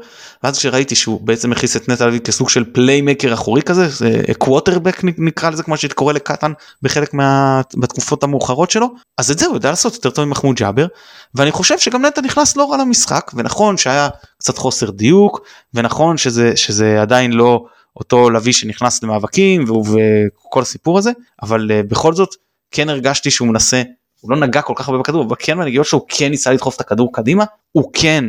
[0.44, 5.02] ואז כשראיתי שהוא בעצם הכניס את נטע לביא כסוג של playmaker אחורי כזה זה קווטרבק
[5.04, 6.52] נקרא לזה כמו שקורא לקטן
[6.82, 8.88] בחלק מה בתקופות המאוחרות שלו
[9.18, 10.88] אז את זה הוא יודע לעשות יותר טוב ממחמוד ג'אבר.
[11.36, 14.10] ואני חושב שגם נטע נכנס לא רע למשחק ונכון שהיה
[14.40, 15.42] קצת חוסר דיוק
[15.74, 22.14] ונכון שזה שזה עדיין לא אותו לביא שנכנס למאבקים וכל הסיפור הזה אבל uh, בכל
[22.14, 22.36] זאת
[22.72, 23.82] כן הרגשתי שהוא מנסה
[24.22, 26.76] הוא לא נגע כל כך הרבה בכדור אבל כן בנגיעות שלו הוא כן ניסה לדחוף
[26.76, 28.26] את הכדור קדימה הוא כן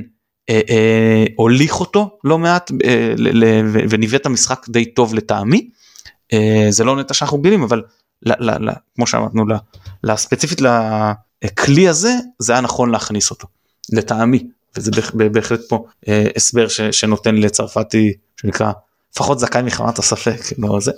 [0.51, 5.14] אה, אה, הוליך אותו לא מעט אה, ל, ל, ו- וניווט את המשחק די טוב
[5.14, 5.68] לטעמי.
[6.32, 7.82] אה, זה לא נטע שאנחנו רגילים אבל
[8.22, 9.53] ל, ל, ל, כמו שאמרנו ל,
[10.05, 10.61] ל, ספציפית
[11.45, 13.49] לכלי הזה זה היה נכון להכניס אותו
[13.93, 14.47] לטעמי.
[14.76, 14.90] וזה
[15.32, 18.72] בהחלט פה אה, הסבר ש, שנותן לצרפתי שנקרא
[19.14, 20.93] לפחות זכאי מחמת הספק לא זה.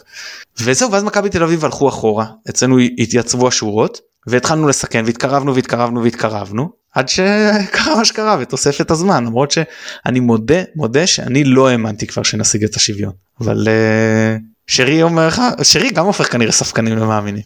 [0.61, 2.27] וזהו ואז מכבי תל אביב הלכו אחורה.
[2.51, 9.51] אצלנו התייצבו השורות והתחלנו לסכן והתקרבנו והתקרבנו והתקרבנו עד שקרה מה שקרה ותוספת הזמן למרות
[9.51, 15.43] שאני מודה מודה שאני לא האמנתי כבר שנשיג את השוויון אבל uh, שרי אומר לך
[15.63, 17.43] שרי גם הופך כנראה ספקנים למאמינים.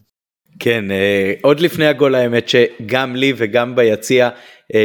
[0.61, 4.29] כן uh, עוד לפני הגול האמת שגם לי וגם ביציע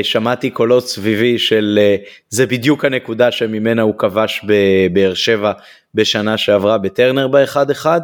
[0.04, 5.52] שמעתי קולות סביבי של uh, זה בדיוק הנקודה שממנה הוא כבש בבאר שבע
[5.96, 8.02] בשנה שעברה בטרנר באחד אחד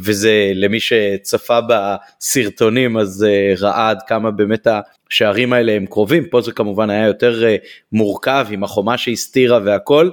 [0.00, 3.26] וזה למי שצפה בסרטונים אז
[3.60, 4.66] ראה עד כמה באמת
[5.10, 6.24] השערים האלה הם קרובים.
[6.30, 7.42] פה זה כמובן היה יותר
[7.92, 10.10] מורכב עם החומה שהסתירה והכל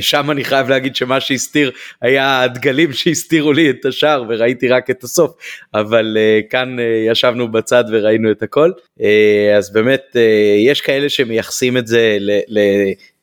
[0.00, 1.70] שם אני חייב להגיד שמה שהסתיר
[2.02, 5.32] היה הדגלים שהסתירו לי את השער וראיתי רק את הסוף.
[5.74, 6.16] אבל
[6.50, 6.76] כאן
[7.10, 8.70] ישבנו בצד וראינו את הכל.
[9.56, 10.16] אז באמת
[10.66, 12.18] יש כאלה שמייחסים את זה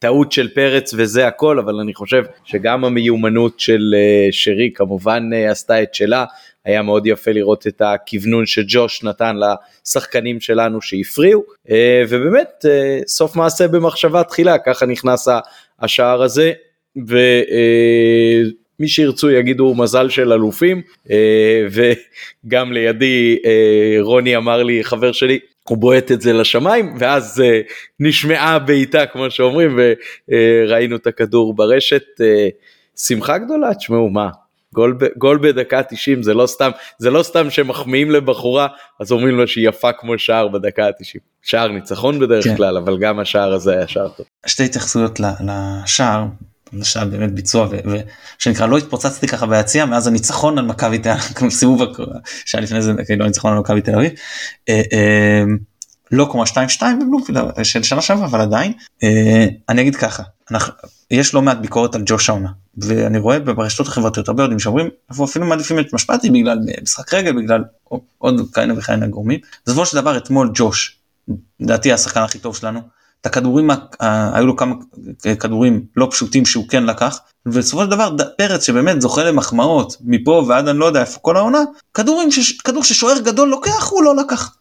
[0.04, 5.52] טעות של פרץ וזה הכל אבל אני חושב שגם המיומנות של אה, שרי כמובן אה,
[5.52, 6.26] עשתה את שלה.
[6.66, 11.44] היה מאוד יפה לראות את הכוונון שג'וש נתן לשחקנים שלנו שהפריעו.
[11.70, 12.66] אה, ובאמת
[13.08, 15.28] סוף מעשה במחשבה תחילה ככה נכנס
[15.80, 16.52] השער הזה
[16.96, 20.82] ומי שירצו יגידו מזל של אלופים
[21.72, 23.38] וגם לידי
[24.00, 27.44] רוני אמר לי חבר שלי הוא בועט את זה לשמיים ואז
[28.00, 29.80] נשמעה בעיטה כמו שאומרים
[30.30, 32.04] וראינו את הכדור ברשת
[32.98, 34.30] שמחה גדולה תשמעו מה
[34.74, 38.68] גול, גול בדקה 90 זה לא סתם זה לא סתם שמחמיאים לבחורה
[39.00, 42.56] אז אומרים לו שהיא יפה כמו שער בדקה ה-90 שער ניצחון בדרך כן.
[42.56, 44.26] כלל אבל גם השער הזה היה שער טוב.
[44.46, 46.26] שתי התייחסויות לשער
[46.74, 47.68] זה באמת ביצוע
[48.40, 51.82] ושנקרא לא התפוצצתי ככה ביציע מאז הניצחון על מכבי תל אביב סיבוב
[52.46, 54.12] שהיה לפני זה כאילו הניצחון על מכבי תל אביב.
[54.70, 55.44] אה, אה,
[56.12, 60.74] לא קומה 2-2 בבלומפילד של שנה שעברה אבל עדיין אה, אני אגיד ככה אנחנו,
[61.12, 65.26] יש לא מעט ביקורת על ג'וש העונה ואני רואה ברשתות החברתיות הרבה יודעים שאומרים אנחנו
[65.26, 67.64] אפילו מעדיפים את משפטי בגלל משחק רגל בגלל
[68.18, 69.40] עוד כהנה וכהנה גורמים.
[69.66, 70.98] בסופו של דבר אתמול ג'וש
[71.60, 72.82] לדעתי השחקן הכי טוב שלנו
[73.22, 73.70] את הכדורים,
[74.00, 74.76] היו לו כמה
[75.40, 80.68] כדורים לא פשוטים שהוא כן לקח, ובסופו של דבר פרץ שבאמת זוכה למחמאות מפה ועד
[80.68, 81.60] אני לא יודע איפה כל העונה,
[81.94, 84.56] כדורים, ש, כדור ששוער גדול לוקח הוא לא לקח.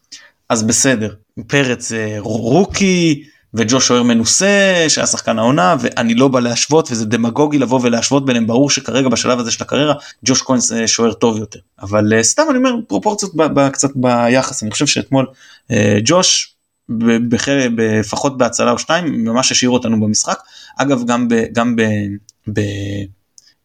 [0.48, 1.14] אז בסדר,
[1.46, 7.80] פרץ רוקי וג'ו שוער מנוסה שהיה שחקן העונה ואני לא בא להשוות וזה דמגוגי לבוא
[7.82, 8.46] ולהשוות ביניהם.
[8.46, 9.94] ברור שכרגע בשלב הזה של הקריירה
[10.24, 11.58] ג'וש כהן שוער טוב יותר.
[11.82, 13.32] אבל uh, סתם אני אומר פרופורציות
[13.72, 14.62] קצת ביחס.
[14.62, 15.26] אני חושב שאתמול
[15.68, 15.74] uh,
[16.04, 16.54] ג'וש
[17.78, 20.38] לפחות בהצלה או שתיים ממש השאירו אותנו במשחק.
[20.76, 21.82] אגב גם ב, גם ב,
[22.52, 22.60] ב,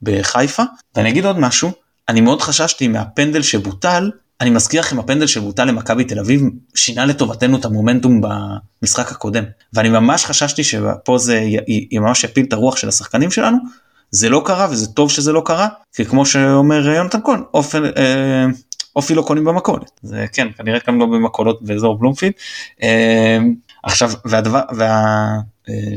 [0.01, 0.63] בחיפה.
[0.95, 1.71] ואני אגיד עוד משהו
[2.09, 4.11] אני מאוד חששתי מהפנדל שבוטל
[4.41, 6.41] אני מזכיר לכם הפנדל שבוטל למכבי תל אביב
[6.75, 9.43] שינה לטובתנו את המומנטום במשחק הקודם.
[9.73, 13.57] ואני ממש חששתי שפה זה י, ממש יפיל את הרוח של השחקנים שלנו.
[14.11, 18.45] זה לא קרה וזה טוב שזה לא קרה כי כמו שאומר יונתן כהן אופן אה,
[18.95, 19.91] אופי לא קונים במכולת.
[20.03, 22.33] זה כן כנראה גם לא במכולות באזור בלומפילד.
[22.83, 23.37] אה,
[23.83, 24.95] עכשיו והדבר וה...
[25.69, 25.95] אה,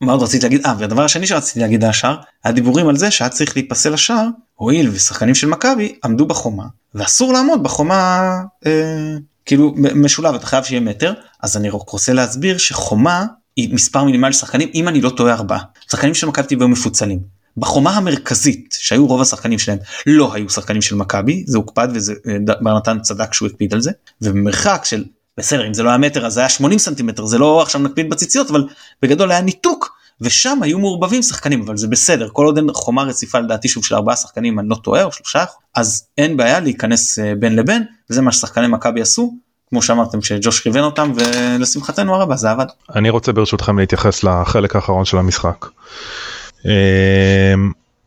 [0.00, 0.66] מה עוד רציתי להגיד?
[0.66, 4.90] אה והדבר השני שרציתי להגיד על השער הדיבורים על זה שהיה צריך להיפסל השער הואיל
[4.92, 6.64] ושחקנים של מכבי עמדו בחומה
[6.94, 8.30] ואסור לעמוד בחומה
[8.66, 9.16] אה,
[9.46, 13.26] כאילו משולב אתה חייב שיהיה מטר אז אני רק רוצה להסביר שחומה
[13.56, 15.60] היא מספר מינימלי של שחקנים אם אני לא טועה ארבעה.
[15.90, 17.20] שחקנים של מכבי היו מפוצלים.
[17.56, 22.54] בחומה המרכזית שהיו רוב השחקנים שלהם לא היו שחקנים של מכבי זה הוקפד וזה אה,
[22.60, 23.90] בר נתן צדק שהוא הקפיד על זה
[24.22, 25.04] ובמרחק של
[25.38, 28.10] בסדר אם זה לא היה מטר אז זה היה 80 סנטימטר זה לא עכשיו נקפיד
[28.10, 28.64] בציציות אבל
[29.02, 33.38] בגדול היה ניתוק ושם היו מעורבבים שחקנים אבל זה בסדר כל עוד אין חומה רציפה
[33.38, 35.44] לדעתי שוב של ארבעה שחקנים אני לא טועה או שלושה
[35.76, 39.34] אז אין בעיה להיכנס אה, בין לבין וזה מה ששחקני מכבי עשו
[39.70, 42.66] כמו שאמרתם שג'וש כיוון אותם ולשמחתנו הרבה זה עבד.
[42.94, 45.66] אני רוצה ברשותכם להתייחס לחלק האחרון של המשחק.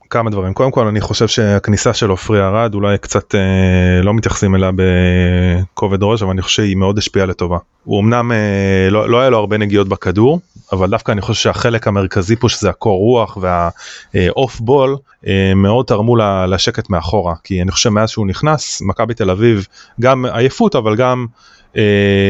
[0.10, 4.56] כמה דברים קודם כל אני חושב שהכניסה של עופרי ארד אולי קצת אה, לא מתייחסים
[4.56, 7.58] אליה בכובד ראש אבל אני חושב שהיא מאוד השפיעה לטובה.
[7.84, 10.40] הוא אמנם אה, לא, לא היה לו הרבה נגיעות בכדור
[10.72, 14.98] אבל דווקא אני חושב שהחלק המרכזי פה שזה הקור רוח והאוף בול
[15.28, 16.16] אה, מאוד תרמו
[16.48, 19.68] לשקט מאחורה כי אני חושב מאז שהוא נכנס מכבי תל אביב
[20.00, 21.26] גם עייפות אבל גם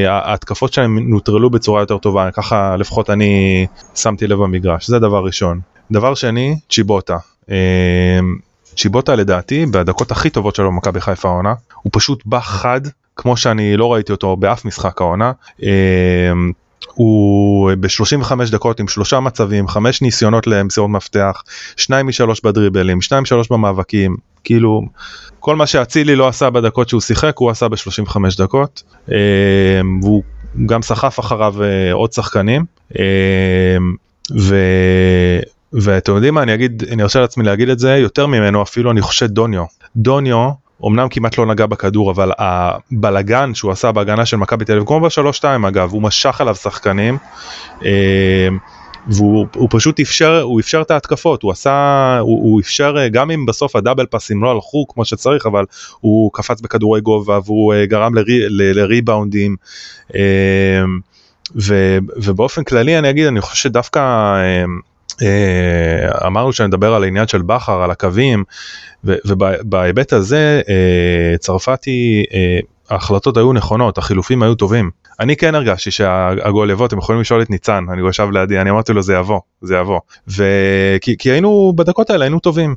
[0.08, 5.60] ההתקפות שלהם נוטרלו בצורה יותר טובה ככה לפחות אני שמתי לב במגרש זה דבר ראשון
[5.92, 7.18] דבר שני, צ'יבוטה.
[7.50, 7.56] אמ,
[8.76, 12.82] צ'יבוטה לדעתי בדקות הכי טובות שלו במכבי חיפה העונה הוא פשוט בא חד
[13.16, 15.32] כמו שאני לא ראיתי אותו באף משחק העונה.
[16.94, 21.44] הוא ב-35 דקות עם שלושה מצבים, חמש ניסיונות למסירות מפתח,
[21.78, 24.82] שניים משלוש בדריבלים, שניים משלוש במאבקים, כאילו
[25.40, 29.16] כל מה שאצילי לא עשה בדקות שהוא שיחק הוא עשה ב-35 דקות, אמ,
[30.04, 30.24] והוא
[30.66, 32.66] גם סחף אחריו אה, עוד שחקנים.
[34.40, 34.56] ו...
[35.74, 39.02] ואתם יודעים מה אני אגיד אני ארשה לעצמי להגיד את זה יותר ממנו אפילו אני
[39.02, 39.66] חושב דוניו
[39.96, 40.50] דוניו
[40.86, 45.00] אמנם כמעט לא נגע בכדור אבל הבלגן שהוא עשה בהגנה של מכבי תל אביב כמו
[45.00, 47.18] בשלוש שתיים אגב הוא משך עליו שחקנים
[47.86, 48.48] אה,
[49.08, 53.46] והוא פשוט אפשר הוא אפשר את ההתקפות הוא עשה הוא, הוא אפשר אה, גם אם
[53.46, 55.66] בסוף הדאבל פאסים לא הלכו כמו שצריך אבל
[56.00, 59.56] הוא קפץ בכדורי גובה והוא אה, גרם לרי, לריבאונדים.
[61.56, 64.02] ו, ובאופן כללי אני אגיד אני חושב שדווקא
[66.28, 68.44] אמרנו שנדבר על העניין של בכר על הקווים
[69.04, 72.60] ובהיבט הזה אה, צרפתי אה,
[72.90, 74.90] ההחלטות היו נכונות החילופים היו טובים
[75.20, 78.94] אני כן הרגשתי שהגול יבוא אתם יכולים לשאול את ניצן אני ישב לידי אני אמרתי
[78.94, 82.76] לו זה יבוא זה יבוא וכי כי היינו בדקות האלה היינו טובים.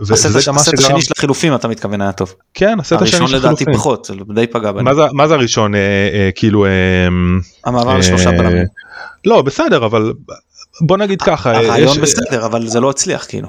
[0.00, 2.34] הסט השני של החילופים אתה מתכוון היה טוב.
[2.54, 3.34] כן הסט השני של החילופים.
[3.34, 4.90] הראשון לדעתי פחות די פגע בנו.
[5.12, 5.74] מה זה הראשון
[6.34, 6.66] כאילו.
[7.64, 8.66] המעבר לשלושה בלמים.
[9.24, 10.12] לא בסדר אבל
[10.80, 11.98] בוא נגיד ככה הרעיון יש...
[11.98, 13.48] בסדר אבל זה לא הצליח כאילו.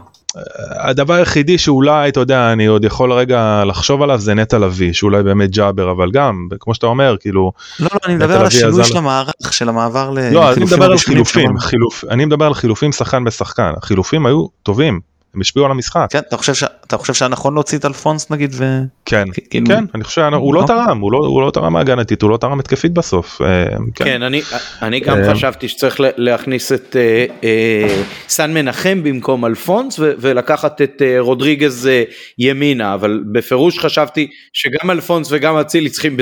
[0.80, 5.24] הדבר היחידי שאולי אתה יודע אני עוד יכול רגע לחשוב עליו זה נטע לביא שאולי
[5.24, 7.52] באמת ג'אבר אבל גם כמו שאתה אומר כאילו.
[7.80, 10.30] לא, לא אני מדבר על השינוי של המערך של המעבר ל...
[10.30, 15.00] לא אני מדבר על חילופים חילוף אני מדבר על חילופים שחקן בשחקן החילופים היו טובים
[15.36, 16.08] הם השפיעו על המשחק.
[16.10, 16.64] כן, אתה חושב, ש...
[16.88, 18.64] אתה חושב שהיה נכון להוציא את אלפונס נגיד ו...
[19.06, 19.68] כן, כאילו...
[19.68, 20.76] כן, אני חושב שהוא לא אוקיי.
[20.76, 23.42] תרם, הוא לא, הוא לא תרם הגנתית, הוא לא תרם התקפית בסוף.
[23.42, 23.66] אה,
[23.96, 24.42] כן, כן אני,
[24.82, 30.82] אני גם אה, חשבתי שצריך להכניס את אה, אה, סן מנחם במקום אלפונס ו, ולקחת
[30.82, 32.04] את אה, רודריגז אה,
[32.38, 36.18] ימינה, אבל בפירוש חשבתי שגם אלפונס וגם אצילי צריכים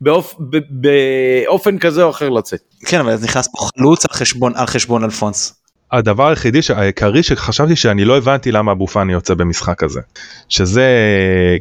[0.00, 0.34] באופ,
[0.70, 2.60] באופן כזה או אחר לצאת.
[2.86, 5.57] כן, אבל נכנס פה חלוץ על חשבון, על חשבון אלפונס.
[5.92, 10.00] הדבר היחידי העיקרי שחשבתי שאני לא הבנתי למה אבו פאני יוצא במשחק הזה.
[10.48, 10.86] שזה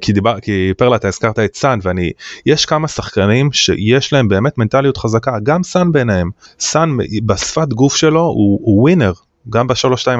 [0.01, 2.11] כי דיבר כי פרלה אתה הזכרת את סאן ואני
[2.45, 8.21] יש כמה שחקנים שיש להם באמת מנטליות חזקה גם סאן ביניהם סאן בשפת גוף שלו
[8.21, 9.13] הוא, הוא winner
[9.49, 10.19] גם בשלוש שתיים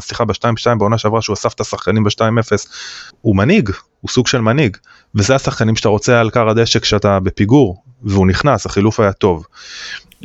[0.00, 2.68] סליחה בשתיים שתיים בעונה שעברה שהוא אסף את השחקנים בשתיים אפס
[3.20, 4.76] הוא מנהיג הוא סוג של מנהיג.
[5.14, 9.46] וזה השחקנים שאתה רוצה על קר הדשא כשאתה בפיגור והוא נכנס החילוף היה טוב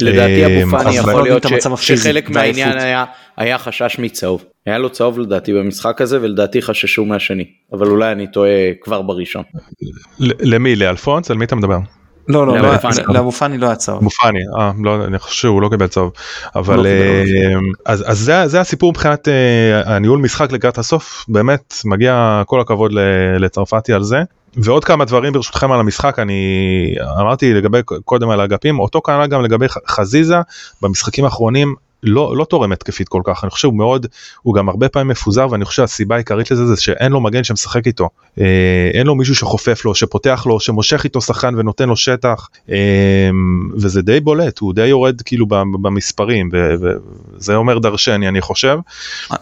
[0.02, 1.46] לדעתי אבו אמ, פאני יכול להיות
[1.78, 3.06] שחלק מהעניין היה,
[3.38, 4.44] היה חשש מצהוב.
[4.66, 8.50] היה לו צהוב לדעתי במשחק הזה ולדעתי חששו מהשני אבל אולי אני טועה
[8.82, 9.44] כבר בראשון.
[10.20, 11.78] למי לאלפונס על מי אתה מדבר?
[12.28, 12.56] לא לא
[13.08, 14.02] לאבו פאני לא היה צהוב.
[14.02, 16.12] אבו פאני, אה, לא, אני חושב שהוא לא קיבל צהוב.
[16.56, 21.74] אבל לא אמ, אז, אז זה, זה הסיפור מבחינת uh, הניהול משחק לקראת הסוף באמת
[21.86, 22.92] מגיע כל הכבוד
[23.40, 24.18] לצרפתי על זה.
[24.58, 29.44] ועוד כמה דברים ברשותכם על המשחק אני אמרתי לגבי קודם על האגפים אותו כנ"ל גם
[29.44, 30.36] לגבי חזיזה
[30.82, 34.08] במשחקים האחרונים לא, לא תורם התקפית כל כך, אני חושב הוא מאוד,
[34.42, 37.88] הוא גם הרבה פעמים מפוזר ואני חושב שהסיבה העיקרית לזה זה שאין לו מגן שמשחק
[37.88, 38.46] איתו, אה,
[38.94, 43.30] אין לו מישהו שחופף לו, שפותח לו, שמושך איתו שחקן ונותן לו שטח, אה,
[43.74, 45.46] וזה די בולט, הוא די יורד כאילו
[45.82, 46.50] במספרים,
[46.82, 48.78] וזה אומר דרשני אני חושב.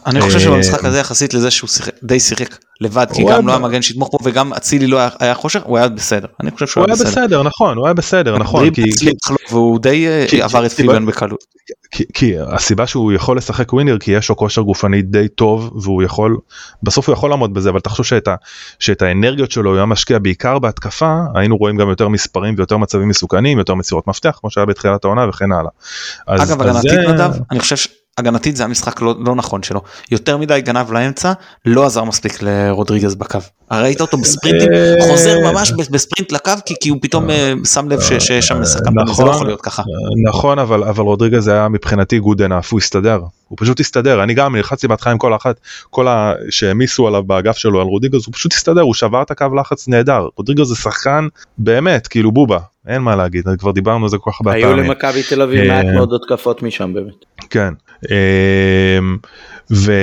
[0.05, 3.81] אני חושב שבמשחק הזה יחסית לזה שהוא שיחק, די שיחק לבד, כי גם לא המגן
[3.81, 7.09] שיתמוך פה וגם אצילי לא היה חושך, הוא היה בסדר, אני חושב שהוא היה בסדר.
[7.09, 8.69] הוא היה בסדר, נכון, הוא היה בסדר, נכון.
[9.51, 11.55] והוא די אה, עבר את פיבן בקלות.
[12.13, 16.37] כי הסיבה שהוא יכול לשחק ווינר כי יש לו כושר גופני די טוב והוא יכול
[16.83, 18.35] בסוף הוא יכול לעמוד בזה אבל תחשוב שאת, ה,
[18.79, 23.09] שאת האנרגיות שלו הוא היה משקיע בעיקר בהתקפה היינו רואים גם יותר מספרים ויותר מצבים
[23.09, 25.71] מסוכנים יותר מסירות מפתח כמו שהיה בתחילת העונה וכן הלאה.
[26.25, 27.75] אגב הגנתית נדב אני חושב
[28.17, 31.33] הגנתית זה המשחק לא, לא נכון שלו יותר מדי גנב לאמצע
[31.65, 33.39] לא עזר מספיק לרודריגז בקו.
[33.71, 38.01] ראית אותו בספרינטים אה, חוזר ממש בספרינט לקו כי, כי הוא פתאום אה, שם לב
[38.01, 39.83] שיש שם שחקן נכון, זה לא יכול להיות ככה.
[40.29, 44.55] נכון אבל אבל רודריגז היה מבחינתי גוד אנאף הוא הסתדר הוא פשוט הסתדר אני גם
[44.55, 45.59] נלחצתי בהתחלה עם כל אחת
[45.89, 46.33] כל ה...
[46.49, 50.27] שהעמיסו עליו באגף שלו על רודריגז הוא פשוט הסתדר הוא שבר את הקו לחץ נהדר
[50.37, 54.37] רודריגז זה שחקן באמת כאילו בובה אין מה להגיד כבר דיברנו על זה כל כך
[54.41, 54.67] הרבה פעמים.
[54.67, 57.13] היו למכבי תל אביב מעט אה, מאוד התקפות משם באמת.
[57.55, 57.73] כן.
[58.11, 59.17] אמ,
[59.71, 59.93] ו...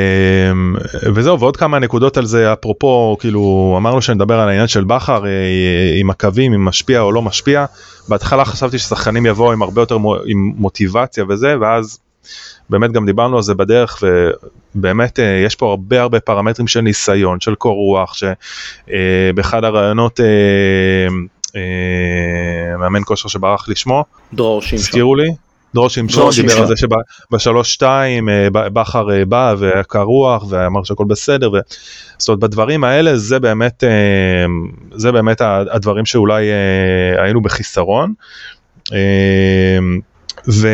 [1.14, 5.30] וזהו ועוד כמה נקודות על זה אפרופו כאילו אמרנו שנדבר על העניין של בכר אה,
[6.00, 7.64] עם הקווים אם משפיע או לא משפיע.
[8.08, 11.98] בהתחלה חשבתי ששחקנים יבואו עם הרבה יותר עם מוטיבציה וזה ואז
[12.70, 14.02] באמת גם דיברנו על זה בדרך
[14.74, 20.20] ובאמת אה, יש פה הרבה הרבה פרמטרים של ניסיון של קור רוח שבאחד הרעיונות
[22.78, 24.04] מאמן כושר שברח לשמו.
[24.32, 24.78] דרור שמשון.
[24.78, 25.28] הזכירו לי
[25.74, 31.04] דרור שמשון דיבר על זה שבשלוש שתיים אה, בכר אה, בא והיה רוח ואמר שהכל
[31.04, 31.52] בסדר.
[31.52, 31.56] ו...
[32.18, 34.44] זאת אומרת בדברים האלה זה באמת אה,
[34.94, 36.46] זה באמת הדברים שאולי
[37.18, 38.14] היינו בחיסרון.
[40.48, 40.68] ו...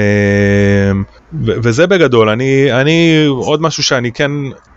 [1.33, 4.31] וזה בגדול, אני, אני, עוד משהו שאני כן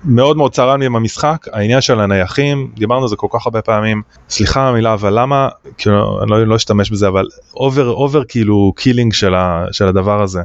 [0.06, 3.62] מאוד מאוד צרם לי עם המשחק, העניין של הנייחים, דיברנו על זה כל כך הרבה
[3.62, 8.74] פעמים, סליחה המילה, אבל למה, כאילו, אני לא, לא אשתמש בזה, אבל over, over כאילו
[8.76, 10.41] killing של, ה, של הדבר הזה.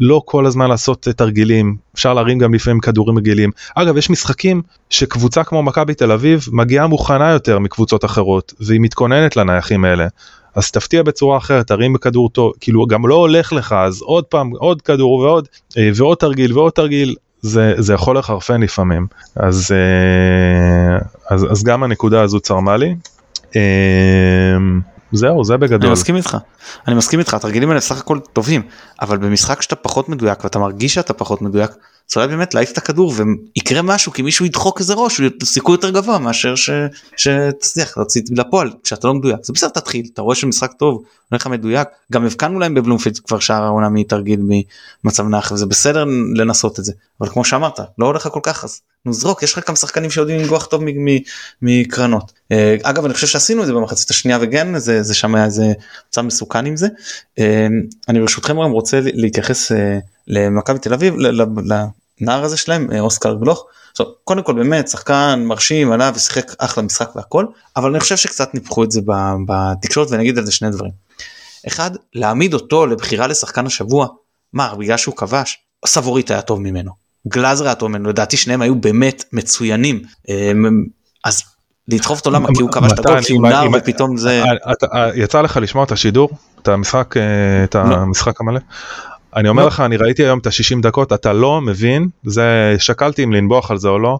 [0.00, 3.50] לא כל הזמן לעשות תרגילים, אפשר להרים גם לפעמים כדורים רגילים.
[3.74, 9.36] אגב, יש משחקים שקבוצה כמו מכבי תל אביב מגיעה מוכנה יותר מקבוצות אחרות, והיא מתכוננת
[9.36, 10.06] לנייחים האלה.
[10.54, 14.50] אז תפתיע בצורה אחרת, תרים בכדור טוב, כאילו גם לא הולך לך, אז עוד פעם,
[14.50, 15.48] עוד כדור ועוד,
[15.78, 19.06] אה, ועוד תרגיל ועוד תרגיל, זה, זה יכול לחרפן לפעמים.
[19.36, 20.98] אז, אה,
[21.30, 22.94] אז, אז גם הנקודה הזו צרמה לי.
[23.56, 24.56] אה,
[25.12, 25.82] זהו, זה בגדול.
[25.82, 26.36] אני מסכים איתך,
[26.88, 28.62] אני מסכים איתך, התרגילים האלה סך הכל טובים,
[29.00, 31.70] אבל במשחק שאתה פחות מדויק ואתה מרגיש שאתה פחות מדויק,
[32.10, 33.12] צריך באמת להעיף את הכדור
[33.56, 36.70] ויקרה משהו כי מישהו ידחוק איזה ראש, הוא סיכוי יותר גבוה מאשר ש...
[37.16, 39.38] שתצליח להוציא לפועל כשאתה לא מדויק.
[39.42, 43.62] זה בסדר תתחיל, אתה רואה שמשחק טוב, הולך מדויק, גם הבקענו להם בבלומפילד כבר שער
[43.62, 44.40] העונה מתרגיל
[45.04, 46.04] ממצב נח וזה בסדר
[46.34, 49.66] לנסות את זה, אבל כמו שאמרת, לא הולך כל כך אז נו זרוק, יש לך
[49.66, 50.82] כמה שחקנים שיודעים לנגוח טוב
[51.62, 52.32] מקרנות.
[52.52, 55.72] אה, אגב אני חושב שעשינו את זה במחצית השנייה וכן זה, זה שם היה איזה
[56.08, 56.88] מצב מסוכן עם זה.
[57.38, 57.66] אה,
[58.08, 61.14] אני ברשותכם רוצה להתייחס אה, למכבי תל אביב
[62.20, 63.66] לנער הזה שלהם אוסקר גלוך.
[63.90, 67.46] עכשיו, קודם כל באמת שחקן מרשים עלה ושיחק אחלה משחק והכל
[67.76, 69.00] אבל אני חושב שקצת ניפחו את זה
[69.46, 70.92] בתקשורת ואני אגיד על זה שני דברים.
[71.66, 74.06] אחד להעמיד אותו לבחירה לשחקן השבוע
[74.52, 76.90] מה בגלל שהוא כבש סבורית היה טוב ממנו
[77.28, 80.02] גלאזר היה טוב ממנו לדעתי שניהם היו באמת מצוינים
[81.24, 81.42] אז
[81.88, 84.42] לדחוף אותו למה כי הוא כבש את הגול כי הוא נער ופתאום זה
[85.14, 86.28] יצא לך לשמוע את השידור
[86.62, 87.14] את המשחק
[87.64, 87.80] את לא.
[87.80, 88.60] המשחק המלא.
[89.36, 89.68] אני אומר לא.
[89.68, 93.78] לך אני ראיתי היום את ה-60 דקות אתה לא מבין זה שקלתי אם לנבוח על
[93.78, 94.18] זה או לא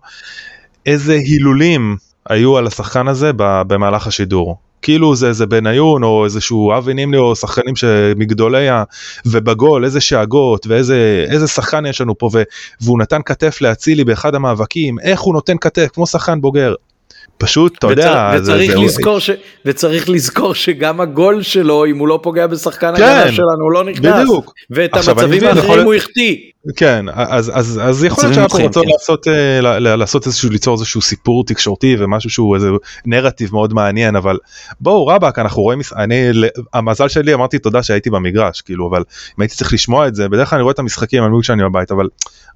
[0.87, 1.97] איזה הילולים
[2.29, 7.37] היו על השחקן הזה במהלך השידור כאילו זה איזה בניון או איזשהו אבי נימני או
[7.37, 8.85] שחקנים שמגדולי ה...
[9.27, 12.43] ובגול איזה שאגות ואיזה איזה שחקן יש לנו פה ו...
[12.81, 16.75] והוא נתן כתף לאצילי באחד המאבקים איך הוא נותן כתף כמו שחקן בוגר
[17.39, 19.21] פשוט אתה יודע וצריך, זה, לזכור זה...
[19.21, 19.31] ש...
[19.65, 23.85] וצריך לזכור שגם הגול שלו אם הוא לא פוגע בשחקן כן, הגנה שלנו הוא לא
[23.85, 24.55] נכנס בדיוק.
[24.71, 25.81] ואת המצבים האחרים יכול...
[25.81, 26.37] הוא החטיא.
[26.77, 28.81] כן אז אז אז יכול להיות שאנחנו כן.
[28.93, 29.31] לעשות uh,
[29.81, 32.69] לעשות איזשהו ליצור איזשהו סיפור תקשורתי ומשהו שהוא איזה
[33.07, 34.39] נרטיב מאוד מעניין אבל
[34.81, 36.31] בואו רבאק אנחנו רואים אני
[36.73, 40.51] המזל שלי אמרתי תודה שהייתי במגרש כאילו אבל אם הייתי צריך לשמוע את זה בדרך
[40.51, 42.09] כלל אני רואה את המשחקים אני מבין שאני בבית אבל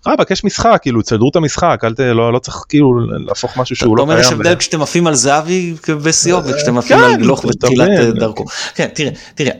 [0.06, 3.76] רבאק יש משחק כאילו תסדרו את המשחק אל ת, לא, לא צריך כאילו להפוך משהו
[3.76, 4.18] שהוא לא קיים.
[4.18, 8.44] יש הבדל כשאתם עפים על זהבי בשיאו וכשאתם עפים על גלוך בתחילת דרכו.
[8.74, 9.52] כן תראה תראה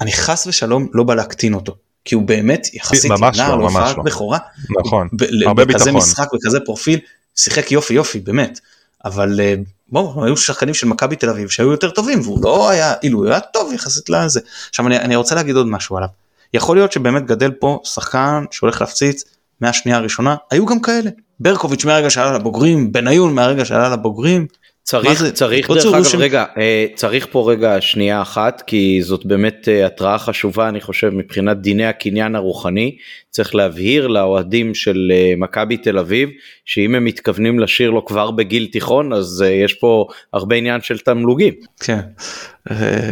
[0.00, 1.85] אני חס ושלום לא בא להקטין אותו.
[2.06, 4.38] כי הוא באמת יחסית נער לא הופעת בכורה.
[4.80, 5.08] נכון,
[5.46, 5.66] הרבה ביטחון.
[5.66, 6.98] בכזה משחק וכזה פרופיל
[7.36, 8.60] שיחק יופי יופי באמת.
[9.04, 9.54] אבל אה,
[9.88, 13.26] בואו היו שחקנים של מכבי תל אביב שהיו יותר טובים והוא לא היה אילו הוא
[13.26, 14.40] היה טוב יחסית לזה.
[14.68, 16.08] עכשיו אני, אני רוצה להגיד עוד משהו עליו.
[16.54, 19.24] יכול להיות שבאמת גדל פה שחקן שהולך להפציץ
[19.60, 21.10] מהשנייה הראשונה היו גם כאלה.
[21.40, 24.46] ברקוביץ' מהרגע שעלה לבוגרים בניון מהרגע שעלה לבוגרים
[24.88, 26.18] צריך צריך דרך אגב של...
[26.18, 31.10] רגע אה, צריך פה רגע שנייה אחת כי זאת באמת אה, התראה חשובה אני חושב
[31.10, 32.96] מבחינת דיני הקניין הרוחני
[33.30, 36.28] צריך להבהיר לאוהדים של אה, מכבי תל אביב
[36.64, 41.54] שאם הם מתכוונים לשיר לו כבר בגיל תיכון אז יש פה הרבה עניין של תמלוגים.
[41.80, 42.00] כן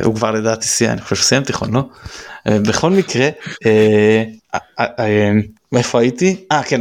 [0.04, 1.82] הוא כבר לדעתי סיים אני חושב שסיים תיכון לא?
[2.46, 3.28] בכל מקרה
[5.76, 6.36] איפה הייתי?
[6.52, 6.80] אה כן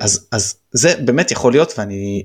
[0.00, 2.22] אז זה באמת יכול להיות ואני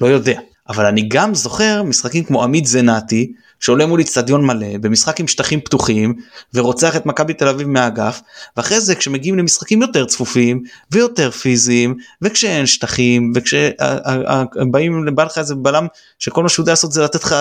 [0.00, 0.40] לא יודע.
[0.68, 5.60] אבל אני גם זוכר משחקים כמו עמית זנתי שעולה מול איצטדיון מלא במשחק עם שטחים
[5.60, 6.14] פתוחים
[6.54, 8.20] ורוצח את מכבי תל אביב מהאגף
[8.56, 15.86] ואחרי זה כשמגיעים למשחקים יותר צפופים ויותר פיזיים וכשאין שטחים וכשבאים לבא לך איזה בלם
[16.18, 17.34] שכל מה שהוא יודע לעשות זה לתת לך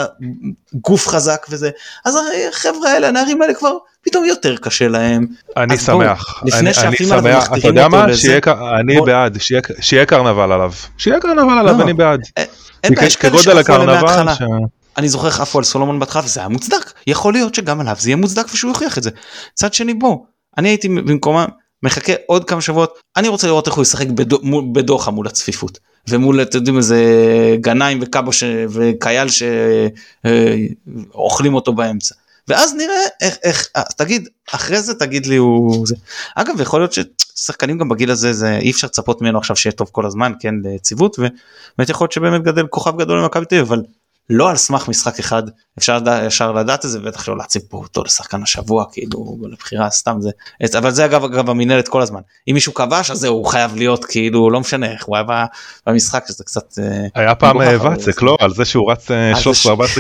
[0.73, 1.69] גוף חזק וזה
[2.05, 2.17] אז
[2.49, 3.77] החבר'ה האלה הנערים האלה כבר
[4.09, 5.25] פתאום יותר קשה להם.
[5.57, 8.39] אני שמח, אני, אני שמח, אתה יודע מה, שיהיה,
[8.79, 9.37] אני בעד,
[9.81, 11.83] שיהיה קרנבל עליו, שיהיה קרנבל עליו, לא.
[11.83, 12.21] אני בעד.
[12.83, 14.35] אין בעיה, יש כאלה שעפו עליהם מההתחלה.
[14.97, 18.09] אני זוכר איך עפו על סולומון בהתחלה וזה היה מוצדק, יכול להיות שגם עליו זה
[18.09, 19.09] יהיה מוצדק ושהוא יוכיח את זה.
[19.53, 20.17] צד שני בוא,
[20.57, 21.45] אני הייתי במקומה
[21.83, 24.07] מחכה עוד כמה שבועות, אני רוצה לראות איך הוא ישחק
[24.73, 25.79] בדוחה מול הצפיפות.
[26.09, 27.05] ומול אתם יודעים איזה
[27.61, 28.31] גנאים וקאבו
[28.69, 29.27] וקייל
[31.13, 32.15] שאוכלים אותו באמצע.
[32.47, 33.67] ואז נראה איך, איך,
[33.97, 35.95] תגיד, אחרי זה תגיד לי הוא זה.
[36.35, 39.89] אגב, יכול להיות ששחקנים גם בגיל הזה, זה אי אפשר לצפות ממנו עכשיו שיהיה טוב
[39.91, 43.83] כל הזמן, כן, ליציבות, ובאמת יכול להיות שבאמת גדל כוכב גדול למכבי תל אביב, אבל
[44.29, 45.43] לא על סמך משחק אחד
[45.77, 50.17] אפשר ישר לדעת את זה בטח לא להציב פה אותו לשחקן השבוע כאילו לבחירה סתם
[50.19, 50.29] זה.
[50.77, 52.21] אבל זה אגב אגב המינהלת כל הזמן.
[52.49, 55.45] אם מישהו כבש אז זהו הוא חייב להיות כאילו לא משנה איך הוא היה
[55.87, 58.37] במשחק שזה קצת אה, היה פעם ואצק לא?
[58.39, 59.07] על זה שהוא רץ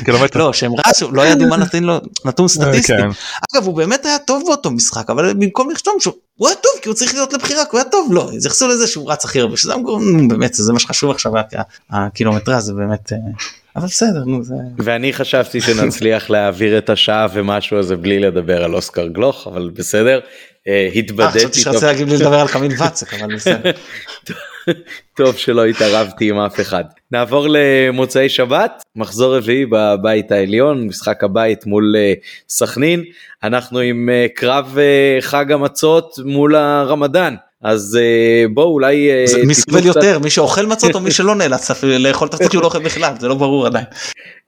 [0.01, 0.39] 13-14 קילומטר.
[0.45, 2.93] לא שהם רצו לא ידעו מה נתן לו נתון סטטיסטי.
[2.93, 3.09] כן.
[3.53, 6.89] אגב הוא באמת היה טוב באותו משחק אבל במקום לכתוב שהוא הוא היה טוב כי
[6.89, 8.13] הוא צריך להיות לבחירה כי הוא היה טוב.
[8.13, 9.73] לא התייחסו לזה שהוא רץ הכי הרבה שזה
[10.29, 11.31] באמת זה מה שחשוב עכשיו
[11.89, 13.17] הקילומטרה זה באמת אה,
[13.77, 18.75] אבל בסדר נו זה ואני חשבתי שנצליח להעביר את השעה ומשהו הזה בלי לדבר על
[18.75, 20.19] אוסקר גלוך אבל בסדר.
[20.67, 23.71] אה, אה, חשבתי התבדיתי שרצית להגיד לי לדבר על קמיל ואצק אבל בסדר.
[25.17, 26.83] טוב שלא התערבתי עם אף אחד.
[27.11, 32.13] נעבור למוצאי שבת מחזור רביעי בבית העליון משחק הבית מול אה,
[32.49, 33.03] סכנין.
[33.43, 34.77] אנחנו עם קרב
[35.21, 37.35] חג המצות מול הרמדאן
[37.67, 41.11] אז אה, בואו אולי אה, זה מי סובל קצת- יותר מי שאוכל מצות או מי
[41.11, 43.85] שלא נאלץ לאכול את הצות שהוא לא אוכל בכלל זה לא ברור עדיין.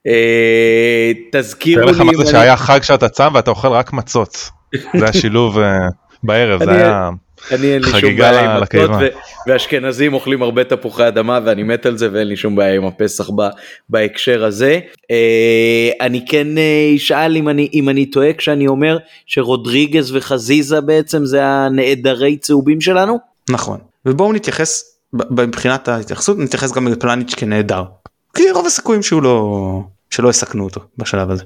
[0.08, 4.50] אה, תזכירו לך לי זה שהיה חג שאתה צם ואתה אוכל רק מצות.
[5.00, 5.58] זה השילוב
[6.24, 7.10] בערב זה היה
[7.52, 8.64] אני אין לי שום בעיה עם.
[9.00, 9.08] ו-
[9.48, 13.30] ואשכנזים אוכלים הרבה תפוחי אדמה ואני מת על זה ואין לי שום בעיה עם הפסח
[13.30, 13.50] ב-
[13.90, 14.80] בהקשר הזה.
[15.12, 21.26] אה, אני כן אה, אשאל אם אני אם אני טועה כשאני אומר שרודריגז וחזיזה בעצם
[21.26, 23.20] זה הנעדרי צהובים שלנו.
[23.50, 24.84] נכון ובואו נתייחס
[25.14, 27.84] מבחינת ההתייחסות נתייחס גם לפלניץ' כנהדר.
[28.36, 31.44] כי רוב הסיכויים שהוא לא שלא יסכנו אותו בשלב הזה.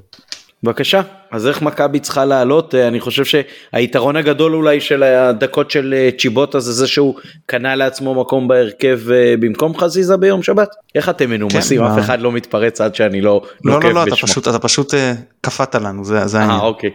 [0.64, 1.02] בבקשה
[1.32, 6.10] אז איך מכבי צריכה לעלות אה, אני חושב שהיתרון הגדול אולי של הדקות של אה,
[6.20, 11.30] צ'יבוטה זה זה שהוא קנה לעצמו מקום בהרכב אה, במקום חזיזה ביום שבת איך אתם
[11.30, 14.28] מנומסים כן, אף אחד לא מתפרץ עד שאני לא לא נוקב לא לא אתה בשמו.
[14.28, 14.94] פשוט אתה פשוט
[15.42, 16.62] קפאת לנו זה זה אה העניין.
[16.62, 16.90] אוקיי.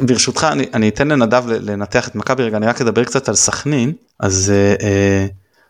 [0.00, 3.92] ברשותך אני, אני אתן לנדב לנתח את מכבי רגע אני רק אדבר קצת על סכנין
[4.20, 5.26] אז אה,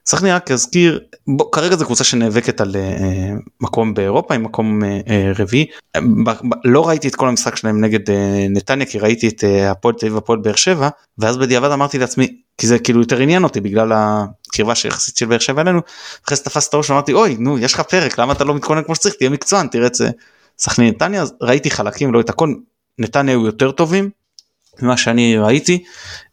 [0.06, 1.00] סכנין רק אזכיר
[1.52, 5.66] כרגע זו קבוצה שנאבקת על אה, מקום באירופה עם מקום אה, אה, רביעי.
[6.64, 8.00] לא ראיתי את כל המשחק שלהם נגד
[8.50, 10.88] נתניה כי ראיתי את הפועל תל אביב והפועל באר שבע
[11.18, 15.38] ואז בדיעבד אמרתי לעצמי כי זה כאילו יותר עניין אותי בגלל הקרבה שיחסית של באר
[15.38, 15.80] שבע אלינו.
[16.26, 18.82] אחרי זה תפס את הראש ואמרתי אוי נו יש לך פרק למה אתה לא מתכונן
[18.82, 19.14] כמו שצריך?
[19.14, 20.10] תהיה מקצוען תראה את זה.
[20.58, 22.54] סכנין נתניה ראיתי חלקים לא את הכל.
[22.98, 24.10] נתניה היו יותר טובים
[24.82, 25.84] ממה שאני ראיתי.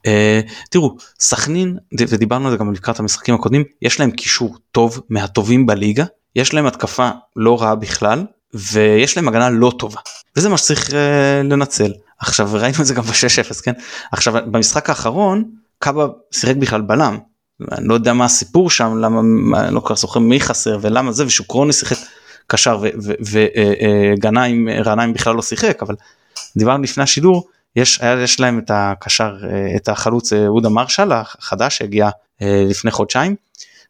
[0.06, 5.66] אה, תראו סכנין ודיברנו על זה גם לקראת המשחקים הקודמים יש להם קישור טוב מהטובים
[5.66, 10.00] בליגה יש להם התקפה לא רעה בכלל ויש להם הגנה לא טובה.
[10.36, 11.92] וזה מה שצריך אה, לנצל.
[12.20, 13.72] עכשיו ראינו את זה גם ב-6-0 כן?
[14.12, 15.44] עכשיו במשחק האחרון
[15.80, 17.18] קאבה שיחק בכלל בלם.
[17.72, 20.78] אני לא יודע מה הסיפור שם למה מה- אני לא כל כך זוכר מי חסר
[20.82, 21.98] ולמה זה ושוקרוני שיחק
[22.48, 22.82] קשר
[23.32, 25.96] וגנאים רעניים בכלל לא שיחק אבל
[26.58, 31.78] דיברנו לפני השידור יש יש להם את הקשר אה, את החלוץ אה, אודה מרשל החדש
[31.78, 32.10] שהגיע
[32.42, 33.36] אה, לפני חודשיים.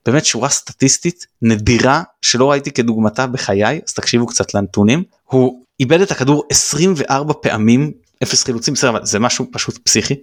[0.05, 6.11] באמת שורה סטטיסטית נדירה שלא ראיתי כדוגמתה בחיי אז תקשיבו קצת לנתונים הוא איבד את
[6.11, 7.91] הכדור 24 פעמים
[8.23, 10.15] אפס חילוצים בסדר אבל זה משהו פשוט פסיכי.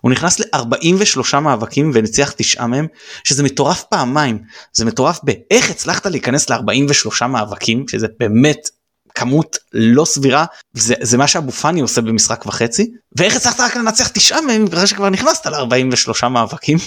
[0.00, 2.86] הוא נכנס ל-43 מאבקים וניצח תשעה מהם
[3.24, 4.38] שזה מטורף פעמיים
[4.72, 8.68] זה מטורף באיך הצלחת להיכנס ל-43 מאבקים שזה באמת
[9.16, 14.08] כמות לא סבירה זה, זה מה שאבו פאני עושה במשחק וחצי ואיך הצלחת רק לנצח
[14.08, 16.78] תשעה מהם אחרי שכבר נכנסת ל-43 מאבקים.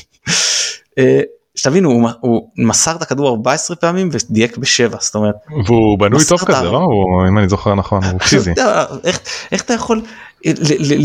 [0.97, 1.19] אה,
[1.55, 6.39] שתבינו הוא, הוא מסר את הכדור 14 פעמים ודייק בשבע זאת אומרת והוא בנוי טוב.
[6.45, 8.51] כזה לא הוא- אם אני זוכר נכון הוא פיזי.
[9.03, 9.19] איך,
[9.51, 10.01] איך אתה יכול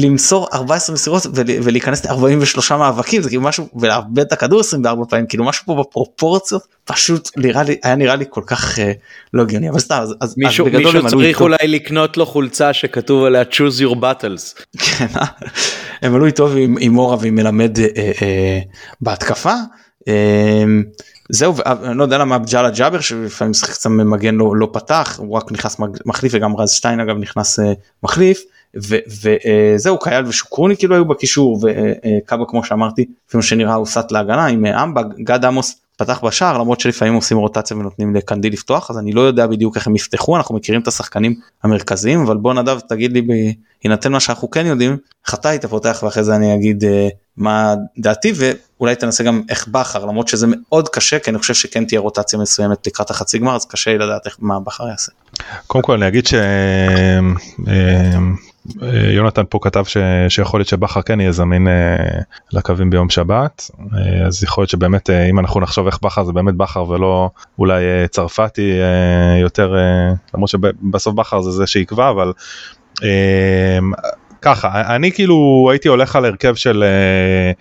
[0.02, 5.26] למסור 14 מסירות ול- ולהיכנס ל-43 מאבקים זה כאילו משהו ולאבד את הכדור 24 פעמים
[5.26, 8.92] כאילו משהו פה בפרופורציות פשוט נראה לי היה נראה לי כל כך אה,
[9.34, 13.80] לא הגיוני אבל סתם אז, מישהו, מישהו צריך אולי לקנות לו חולצה שכתוב עליה choose
[13.80, 14.62] your battles.
[14.78, 15.24] כן, אה?
[16.02, 16.48] הם עלו איתו
[16.80, 18.60] עם, מורה ועם מלמד אה,
[19.00, 19.54] בהתקפה.
[21.30, 25.36] זהו ואני לא יודע למה ג'אלה ג'אבר שלפעמים משחק קצת ממגן לא, לא פתח הוא
[25.36, 25.76] רק נכנס
[26.06, 27.58] מחליף וגם רז שטיין אגב נכנס
[28.02, 28.44] מחליף
[28.76, 34.46] וזהו קייל ושוקרוני כאילו היו בקישור וקאבה כמו שאמרתי לפי מה שנראה הוא סט להגנה
[34.46, 38.98] עם אה, אמבה גד עמוס פתח בשער למרות שלפעמים עושים רוטציה ונותנים לקנדי לפתוח אז
[38.98, 42.80] אני לא יודע בדיוק איך הם יפתחו אנחנו מכירים את השחקנים המרכזיים אבל בוא נדב
[42.88, 43.22] תגיד לי
[43.82, 44.96] בהינתן מה שאנחנו כן יודעים
[45.26, 49.68] איך אתה היית פותח ואחרי זה אני אגיד אה, מה דעתי ואולי תנסה גם איך
[49.68, 53.56] בכר למרות שזה מאוד קשה כי אני חושב שכן תהיה רוטציה מסוימת לקראת החצי גמר
[53.56, 55.12] אז קשה לי לדעת איך מה בכר יעשה.
[55.66, 56.26] קודם כל אני אגיד
[58.68, 59.96] שיונתן פה כתב ש...
[60.28, 61.96] שיכול להיות שבכר כן יהיה זמין אה,
[62.52, 63.70] לקווים ביום שבת.
[63.94, 67.30] אה, אז יכול להיות שבאמת אה, אם אנחנו נחשוב איך בכר זה באמת בכר ולא
[67.58, 72.32] אולי אה, צרפתי אה, יותר אה, למרות שבסוף בכר זה זה שיקבע אבל
[73.02, 73.78] אה,
[74.42, 77.52] ככה אני כאילו הייתי הולך על הרכב של אה,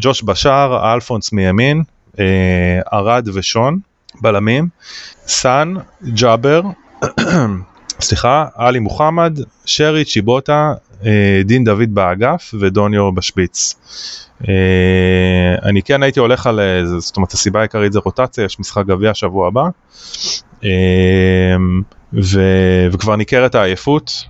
[0.00, 1.82] ג'וש בשאר אלפונס מימין
[2.18, 3.78] אה, ארד ושון
[4.20, 4.68] בלמים
[5.26, 5.74] סאן
[6.04, 6.62] ג'אבר
[8.00, 10.72] סליחה, עלי מוחמד, שרי, צ'יבוטה,
[11.06, 13.74] אה, דין דוד באגף ודוניו בשפיץ.
[14.48, 14.54] אה,
[15.62, 19.14] אני כן הייתי הולך על, אה, זאת אומרת הסיבה העיקרית זה רוטציה, יש משחק גביע
[19.14, 19.64] שבוע הבא.
[22.12, 22.40] ו,
[22.92, 24.24] וכבר ניכרת העייפות,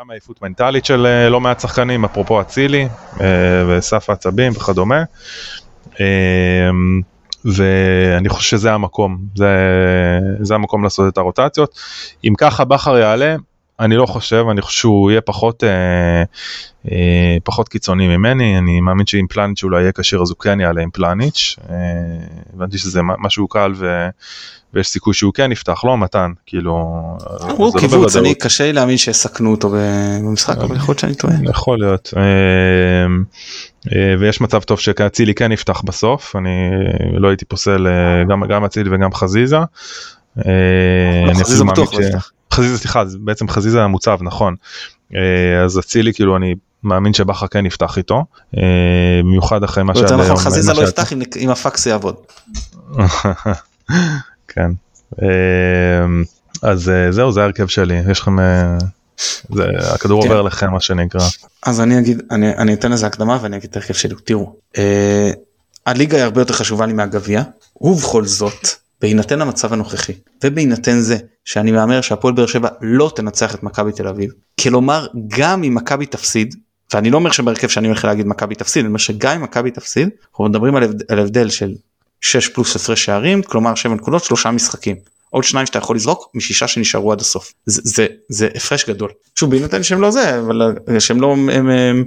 [0.00, 2.88] גם העייפות מנטלית של לא מעט שחקנים, אפרופו אצילי
[3.68, 5.02] וסף העצבים וכדומה.
[7.44, 9.48] ואני חושב שזה המקום, זה,
[10.40, 11.78] זה המקום לעשות את הרוטציות.
[12.24, 13.36] אם ככה בכר יעלה,
[13.82, 16.22] אני לא חושב, אני חושב שהוא יהיה פחות, אה,
[16.92, 20.82] אה, פחות קיצוני ממני, אני מאמין שעם פלניץ' אולי יהיה כשיר אז הוא כן יעלה
[20.82, 21.76] עם פלניץ', אה,
[22.54, 24.08] הבנתי שזה משהו קל ו,
[24.74, 26.72] ויש סיכוי שהוא כן יפתח, לא מתן, כאילו...
[27.56, 31.34] הוא לא קיבוץ, אני קשה לי להאמין שיסכנו אותו במשחק, אבל יכול להיות שאני טועה.
[31.50, 32.14] יכול להיות.
[32.16, 32.22] אה,
[33.92, 36.70] אה, ויש מצב טוב שאצילי כן יפתח בסוף, אני
[37.12, 39.58] לא הייתי פוסל אה, גם, אצילי וגם חזיזה.
[40.36, 42.30] לא, חזיזה בטוח לא יפתח.
[42.52, 44.56] חזיזה סליחה בעצם חזיזה המוצב נכון
[45.64, 48.24] אז אצילי כאילו אני מאמין שבכר כן יפתח איתו
[49.22, 52.16] במיוחד אחרי מה שהיה נכון חזיזה לא יפתח אם הפקס יעבוד.
[54.48, 54.70] כן
[56.62, 58.36] אז זהו זה ההרכב שלי יש לכם
[59.50, 60.22] זה הכדור.
[60.22, 61.20] עובר לכם מה שנקרא.
[61.62, 65.30] אז אני אגיד אני, אני אתן לזה הקדמה ואני אגיד את ההרכב שלי תראו אה,
[65.86, 67.42] הליגה היא הרבה יותר חשובה לי מהגביע
[67.80, 68.68] ובכל זאת
[69.02, 70.12] בהינתן המצב הנוכחי
[70.44, 74.30] ובהינתן זה שאני מהמר שהפועל באר שבע לא תנצח את מכבי תל אביב
[74.60, 76.54] כלומר גם אם מכבי תפסיד
[76.94, 80.08] ואני לא אומר שבהרכב שאני הולך להגיד מכבי תפסיד אני אומר שגם אם מכבי תפסיד
[80.30, 81.74] אנחנו מדברים על הבדל, על הבדל של
[82.20, 84.96] 6 פלוס הפרש שערים כלומר 7 נקודות שלושה משחקים.
[85.30, 87.52] עוד שניים שאתה יכול לזרוק משישה שנשארו עד הסוף.
[87.66, 89.10] זה זה זה הפרש גדול.
[89.34, 92.04] שוב בהינתן שהם לא זה אבל שהם לא הם, הם, הם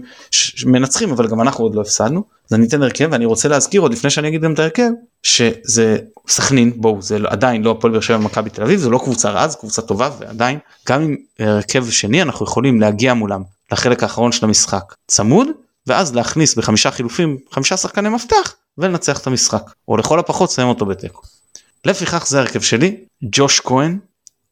[0.66, 3.92] מנצחים אבל גם אנחנו עוד לא הפסדנו אז אני אתן הרכב ואני רוצה להזכיר עוד
[3.92, 4.90] לפני שאני אגיד גם את ההרכב
[5.24, 8.98] שזה סכנין בואו זה לא, עדיין לא הפועל באר שבע מכבי תל אביב זה לא
[8.98, 14.04] קבוצה רעה זה קבוצה טובה ועדיין גם עם הרכב שני אנחנו יכולים להגיע מולם לחלק
[14.04, 15.48] האחרון של המשחק צמוד
[15.88, 20.86] ואז להכניס בחמישה חילופים חמישה שחקני מפתח ולנצח את המשחק או לכל הפחות סיים אותו
[20.86, 21.22] בתיקו.
[21.86, 23.98] לפיכך זה הרכב שלי ג'וש כהן,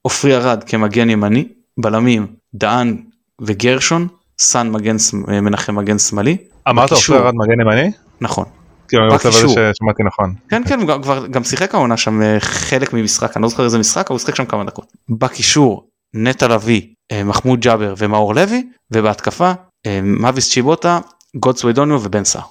[0.01, 3.03] עופרי ארד כמגן ימני, בלמים דהן
[3.41, 4.07] וגרשון,
[4.39, 4.95] סאן מגן
[5.27, 6.37] מנחם מגן שמאלי.
[6.69, 7.91] אמרת עופרי ארד מגן ימני?
[8.21, 8.45] נכון.
[8.87, 10.33] כאילו אני רוצה לוודא ששמעתי נכון.
[10.49, 13.79] כן כן הוא כבר גם שיחק העונה שם אה, חלק ממשחק אני לא זוכר איזה
[13.79, 14.85] משחק אבל הוא שיחק שם כמה דקות.
[15.09, 16.81] בקישור נטע לביא
[17.11, 19.51] אה, מחמוד ג'אבר ומאור לוי ובהתקפה
[19.85, 20.99] אה, מאביס צ'יבוטה
[21.35, 22.41] גודסוויי דוניו ובן סער.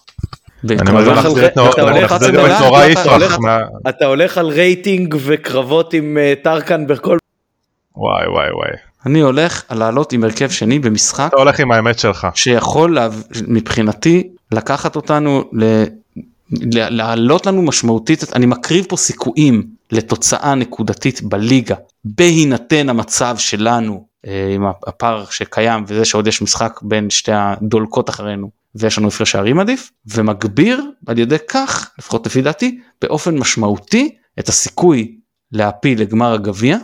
[3.89, 7.19] אתה הולך על רייטינג וקרבות עם אה, טרקן בכל
[7.97, 8.71] וואי וואי וואי
[9.07, 12.27] אני הולך לעלות עם הרכב שני במשחק אתה הולך עם האמת שלך.
[12.35, 12.99] שיכול
[13.49, 15.51] מבחינתי לקחת אותנו
[16.51, 21.75] להעלות לנו משמעותית אני מקריב פה סיכויים לתוצאה נקודתית בליגה.
[22.05, 28.51] בהינתן המצב שלנו אה, עם הפער שקיים וזה שעוד יש משחק בין שתי הדולקות אחרינו
[28.75, 34.49] ויש לנו הפרש שערים עדיף ומגביר על ידי כך לפחות לפי דעתי באופן משמעותי את
[34.49, 35.17] הסיכוי
[35.53, 36.79] להפיל לגמר הגביע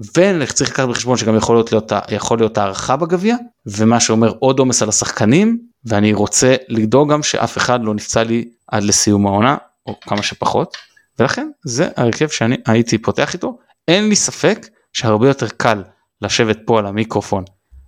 [0.00, 3.36] וצריך לקחת בחשבון שגם יכול להיות, יכול להיות הערכה בגביע
[3.66, 8.44] ומה שאומר עוד עומס על השחקנים ואני רוצה לדאוג גם שאף אחד לא נפצע לי
[8.68, 10.76] עד לסיום העונה או כמה שפחות.
[11.18, 13.58] ולכן זה הרכב שאני הייתי פותח איתו.
[13.88, 15.82] אין לי ספק שהרבה יותר קל
[16.22, 17.44] לשבת פה על המיקרופון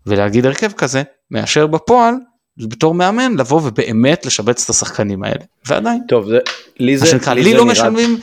[0.07, 2.15] ולהגיד הרכב כזה מאשר בפועל
[2.59, 5.45] בתור מאמן לבוא ובאמת לשבץ את השחקנים האלה.
[5.67, 6.01] ועדיין.
[6.09, 6.39] טוב זה
[6.81, 7.73] לי זה שנקרא, לי, לי לא נראה...
[7.73, 8.19] משלמים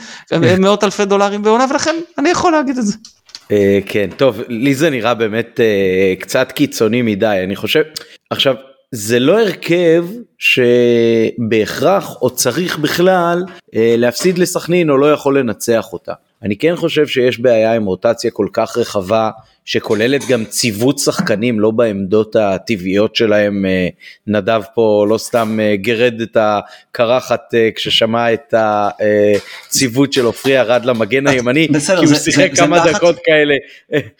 [0.58, 2.96] מאות אלפי דולרים בעונה ולכן אני יכול להגיד את זה.
[3.44, 3.54] Uh,
[3.86, 7.82] כן טוב לי זה נראה באמת uh, קצת קיצוני מדי אני חושב
[8.30, 8.54] עכשיו
[8.92, 10.06] זה לא הרכב
[10.38, 16.12] שבהכרח או צריך בכלל uh, להפסיד לסכנין או לא יכול לנצח אותה.
[16.42, 19.30] אני כן חושב שיש בעיה עם רוטציה כל כך רחבה
[19.64, 23.88] שכוללת גם ציוות שחקנים לא בעמדות הטבעיות שלהם אה,
[24.26, 28.54] נדב פה לא סתם אה, גרד את הקרחת אה, כששמע את
[29.68, 33.54] הציוות של עופרי ארד למגן הימני בסדר, כי הוא שיחק כמה זה דקות כאלה.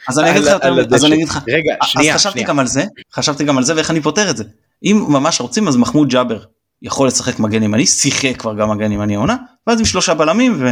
[0.08, 0.56] אז אני אגיד לך,
[0.92, 2.42] אז אני אגיד לך, רגע שנייה, אז חשבתי.
[2.42, 2.84] גם על זה,
[3.14, 4.44] חשבתי גם על זה ואיך אני פותר את זה.
[4.84, 6.38] אם ממש רוצים אז מחמוד ג'אבר
[6.82, 9.36] יכול לשחק מגן ימני, שיחק כבר גם מגן ימני העונה,
[9.66, 10.66] ואז עם שלושה בלמים ו...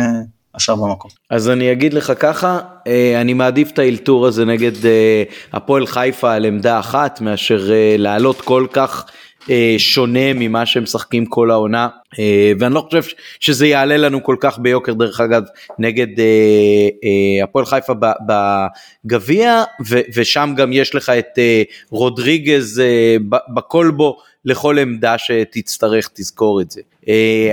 [0.55, 1.11] השאר במקום.
[1.31, 5.23] אז אני אגיד לך ככה, אה, אני מעדיף את האלתור הזה נגד אה,
[5.53, 9.07] הפועל חיפה על עמדה אחת מאשר אה, לעלות כל כך
[9.79, 11.89] שונה ממה שהם משחקים כל העונה
[12.59, 13.03] ואני לא חושב
[13.41, 15.43] שזה יעלה לנו כל כך ביוקר דרך אגב
[15.79, 16.07] נגד
[17.43, 17.93] הפועל חיפה
[18.27, 19.63] בגביע
[20.15, 21.39] ושם גם יש לך את
[21.91, 22.83] רודריגז
[23.55, 26.81] בקולבו לכל עמדה שתצטרך תזכור את זה.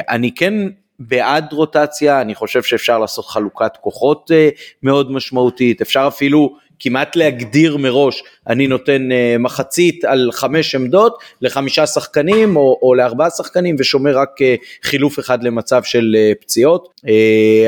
[0.10, 0.54] אני כן
[1.00, 7.78] בעד רוטציה, אני חושב שאפשר לעשות חלוקת כוחות uh, מאוד משמעותית, אפשר אפילו כמעט להגדיר
[7.78, 14.18] מראש, אני נותן אה, מחצית על חמש עמדות לחמישה שחקנים או, או לארבעה שחקנים ושומר
[14.18, 16.90] רק אה, חילוף אחד למצב של אה, פציעות.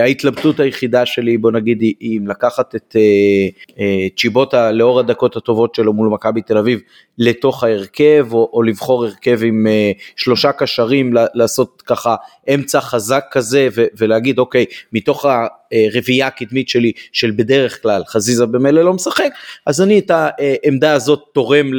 [0.02, 2.96] ההתלבטות היחידה שלי בוא נגיד היא אם לקחת את
[4.18, 6.80] צ'יבוטה לאור הדקות הטובות שלו מול מכבי תל אביב
[7.18, 9.68] לתוך ההרכב או, או לבחור הרכב עם
[10.16, 12.16] שלושה קשרים לעשות ככה
[12.54, 13.68] אמצע חזק כזה
[13.98, 15.26] ולהגיד אוקיי מתוך
[15.72, 19.30] הרביעייה הקדמית שלי של בדרך כלל חזיזה במילא לא משחק
[19.66, 21.72] אז אני את העמדה הזאת תורם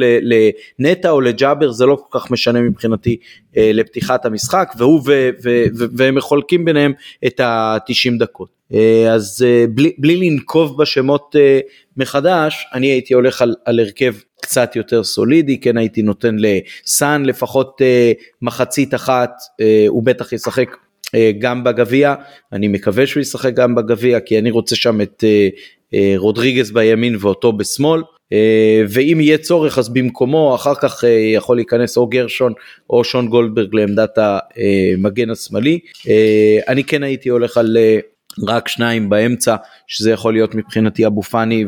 [0.79, 3.17] לנטע או לג'אבר זה לא כל כך משנה מבחינתי
[3.57, 6.93] אה, לפתיחת המשחק והוא ו, ו, ו, והם מחולקים ביניהם
[7.27, 8.49] את ה-90 דקות.
[8.73, 11.35] אה, אז אה, בלי, בלי לנקוב בשמות
[11.97, 17.81] מחדש אני הייתי הולך על, על הרכב קצת יותר סולידי כן הייתי נותן לסאן לפחות
[18.41, 19.31] מחצית אחת
[19.87, 20.77] הוא בטח ישחק
[21.39, 22.15] גם בגביע,
[22.53, 25.23] אני מקווה שהוא ישחק גם בגביע כי אני רוצה שם את
[26.17, 28.01] רודריגז בימין ואותו בשמאל,
[28.33, 32.53] אה, ואם יהיה צורך אז במקומו אחר כך אה, יכול להיכנס או גרשון
[32.89, 35.79] או שון גולדברג לעמדת המגן השמאלי.
[36.09, 37.77] אה, אני כן הייתי הולך על
[38.47, 39.55] רק שניים באמצע
[39.87, 41.65] שזה יכול להיות מבחינתי אבו פאני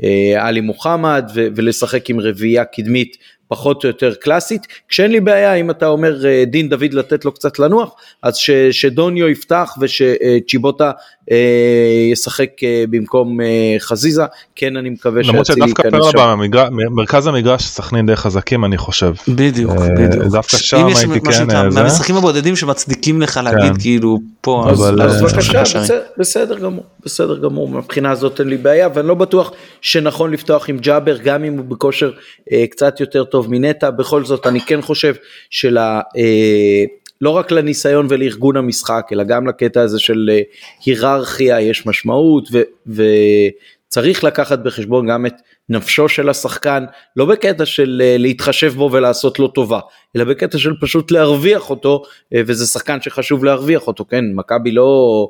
[0.00, 3.16] ועלי מוחמד ולשחק עם רביעייה קדמית
[3.48, 7.32] פחות או יותר קלאסית, כשאין לי בעיה אם אתה אומר אה, דין דוד לתת לו
[7.32, 10.90] קצת לנוח, אז ש, שדוניו יפתח ושצ'יבוטה
[11.30, 13.46] אה, ישחק אה, במקום אה,
[13.78, 14.24] חזיזה,
[14.56, 15.88] כן אני מקווה שאצילי ייכנס שם.
[15.92, 19.12] למרות שדווקא מרכז המגרש סכנין די חזקים אני חושב.
[19.28, 20.24] בדיוק, אה, בדיוק.
[20.24, 21.50] דווקא שם הייתי כן.
[21.50, 23.80] אה, מהמשחקים הבודדים שמצדיקים לך להגיד כן.
[23.80, 24.66] כאילו פה.
[24.70, 28.88] אז, אבל, אז אה, בבקשה, בסדר, בסדר גמור, בסדר גמור, מבחינה הזאת אין לי בעיה,
[28.94, 32.10] ואני לא בטוח שנכון לפתוח עם ג'אבר, גם אם הוא בכושר
[32.52, 33.37] אה, קצת יותר טוב.
[33.38, 35.14] טוב מנטע, בכל זאת אני כן חושב
[35.50, 36.00] של ה...
[36.16, 36.84] אה,
[37.20, 40.40] לא רק לניסיון ולארגון המשחק, אלא גם לקטע הזה של אה,
[40.84, 45.34] היררכיה יש משמעות, ו, וצריך לקחת בחשבון גם את
[45.68, 46.84] נפשו של השחקן,
[47.16, 49.80] לא בקטע של אה, להתחשב בו ולעשות לו טובה,
[50.16, 52.02] אלא בקטע של פשוט להרוויח אותו,
[52.34, 55.28] וזה שחקן שחשוב להרוויח אותו, כן, מכבי לא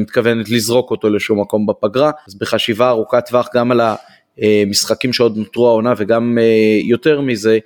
[0.00, 3.94] מתכוונת לזרוק אותו לשום מקום בפגרה, אז בחשיבה ארוכת טווח גם על ה...
[4.42, 7.58] אה, משחקים שעוד נותרו העונה וגם אה, יותר מזה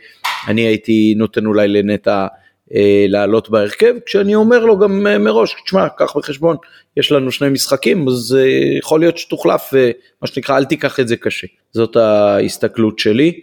[0.49, 2.27] אני הייתי נותן אולי לנטע
[2.75, 6.57] אה, לעלות בהרכב כשאני אומר לו גם מראש תשמע קח בחשבון
[6.97, 8.39] יש לנו שני משחקים אז
[8.79, 13.41] יכול להיות שתוחלף ומה שנקרא אל תיקח את זה קשה זאת ההסתכלות שלי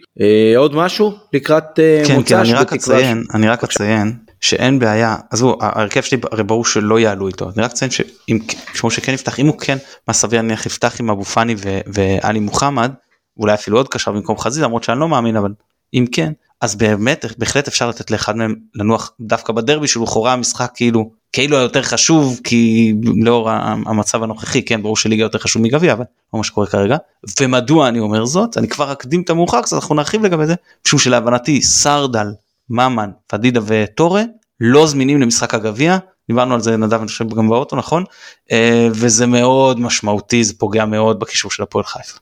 [0.56, 1.64] עוד משהו לקראת
[2.06, 2.32] כן, מוצ"ש.
[2.32, 7.00] כן, אני רק אציין אני רק אציין שאין בעיה עזבו ההרכב שלי הרי ברור שלא
[7.00, 8.38] יעלו איתו אני רק אציין שאם
[8.74, 9.78] כמו שכן יפתח אם הוא כן
[10.08, 11.54] מה סביר נניח יפתח עם אבו פאני
[11.86, 12.92] ועלי מוחמד
[13.38, 15.52] אולי אפילו עוד קשר במקום חזיזה למרות שאני לא מאמין אבל
[15.94, 20.70] אם כן אז באמת בהחלט אפשר לתת לאחד מהם לנוח דווקא בדרבי שהוא לכאורה המשחק
[20.74, 22.92] כאילו כאילו היותר חשוב כי
[23.24, 23.50] לאור
[23.86, 26.04] המצב הנוכחי כן ברור שליגה יותר חשוב מגביע אבל
[26.34, 26.96] לא מה שקורה כרגע.
[27.40, 28.56] ומדוע אני אומר זאת?
[28.56, 30.54] אני כבר אקדים את המאוחר קצת אנחנו נרחיב לגבי זה
[30.86, 32.26] משום שלהבנתי סרדל
[32.70, 34.22] ממן פדידה וטורה
[34.60, 35.98] לא זמינים למשחק הגביע.
[36.28, 38.04] דיברנו על זה נדב אני חושב גם באוטו נכון?
[38.52, 42.18] אה, וזה מאוד משמעותי זה פוגע מאוד בקישור של הפועל חיפה.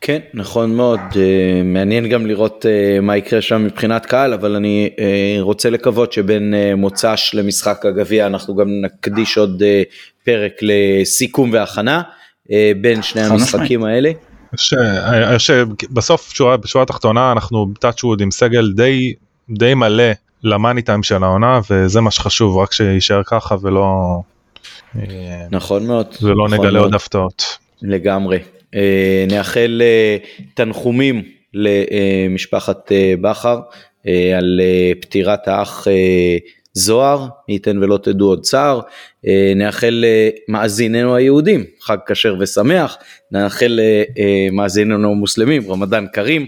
[0.00, 1.16] כן, נכון מאוד, uh,
[1.64, 5.00] מעניין גם לראות uh, מה יקרה שם מבחינת קהל, אבל אני uh,
[5.40, 9.62] רוצה לקוות שבין מוצ"ש למשחק הגביע אנחנו גם נקדיש עוד
[10.24, 12.02] פרק לסיכום והכנה
[12.80, 14.10] בין שני המשחקים האלה.
[15.38, 19.14] שבסוף שורה, בשורה התחתונה אנחנו בטאצ'ווד עם סגל די,
[19.50, 20.04] די מלא
[20.42, 24.20] למאני טיים של העונה וזה מה שחשוב רק שיישאר ככה ולא
[25.50, 26.84] נכון מאוד ולא נכון נגלה מאוד.
[26.84, 28.59] עוד הפתעות לגמרי אה,
[29.28, 30.16] נאחל אה,
[30.54, 31.22] תנחומים
[31.54, 33.60] למשפחת אה, בכר
[34.36, 34.60] על
[35.00, 35.86] פטירת האח
[36.72, 38.80] זוהר, מי ייתן ולא תדעו עוד צער,
[39.56, 40.04] נאחל
[40.48, 42.96] למאזיננו היהודים חג כשר ושמח,
[43.32, 43.80] נאחל
[44.50, 46.46] למאזיננו המוסלמים רמדאן כרים,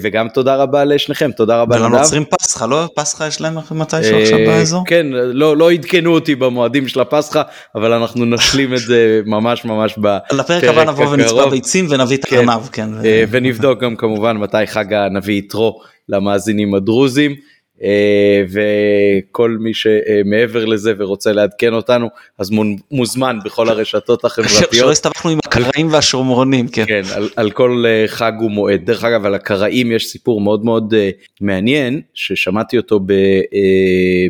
[0.00, 1.84] וגם תודה רבה לשניכם, תודה רבה נדב.
[1.84, 4.84] ולנוצרים פסחא, לא פסחא יש להם מתישהו עכשיו באזור?
[4.86, 7.42] כן, לא, לא עדכנו אותי במועדים של הפסחא,
[7.74, 10.40] אבל אנחנו נשלים את זה ממש ממש בפרק הקרוב.
[10.40, 12.48] לפרק הבא נבוא ונצפה ביצים ונביא את כן.
[12.48, 12.88] הארנב, כן.
[13.30, 17.34] ונבדוק גם כמובן מתי חג הנביא יתרו למאזינים הדרוזים.
[17.82, 22.08] אה, וכל מי שמעבר לזה ורוצה לעדכן אותנו
[22.38, 22.50] אז
[22.90, 24.74] מוזמן בכל הרשתות החברתיות.
[24.74, 26.68] שלא הסתבכנו עם הקראים והשומרונים.
[26.68, 28.80] כן, כן על, על כל אה, חג ומועד.
[28.84, 33.00] דרך אגב על הקראים יש סיפור מאוד מאוד אה, מעניין ששמעתי אותו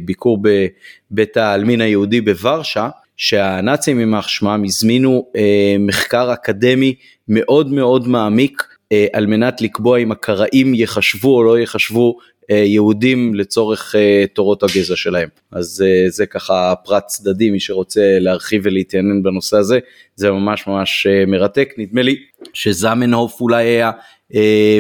[0.02, 0.39] בביקור
[1.10, 2.89] בבית העלמין היהודי בוורשה.
[3.18, 5.27] שהנאצים יימח שמם הזמינו
[5.78, 6.94] מחקר אקדמי
[7.28, 8.62] מאוד מאוד מעמיק
[9.12, 13.94] על מנת לקבוע אם הקראים יחשבו או לא יחשבו אה, יהודים לצורך
[14.32, 15.28] תורות הגזע שלהם.
[15.52, 19.78] אז זה ככה פרט צדדי, מי שרוצה להרחיב ולהתעניין בנושא הזה,
[20.16, 21.74] זה ממש ממש מרתק.
[21.78, 22.16] נדמה לי
[22.52, 23.90] שזמנהוף אולי היה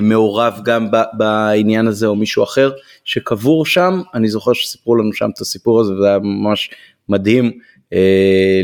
[0.02, 2.70] מעורב גם בעניין הזה או מישהו אחר
[3.04, 6.70] שקבור שם, אני זוכר שסיפרו לנו שם את הסיפור הזה וזה היה ממש
[7.08, 7.52] מדהים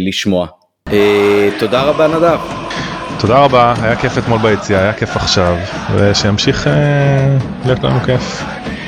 [0.00, 0.46] לשמוע.
[1.58, 2.38] תודה רבה נדב.
[3.20, 5.56] תודה רבה, היה כיף אתמול ביציאה, היה כיף עכשיו,
[5.96, 8.42] ושימשיך אה, להיות לנו כיף,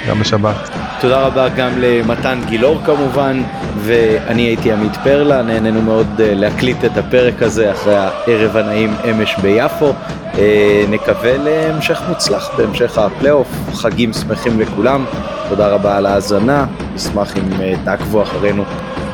[0.09, 0.56] גם בשבת.
[1.01, 3.43] תודה רבה גם למתן גילאור כמובן,
[3.78, 9.36] ואני הייתי עמית פרלה, נהנינו מאוד אה, להקליט את הפרק הזה אחרי הערב הנעים אמש
[9.43, 9.93] ביפו.
[10.39, 15.05] אה, נקווה להמשך מוצלח בהמשך הפלייאוף, חגים שמחים לכולם,
[15.48, 18.64] תודה רבה על ההאזנה, נשמח אם אה, תעקבו אחרינו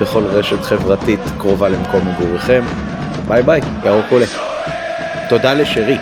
[0.01, 2.63] בכל רשת חברתית קרובה למקום מגוריכם.
[3.29, 4.27] ביי ביי, ירוק עולה.
[5.29, 5.97] תודה לשרי.